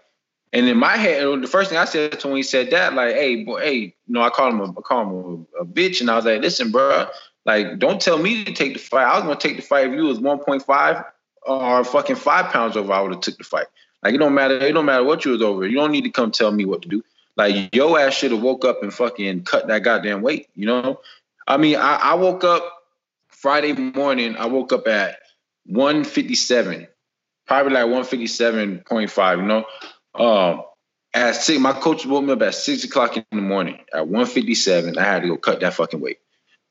[0.54, 2.94] And in my head, the first thing I said to him when he said that,
[2.94, 5.66] like, hey, boy, hey, you know, I called him a I called him a, a
[5.66, 7.08] bitch, and I was like, listen, bro,
[7.46, 9.06] like, don't tell me to take the fight.
[9.06, 11.06] I was gonna take the fight if you was 1.5
[11.46, 13.68] or fucking five pounds over, I would have took the fight.
[14.04, 14.58] Like it don't matter.
[14.58, 15.66] It don't matter what you was over.
[15.66, 17.04] You don't need to come tell me what to do.
[17.36, 20.50] Like your ass should have woke up and fucking cut that goddamn weight.
[20.56, 21.02] You know.
[21.48, 22.83] I mean, I, I woke up
[23.44, 24.38] Friday morning.
[24.38, 25.18] I woke up at
[25.66, 26.88] 157,
[27.46, 29.38] probably like 157.5.
[29.38, 29.66] You know.
[30.16, 30.64] Um,
[31.14, 33.80] at six, my coach woke me up at six o'clock in the morning.
[33.94, 36.20] At 157, I had to go cut that fucking weight.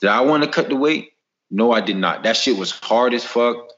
[0.01, 1.11] Did I want to cut the weight?
[1.51, 2.23] No, I did not.
[2.23, 3.69] That shit was hard as fuck.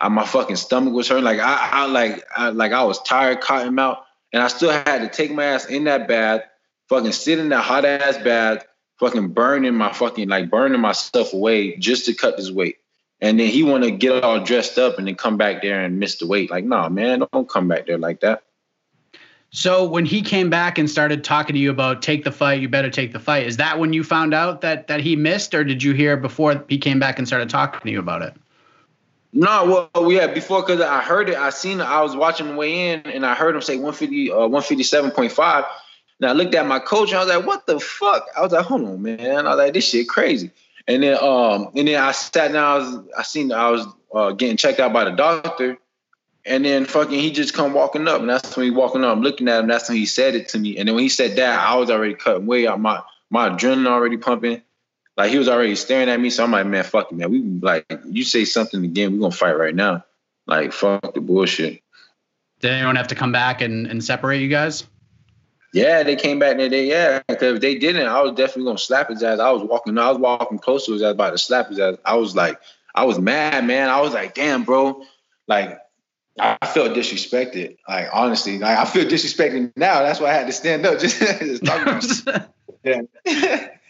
[0.00, 1.22] I, my fucking stomach was hurting.
[1.22, 4.02] Like I, I like I, like I was tired, cotton out,
[4.32, 6.42] and I still had to take my ass in that bath,
[6.88, 8.66] fucking sit in that hot ass bath,
[9.00, 12.76] fucking burning my fucking like burning my stuff away just to cut this weight.
[13.22, 15.98] And then he want to get all dressed up and then come back there and
[15.98, 16.50] miss the weight.
[16.50, 18.44] Like, nah, man, don't come back there like that.
[19.52, 22.68] So when he came back and started talking to you about take the fight, you
[22.68, 23.46] better take the fight.
[23.46, 26.64] Is that when you found out that that he missed, or did you hear before
[26.68, 28.34] he came back and started talking to you about it?
[29.32, 32.54] No, well, yeah, before because I heard it, I seen it, I was watching the
[32.56, 35.66] weigh-in, and I heard him say 150, uh, 157.5.
[36.20, 38.52] And I looked at my coach, and I was like, "What the fuck?" I was
[38.52, 40.50] like, "Hold on, man!" I was like, "This shit crazy."
[40.86, 42.56] And then, um, and then I sat down.
[42.56, 45.78] I was, I seen, I was uh, getting checked out by the doctor,
[46.44, 49.16] and then fucking he just come walking up, and that's when he walking up.
[49.16, 49.68] I'm looking at him.
[49.68, 50.76] That's when he said it to me.
[50.76, 52.80] And then when he said that, I was already cutting way out.
[52.80, 54.62] My my adrenaline already pumping.
[55.16, 57.30] Like he was already staring at me, so I'm like, man, fuck it, man.
[57.30, 60.04] We like you say something again, we're gonna fight right now.
[60.46, 61.82] Like fuck the bullshit.
[62.60, 64.84] Did anyone have to come back and, and separate you guys?
[65.72, 68.78] Yeah, they came back and they yeah, because if they didn't, I was definitely gonna
[68.78, 69.38] slap his ass.
[69.38, 71.96] I was walking, I was walking close to his ass, about to slap his ass.
[72.04, 72.60] I was like,
[72.94, 73.88] I was mad, man.
[73.88, 75.02] I was like, damn, bro.
[75.46, 75.78] Like,
[76.38, 77.76] I felt disrespected.
[77.88, 80.02] Like, honestly, like I feel disrespected now.
[80.02, 80.98] That's why I had to stand up.
[81.00, 82.50] Just, just talk about
[82.84, 83.02] yeah.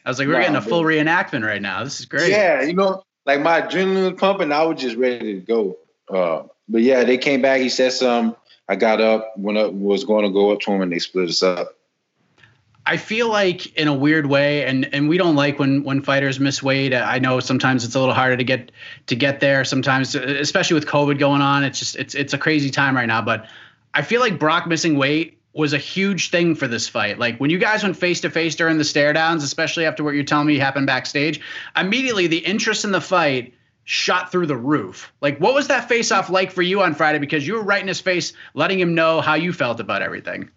[0.05, 1.85] I was like, we're nah, getting a full reenactment right now.
[1.85, 2.31] This is great.
[2.31, 4.53] Yeah, you know, like my adrenaline was pumping.
[4.53, 5.79] I was just ready to go.
[6.09, 7.61] Uh, but yeah, they came back.
[7.61, 8.37] He said some.
[8.71, 11.29] I got up, went up, was going to go up to him, and they split
[11.29, 11.77] us up.
[12.87, 16.39] I feel like in a weird way, and and we don't like when when fighters
[16.39, 16.95] miss weight.
[16.95, 18.71] I know sometimes it's a little harder to get
[19.09, 19.65] to get there.
[19.65, 23.21] Sometimes, especially with COVID going on, it's just it's it's a crazy time right now.
[23.21, 23.49] But
[23.93, 27.19] I feel like Brock missing weight was a huge thing for this fight.
[27.19, 30.15] Like when you guys went face to face during the stare downs, especially after what
[30.15, 31.41] you're telling me happened backstage,
[31.77, 33.53] immediately the interest in the fight
[33.91, 35.13] shot through the roof.
[35.21, 37.19] Like what was that face off like for you on Friday?
[37.19, 40.49] Because you were right in his face, letting him know how you felt about everything.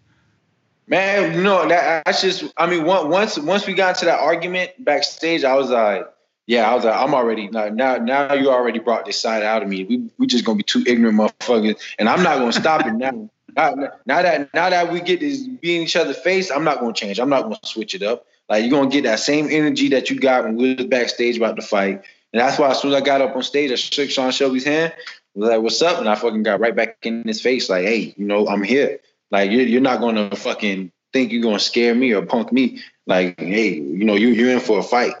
[0.86, 2.44] Man, no, that, that's just.
[2.56, 6.06] I mean, once once we got to that argument backstage, I was like,
[6.46, 7.70] yeah, I was like, I'm already now.
[7.70, 9.82] Now, now you already brought this side out of me.
[9.82, 13.30] We we just gonna be two ignorant motherfuckers, and I'm not gonna stop it now.
[13.56, 13.72] Now,
[14.04, 17.20] now that now that we get this being each other face, I'm not gonna change.
[17.20, 18.26] I'm not gonna switch it up.
[18.48, 21.54] Like you're gonna get that same energy that you got when we was backstage about
[21.54, 22.02] the fight.
[22.34, 24.64] And that's why as soon as I got up on stage, I shook Sean Shelby's
[24.64, 24.92] hand,
[25.36, 28.12] was like, "What's up?" And I fucking got right back in his face, like, "Hey,
[28.16, 28.98] you know, I'm here.
[29.30, 32.82] Like you're you're not gonna fucking think you're gonna scare me or punk me.
[33.06, 35.14] Like, hey, you know, you you're in for a fight."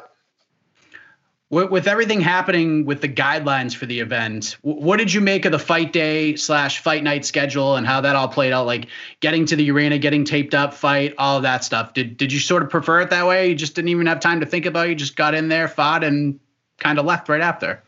[1.54, 5.52] with, with everything happening with the guidelines for the event, what did you make of
[5.52, 8.66] the fight day slash fight night schedule and how that all played out?
[8.66, 8.88] Like
[9.20, 11.94] getting to the arena, getting taped up, fight, all of that stuff.
[11.94, 13.48] Did did you sort of prefer it that way?
[13.48, 14.90] You just didn't even have time to think about it.
[14.90, 16.40] You just got in there, fought, and
[16.78, 17.82] kind of left right after.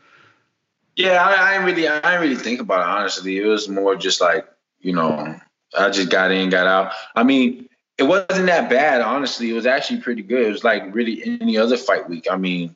[0.95, 3.37] Yeah, I, I didn't really, I didn't really think about it honestly.
[3.37, 4.47] It was more just like,
[4.79, 5.39] you know,
[5.77, 6.93] I just got in, got out.
[7.15, 9.49] I mean, it wasn't that bad, honestly.
[9.49, 10.47] It was actually pretty good.
[10.47, 12.27] It was like really any other fight week.
[12.29, 12.75] I mean,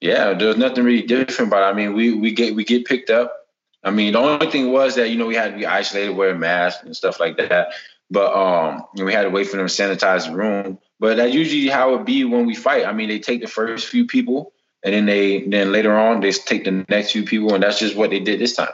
[0.00, 1.72] yeah, there was nothing really different about it.
[1.72, 3.46] I mean, we we get we get picked up.
[3.84, 6.34] I mean, the only thing was that you know we had to be isolated, wear
[6.34, 7.68] masks and stuff like that.
[8.10, 10.78] But um, we had to wait for them to sanitize the room.
[10.98, 12.84] But that's usually how it be when we fight.
[12.84, 14.52] I mean, they take the first few people,
[14.84, 17.96] and then they then later on they take the next few people, and that's just
[17.96, 18.72] what they did this time.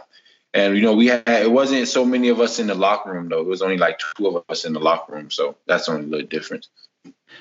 [0.54, 3.28] And you know, we had it wasn't so many of us in the locker room
[3.28, 3.40] though.
[3.40, 6.06] It was only like two of us in the locker room, so that's the only
[6.06, 6.68] little difference.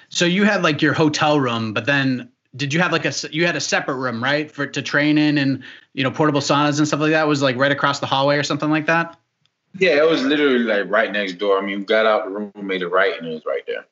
[0.10, 3.46] So you had like your hotel room, but then did you have like a you
[3.46, 5.64] had a separate room right for to train in and
[5.94, 8.38] you know portable saunas and stuff like that it was like right across the hallway
[8.38, 9.18] or something like that
[9.78, 12.52] yeah it was literally like right next door i mean we got out the room
[12.62, 13.86] made it right and it was right there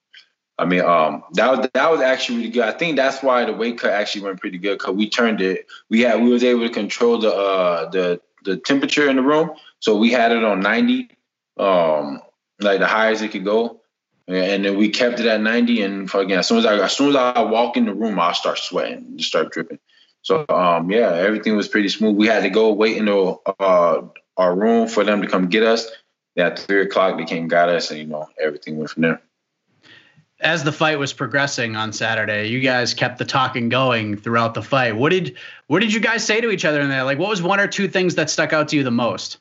[0.58, 2.64] i mean um that was that was actually really good.
[2.64, 5.68] I think that's why the weight cut actually went pretty good because we turned it
[5.90, 9.52] we had we was able to control the uh the the temperature in the room.
[9.80, 11.10] So we had it on 90
[11.58, 12.22] um
[12.60, 13.82] like the highest it could go.
[14.28, 17.10] And then we kept it at 90 and again as soon as i as soon
[17.10, 19.80] as i walk in the room i'll start sweating just start dripping.
[20.22, 22.16] So um yeah everything was pretty smooth.
[22.16, 24.02] We had to go wait in the uh
[24.38, 25.90] our room for them to come get us.
[26.38, 29.22] At three o'clock they came got us and you know everything went from there
[30.40, 34.62] as the fight was progressing on Saturday, you guys kept the talking going throughout the
[34.62, 34.96] fight.
[34.96, 35.38] What did
[35.68, 37.04] what did you guys say to each other in there?
[37.04, 39.40] Like, what was one or two things that stuck out to you the most?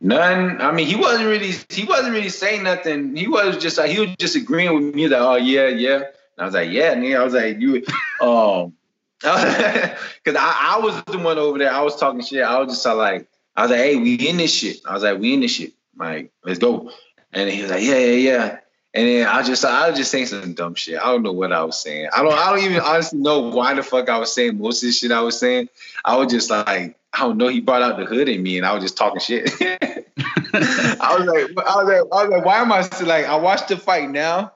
[0.00, 0.60] None.
[0.60, 3.16] I mean, he wasn't really he wasn't really saying nothing.
[3.16, 5.96] He was just like he was just agreeing with me that oh yeah yeah.
[5.96, 6.04] And
[6.38, 7.20] I was like yeah, nigga.
[7.20, 7.84] I was like you,
[8.20, 8.74] um,
[9.20, 11.72] because I, I was the one over there.
[11.72, 12.42] I was talking shit.
[12.42, 13.26] I was just like
[13.56, 14.78] I was like hey we in this shit.
[14.86, 15.72] I was like we in this shit.
[15.96, 16.90] Like let's go.
[17.32, 18.58] And he was like yeah yeah yeah.
[18.94, 20.98] And then I just I was just saying some dumb shit.
[20.98, 22.08] I don't know what I was saying.
[22.16, 24.88] I don't I don't even honestly know why the fuck I was saying most of
[24.88, 25.68] this shit I was saying.
[26.04, 27.48] I was just like I don't know.
[27.48, 29.50] He brought out the hood in me, and I was just talking shit.
[29.60, 33.26] I was like, I was like, I was like, why am I still like?
[33.26, 34.52] I watched the fight now,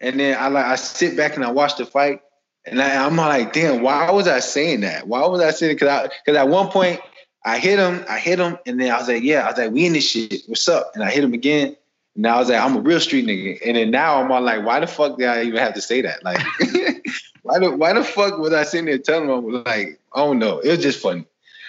[0.00, 2.22] and then I like I sit back and I watch the fight,
[2.64, 5.06] and I, am like, damn, why was I saying that?
[5.06, 5.76] Why was I saying?
[5.76, 7.00] Because I because at one point
[7.44, 9.70] I hit him, I hit him, and then I was like, yeah, I was like,
[9.70, 10.42] we in this shit.
[10.46, 10.92] What's up?
[10.94, 11.76] And I hit him again.
[12.16, 13.60] And I was like, I'm a real street nigga.
[13.64, 16.00] And then now I'm all like, why the fuck did I even have to say
[16.00, 16.24] that?
[16.24, 16.38] Like,
[17.42, 19.64] why the why the fuck was I sitting there telling him?
[19.64, 20.58] Like, don't know.
[20.58, 21.26] It was just funny.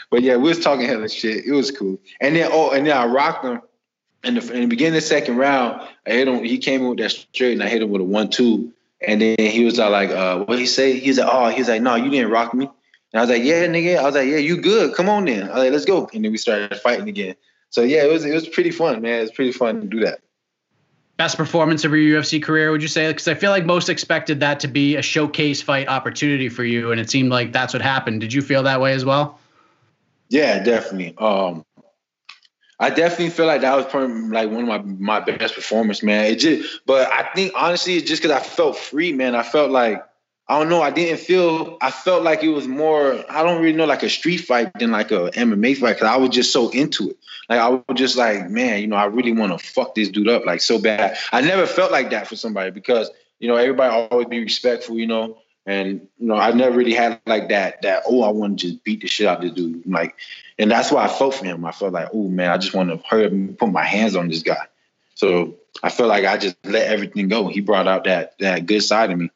[0.10, 1.46] But yeah, we was talking hella shit.
[1.46, 2.00] It was cool.
[2.22, 3.62] And then oh, and then I rocked him.
[4.24, 6.44] In the, in the beginning of the second round, I hit him.
[6.44, 8.74] He came in with that straight, and I hit him with a one-two.
[9.06, 11.84] And then he was all like, uh, "What he say?" He's like, "Oh, he's like,
[11.84, 14.38] no, you didn't rock me." And I was like, "Yeah, nigga." I was like, "Yeah,
[14.38, 14.96] you good?
[14.96, 17.36] Come on then." I was like, "Let's go." And then we started fighting again.
[17.70, 19.22] So yeah, it was it was pretty fun, man.
[19.22, 20.20] It's pretty fun to do that.
[21.18, 23.08] Best performance of your UFC career, would you say?
[23.08, 26.92] Because I feel like most expected that to be a showcase fight opportunity for you,
[26.92, 28.22] and it seemed like that's what happened.
[28.22, 29.40] Did you feel that way as well?
[30.30, 31.16] Yeah, definitely.
[31.18, 31.66] Um,
[32.80, 36.26] I definitely feel like that was probably like one of my my best performance, man.
[36.26, 39.34] It just, but I think honestly, it's just because I felt free, man.
[39.34, 40.04] I felt like
[40.50, 40.82] I don't know.
[40.82, 41.78] I didn't feel.
[41.82, 43.24] I felt like it was more.
[43.30, 46.16] I don't really know like a street fight than like a MMA fight because I
[46.16, 47.18] was just so into it.
[47.50, 50.30] Like I was just like, man, you know, I really want to fuck this dude
[50.30, 51.18] up like so bad.
[51.34, 53.10] I never felt like that for somebody because
[53.40, 55.38] you know everybody always be respectful, you know.
[55.66, 57.82] And you know, I never really had like that.
[57.82, 59.86] That oh, I want to just beat the shit out of this dude.
[59.86, 60.16] Like,
[60.58, 61.66] and that's why I felt for him.
[61.66, 64.16] I felt like, oh man, I just want to hurry up and put my hands
[64.16, 64.66] on this guy.
[65.16, 67.50] So I felt like I just let everything go.
[67.50, 69.30] He brought out that that good side of me.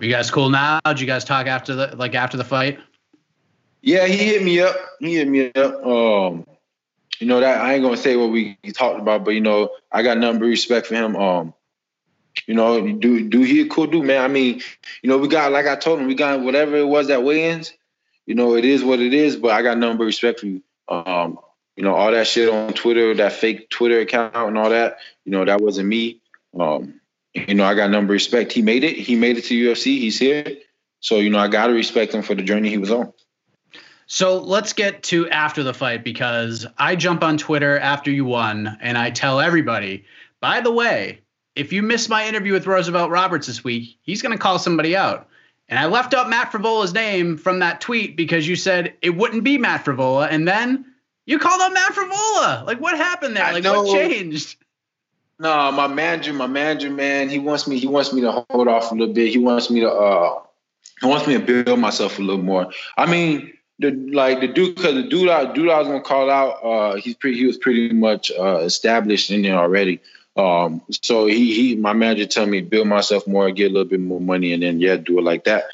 [0.00, 0.80] You guys cool now?
[0.86, 2.78] Did you guys talk after the like after the fight?
[3.82, 4.76] Yeah, he hit me up.
[5.00, 5.84] He hit me up.
[5.84, 6.46] Um,
[7.18, 10.02] you know that I ain't gonna say what we talked about, but you know I
[10.02, 11.16] got but respect for him.
[11.16, 11.54] Um,
[12.46, 14.22] you know, do do he a cool dude, man.
[14.22, 14.62] I mean,
[15.02, 17.72] you know, we got like I told him, we got whatever it was that weigh-ins.
[18.26, 20.62] You know, it is what it is, but I got but respect for you.
[20.88, 21.38] Um,
[21.76, 25.32] you know, all that shit on Twitter, that fake Twitter account and all that, you
[25.32, 26.20] know, that wasn't me.
[26.58, 27.00] Um,
[27.34, 28.52] you know, I got but respect.
[28.52, 28.96] He made it.
[28.96, 29.98] He made it to UFC.
[29.98, 30.44] He's here.
[31.00, 33.12] So, you know, I gotta respect him for the journey he was on.
[34.06, 38.78] So let's get to after the fight because I jump on Twitter after you won
[38.80, 40.06] and I tell everybody,
[40.40, 41.20] by the way,
[41.54, 44.96] if you missed my interview with Roosevelt Roberts this week, he's going to call somebody
[44.96, 45.28] out.
[45.68, 49.44] And I left out Matt Frevola's name from that tweet because you said it wouldn't
[49.44, 50.28] be Matt Frevola.
[50.30, 50.86] And then
[51.26, 52.64] you called out Matt Frevola.
[52.64, 53.52] Like, what happened there?
[53.52, 54.56] Like, what changed?
[55.40, 57.78] No, my manager, my manager, man, he wants me.
[57.78, 59.28] He wants me to hold off a little bit.
[59.28, 59.90] He wants me to.
[59.90, 60.40] uh
[61.00, 62.72] he wants me to build myself a little more.
[62.96, 66.30] I mean, the like the dude because the dude I dude I was gonna call
[66.30, 70.00] out, uh, he's pretty he was pretty much uh, established in there already.
[70.36, 74.00] Um, so he he my manager tell me build myself more, get a little bit
[74.00, 75.64] more money, and then yeah, do it like that.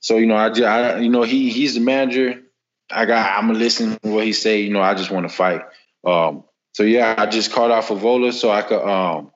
[0.00, 2.42] So you know, I, just, I you know he he's the manager.
[2.90, 4.60] I got I'm gonna listen to what he say.
[4.60, 5.62] You know, I just want to fight.
[6.04, 9.30] Um, so yeah, I just called out Frevola so I could um,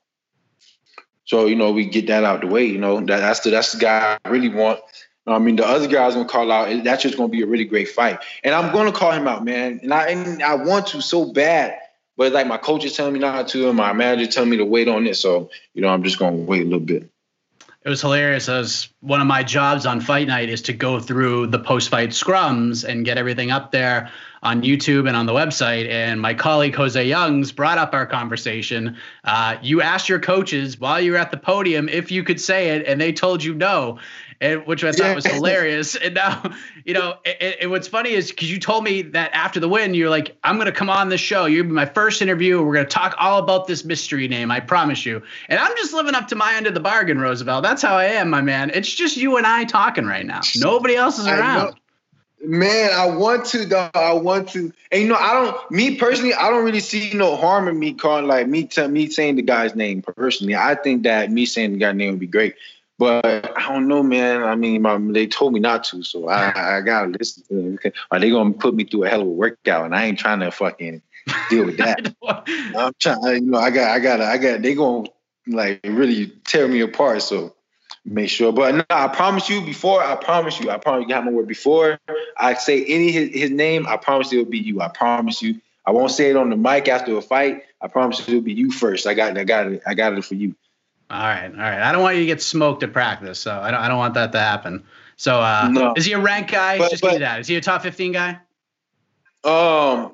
[1.24, 2.64] so you know we get that out the way.
[2.64, 4.80] You know that that's the that's the guy I really want.
[5.28, 6.84] I mean, the other guys gonna call out.
[6.84, 9.80] That's just gonna be a really great fight, and I'm gonna call him out, man.
[9.82, 11.78] And I and I want to so bad,
[12.16, 14.64] but like my coach is telling me not to, and my manager telling me to
[14.64, 15.16] wait on it.
[15.16, 17.10] So you know, I'm just gonna wait a little bit.
[17.84, 18.48] It was hilarious.
[18.48, 22.82] As one of my jobs on fight night is to go through the post-fight scrums
[22.82, 24.10] and get everything up there
[24.46, 25.88] on YouTube and on the website.
[25.88, 28.96] And my colleague Jose Youngs brought up our conversation.
[29.24, 32.70] Uh, you asked your coaches while you were at the podium if you could say
[32.70, 33.98] it, and they told you no
[34.40, 35.14] and which I thought yeah.
[35.14, 35.96] was hilarious.
[35.96, 36.50] And now,
[36.84, 40.10] you know, and, what's funny is because you told me that after the win, you're
[40.10, 41.46] like, I'm going to come on the show.
[41.46, 42.62] You're my first interview.
[42.62, 44.50] We're going to talk all about this mystery name.
[44.50, 45.22] I promise you.
[45.48, 47.62] And I'm just living up to my end of the bargain, Roosevelt.
[47.62, 48.70] That's how I am, my man.
[48.74, 50.40] It's just you and I talking right now.
[50.56, 51.76] Nobody else is around.
[52.42, 53.90] Man, I want to though.
[53.94, 55.70] I want to, and you know, I don't.
[55.70, 58.64] Me personally, I don't really see no harm in me calling like me.
[58.64, 60.54] T- me saying the guy's name personally.
[60.54, 62.54] I think that me saying the guy's name would be great.
[62.98, 64.42] But I don't know, man.
[64.42, 67.92] I mean, my, they told me not to, so I, I gotta listen to them.
[68.10, 69.86] Are they gonna put me through a hell of a workout?
[69.86, 71.02] And I ain't trying to fucking
[71.50, 72.14] deal with that.
[72.76, 74.62] I'm trying, you know, I got, I got, I got.
[74.62, 75.08] They gonna
[75.46, 77.22] like really tear me apart.
[77.22, 77.55] So
[78.06, 78.52] make sure.
[78.52, 79.60] But no, I promise you.
[79.60, 81.48] Before I promise you, I promise you got my word.
[81.48, 81.98] Before
[82.36, 84.80] I say any his, his name, I promise it will be you.
[84.80, 85.60] I promise you.
[85.84, 87.62] I won't say it on the mic after a fight.
[87.80, 89.06] I promise it'll be you first.
[89.06, 89.82] I got, it, I got it.
[89.86, 90.56] I got it for you.
[91.08, 91.80] All right, all right.
[91.80, 93.80] I don't want you to get smoked at practice, so I don't.
[93.80, 94.84] I don't want that to happen.
[95.16, 95.94] So, uh, no.
[95.96, 96.78] is he a rank guy?
[96.78, 97.40] But, Just but, give me that.
[97.40, 98.40] Is he a top fifteen guy?
[99.44, 100.12] Um.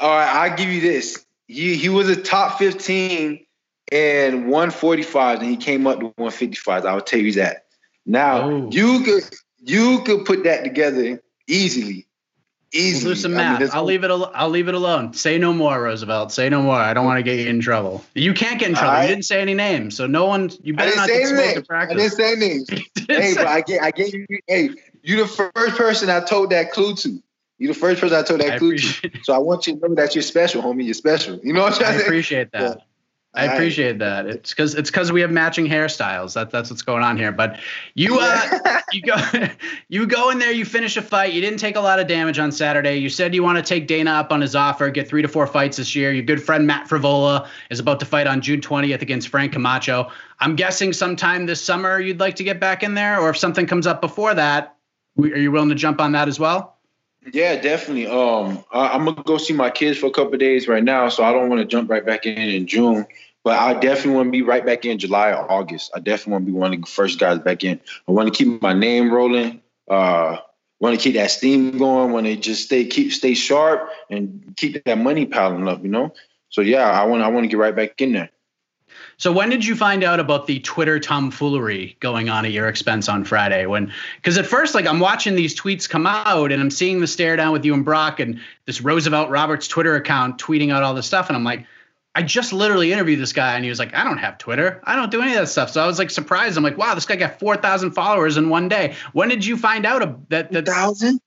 [0.00, 1.24] All right, I give you this.
[1.46, 3.46] He he was a top fifteen
[3.92, 6.84] and 145, and he came up to 155.
[6.84, 7.66] I will tell you that.
[8.06, 8.70] Now oh.
[8.70, 9.24] you could
[9.60, 12.06] you could put that together easily.
[12.70, 13.04] Easily.
[13.04, 13.56] We'll do some math.
[13.56, 14.10] I mean, I'll leave it.
[14.10, 15.14] Al- I'll leave it alone.
[15.14, 16.32] Say no more, Roosevelt.
[16.32, 16.76] Say no more.
[16.76, 18.04] I don't want to get you in trouble.
[18.14, 19.02] You can't get in trouble.
[19.02, 20.50] You didn't say any names, so no one.
[20.62, 21.96] You better not get smoked to practice.
[21.96, 22.68] I didn't say names.
[23.08, 24.26] hey, but I gave, I gave you.
[24.46, 24.70] Hey,
[25.02, 27.22] you the first person I told that clue to.
[27.56, 29.10] You're the first person I told that I clue to.
[29.22, 30.84] So I want you to know that you're special, homie.
[30.84, 31.40] You're special.
[31.42, 32.00] You know what I'm saying?
[32.00, 32.60] I appreciate that.
[32.60, 32.84] Yeah.
[33.38, 34.26] I appreciate that.
[34.26, 36.34] It's because it's because we have matching hairstyles.
[36.34, 37.30] That that's what's going on here.
[37.30, 37.60] But
[37.94, 39.16] you uh you go
[39.88, 41.32] you go in there, you finish a fight.
[41.32, 42.96] You didn't take a lot of damage on Saturday.
[42.96, 45.46] You said you want to take Dana up on his offer, get three to four
[45.46, 46.12] fights this year.
[46.12, 50.10] Your good friend Matt Frevola is about to fight on June 20th against Frank Camacho.
[50.40, 53.66] I'm guessing sometime this summer you'd like to get back in there, or if something
[53.66, 54.76] comes up before that,
[55.18, 56.78] are you willing to jump on that as well?
[57.32, 58.06] Yeah, definitely.
[58.06, 61.24] Um, I, am gonna go see my kids for a couple days right now, so
[61.24, 63.06] I don't want to jump right back in in June.
[63.44, 65.90] But I definitely want to be right back in July or August.
[65.94, 67.80] I definitely want to be one of the first guys back in.
[68.06, 69.62] I want to keep my name rolling.
[69.88, 70.38] Uh,
[70.80, 72.12] want to keep that steam going.
[72.12, 75.82] Want to just stay keep stay sharp and keep that money piling up.
[75.82, 76.14] You know.
[76.50, 78.30] So yeah, I want I want to get right back in there.
[79.16, 83.08] So when did you find out about the Twitter tomfoolery going on at your expense
[83.08, 83.66] on Friday?
[83.66, 87.06] When because at first like I'm watching these tweets come out and I'm seeing the
[87.06, 90.94] stare down with you and Brock and this Roosevelt Roberts Twitter account tweeting out all
[90.94, 91.66] this stuff and I'm like
[92.14, 94.80] I just literally interviewed this guy and he was like, I don't have Twitter.
[94.84, 95.70] I don't do any of that stuff.
[95.70, 96.56] So I was like surprised.
[96.56, 98.96] I'm like, wow, this guy got 4,000 followers in one day.
[99.12, 101.20] When did you find out that that thousand?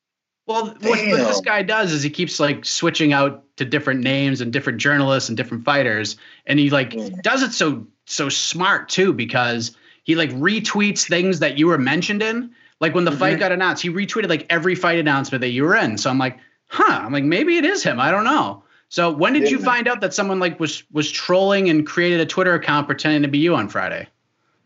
[0.47, 4.41] Well, what, what, this guy does is he keeps like switching out to different names
[4.41, 7.09] and different journalists and different fighters, and he like yeah.
[7.21, 12.21] does it so so smart too because he like retweets things that you were mentioned
[12.21, 12.51] in.
[12.79, 13.19] Like when the mm-hmm.
[13.19, 15.97] fight got announced, he retweeted like every fight announcement that you were in.
[15.97, 16.99] So I'm like, huh?
[17.03, 17.99] I'm like, maybe it is him.
[17.99, 18.63] I don't know.
[18.91, 19.51] So when did yeah.
[19.51, 23.21] you find out that someone like was was trolling and created a Twitter account pretending
[23.21, 24.05] to be you on Friday?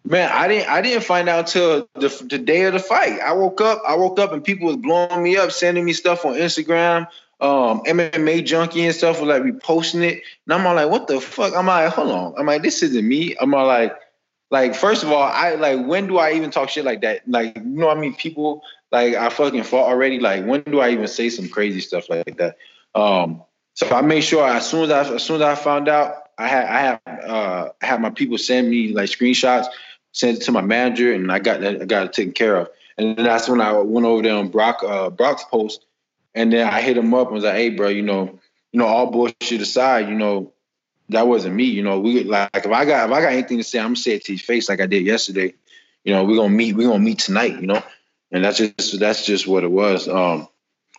[0.03, 3.19] Man, I didn't I didn't find out till the, the day of the fight.
[3.19, 6.25] I woke up, I woke up and people was blowing me up, sending me stuff
[6.25, 7.07] on Instagram.
[7.39, 10.23] Um, MMA junkie and stuff was like reposting it.
[10.47, 11.53] And I'm all like, what the fuck?
[11.53, 12.33] I'm like, hold on.
[12.35, 13.35] I'm like, this isn't me.
[13.39, 13.95] I'm all like,
[14.49, 17.29] like, first of all, I like when do I even talk shit like that?
[17.29, 18.15] Like, you know what I mean?
[18.15, 20.19] People like I fucking fought already.
[20.19, 22.57] Like, when do I even say some crazy stuff like that?
[22.95, 23.43] Um,
[23.75, 26.47] so I made sure as soon as I as soon as I found out, I
[26.47, 29.67] had I had uh, I had my people send me like screenshots,
[30.11, 32.69] send it to my manager, and I got that I got it taken care of.
[32.97, 35.85] And then that's when I went over there on Brock uh, Brock's post,
[36.33, 38.39] and then I hit him up and was like, "Hey, bro, you know,
[38.71, 40.53] you know, all bullshit aside, you know,
[41.09, 41.65] that wasn't me.
[41.65, 43.97] You know, we like if I got if I got anything to say, I'm gonna
[43.97, 45.53] say it to your face like I did yesterday.
[46.03, 46.75] You know, we're gonna meet.
[46.75, 47.59] We're gonna meet tonight.
[47.59, 47.83] You know."
[48.31, 50.07] and that's just that's just what it was.
[50.07, 50.47] Um,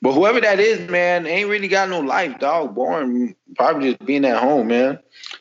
[0.03, 2.75] but whoever that is, man, ain't really got no life, dog.
[2.75, 4.99] Boring, probably just being at home, man.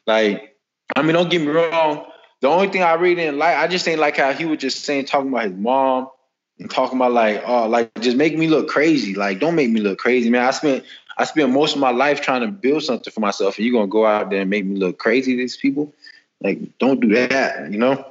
[0.07, 0.57] Like,
[0.95, 2.06] I mean, don't get me wrong.
[2.41, 4.84] The only thing I really didn't like, I just ain't like how he was just
[4.84, 6.10] saying talking about his mom
[6.60, 9.15] and talking about like, oh, like just make me look crazy.
[9.15, 10.45] Like, don't make me look crazy, man.
[10.45, 10.86] I spent
[11.18, 13.88] I spent most of my life trying to build something for myself, and you're gonna
[13.88, 15.94] go out there and make me look crazy these people.
[16.41, 18.06] Like, don't do that, you know.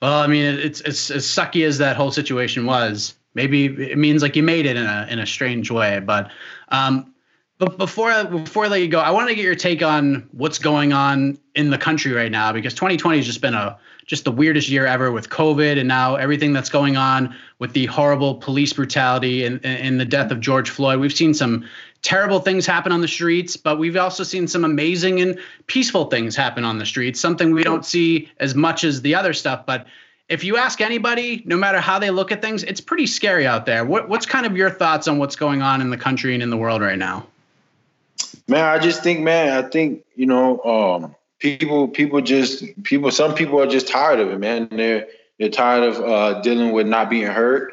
[0.00, 3.14] Well, I mean, it's it's as sucky as that whole situation was.
[3.36, 6.00] Maybe it means like you made it in a in a strange way.
[6.00, 6.30] But
[6.70, 7.12] um,
[7.58, 10.58] but before before I let you go, I want to get your take on what's
[10.58, 14.32] going on in the country right now because 2020 has just been a just the
[14.32, 18.72] weirdest year ever with COVID and now everything that's going on with the horrible police
[18.72, 20.98] brutality and, and the death of George Floyd.
[20.98, 21.68] We've seen some
[22.00, 26.36] terrible things happen on the streets, but we've also seen some amazing and peaceful things
[26.36, 29.66] happen on the streets, something we don't see as much as the other stuff.
[29.66, 29.86] But
[30.28, 33.66] if you ask anybody, no matter how they look at things, it's pretty scary out
[33.66, 33.84] there.
[33.84, 36.50] What, what's kind of your thoughts on what's going on in the country and in
[36.50, 37.26] the world right now?
[38.48, 43.34] Man, I just think, man, I think, you know, um, people, people just, people, some
[43.34, 44.68] people are just tired of it, man.
[44.70, 45.06] They're,
[45.38, 47.72] they're tired of uh, dealing with not being heard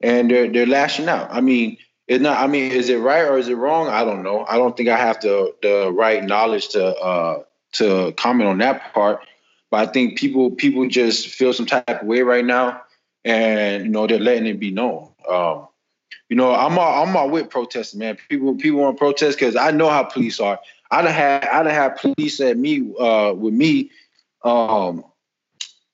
[0.00, 1.28] and they're, they're lashing out.
[1.30, 1.76] I mean,
[2.10, 2.40] it's not.
[2.40, 3.86] I mean, is it right or is it wrong?
[3.86, 4.44] I don't know.
[4.48, 7.44] I don't think I have the the right knowledge to uh,
[7.74, 9.24] to comment on that part.
[9.70, 12.82] But I think people people just feel some type of way right now,
[13.24, 15.10] and you know they're letting it be known.
[15.28, 15.68] Um,
[16.28, 18.18] you know, I'm all, I'm all with protesting, man.
[18.28, 20.58] People people want to protest because I know how police are.
[20.90, 23.90] I'd have had I'd have police at me uh, with me,
[24.44, 25.04] um,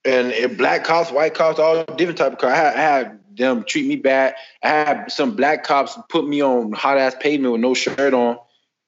[0.04, 2.52] and black cops, white cops, all different type of cops.
[2.52, 4.34] I had, I had them treat me bad.
[4.62, 8.38] I had some black cops put me on hot ass pavement with no shirt on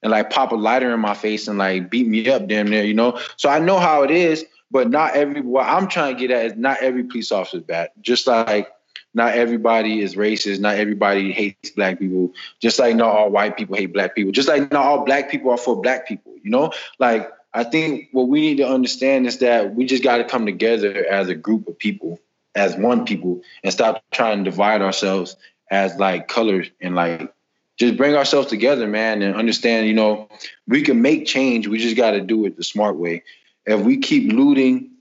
[0.01, 2.83] and like pop a lighter in my face and like beat me up damn near,
[2.83, 3.19] you know.
[3.37, 6.45] So I know how it is, but not every what I'm trying to get at
[6.45, 7.89] is not every police officer is bad.
[8.01, 8.69] Just like
[9.13, 13.75] not everybody is racist, not everybody hates black people, just like not all white people
[13.75, 16.71] hate black people, just like not all black people are for black people, you know?
[16.99, 20.45] Like I think what we need to understand is that we just got to come
[20.45, 22.19] together as a group of people
[22.55, 25.35] as one people and stop trying to divide ourselves
[25.71, 27.33] as like colors and like
[27.77, 30.27] just bring ourselves together, man, and understand, you know,
[30.67, 31.67] we can make change.
[31.67, 33.23] We just got to do it the smart way.
[33.69, 34.91] If we keep looting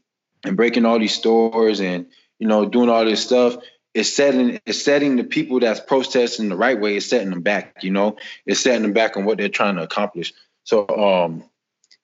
[0.44, 2.06] and breaking all these stores and,
[2.38, 3.56] you know, doing all this stuff,
[3.94, 7.82] it's setting it's setting the people that's protesting the right way, it's setting them back,
[7.82, 8.16] you know,
[8.46, 10.32] it's setting them back on what they're trying to accomplish.
[10.64, 11.42] So um,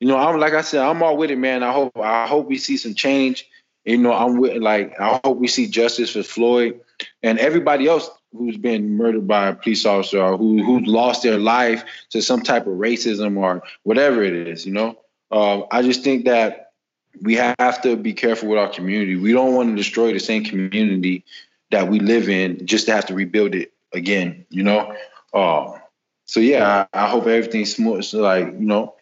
[0.00, 1.62] you know, I'm like I said, I'm all with it, man.
[1.62, 3.46] I hope I hope we see some change
[3.84, 6.80] you know, I'm with like I hope we see justice for Floyd
[7.22, 11.38] and everybody else who's been murdered by a police officer or who who lost their
[11.38, 14.64] life to some type of racism or whatever it is.
[14.64, 14.98] You know,
[15.34, 16.70] uh, I just think that
[17.20, 19.16] we have to be careful with our community.
[19.16, 21.24] We don't want to destroy the same community
[21.72, 24.46] that we live in just to have to rebuild it again.
[24.48, 24.96] You know,
[25.32, 25.72] uh,
[26.24, 28.04] so yeah, I, I hope everything's smooth.
[28.04, 28.94] So like you know,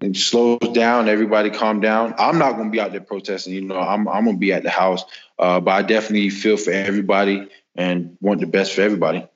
[0.00, 1.08] it slows down.
[1.08, 2.14] Everybody calm down.
[2.18, 3.52] I'm not going to be out there protesting.
[3.52, 5.04] You know, I'm I'm going to be at the house.
[5.40, 9.26] Uh, but I definitely feel for everybody and want the best for everybody.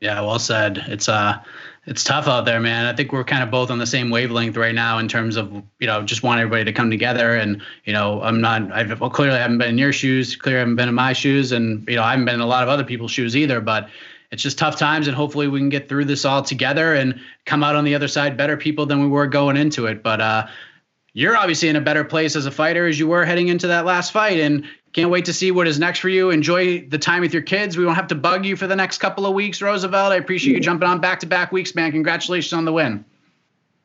[0.00, 0.78] Yeah, well said.
[0.88, 1.40] It's uh,
[1.86, 2.86] it's tough out there, man.
[2.86, 5.50] I think we're kind of both on the same wavelength right now in terms of
[5.78, 7.34] you know just want everybody to come together.
[7.34, 8.70] And you know, I'm not.
[8.72, 10.36] I've well, clearly I haven't been in your shoes.
[10.36, 12.46] Clearly, I haven't been in my shoes, and you know, I haven't been in a
[12.46, 13.60] lot of other people's shoes either.
[13.60, 13.88] But
[14.30, 17.64] it's just tough times and hopefully we can get through this all together and come
[17.64, 20.46] out on the other side better people than we were going into it but uh,
[21.12, 23.84] you're obviously in a better place as a fighter as you were heading into that
[23.84, 26.30] last fight and can't wait to see what is next for you.
[26.30, 27.76] Enjoy the time with your kids.
[27.76, 30.12] We won't have to bug you for the next couple of weeks roosevelt.
[30.12, 31.92] I appreciate you jumping on back to back weeks man.
[31.92, 33.04] Congratulations on the win.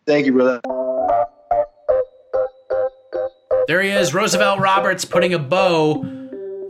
[0.07, 0.61] Thank you brother.
[3.67, 6.01] There he is roosevelt roberts putting a bow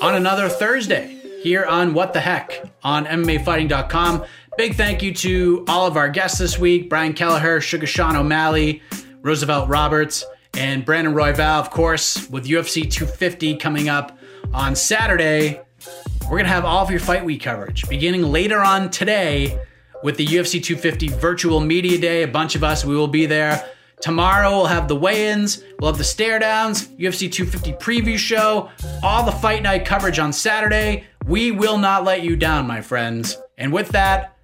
[0.01, 4.25] on another thursday here on What the Heck on MMAfighting.com.
[4.57, 8.81] Big thank you to all of our guests this week Brian Kelleher, Sugar Sean O'Malley,
[9.21, 10.25] Roosevelt Roberts,
[10.57, 14.14] and Brandon Royval, of course, with UFC 250 coming up
[14.56, 15.60] on Saturday.
[16.23, 19.60] We're going to have all of your fight week coverage beginning later on today
[20.02, 22.23] with the UFC 250 virtual media day.
[22.23, 23.69] A bunch of us, we will be there.
[24.02, 28.69] Tomorrow we'll have the weigh-ins, we'll have the stare downs, UFC 250 preview show,
[29.03, 31.06] all the fight night coverage on Saturday.
[31.26, 33.38] We will not let you down, my friends.
[33.57, 34.38] And with that,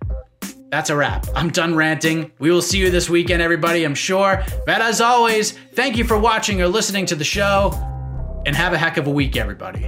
[0.72, 1.26] that's a wrap.
[1.36, 2.32] I'm done ranting.
[2.40, 4.44] We will see you this weekend, everybody, I'm sure.
[4.66, 7.72] But as always, thank you for watching or listening to the show,
[8.46, 9.88] and have a heck of a week, everybody.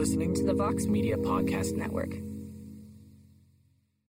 [0.00, 2.29] Listening to the Vox Media Podcast Network.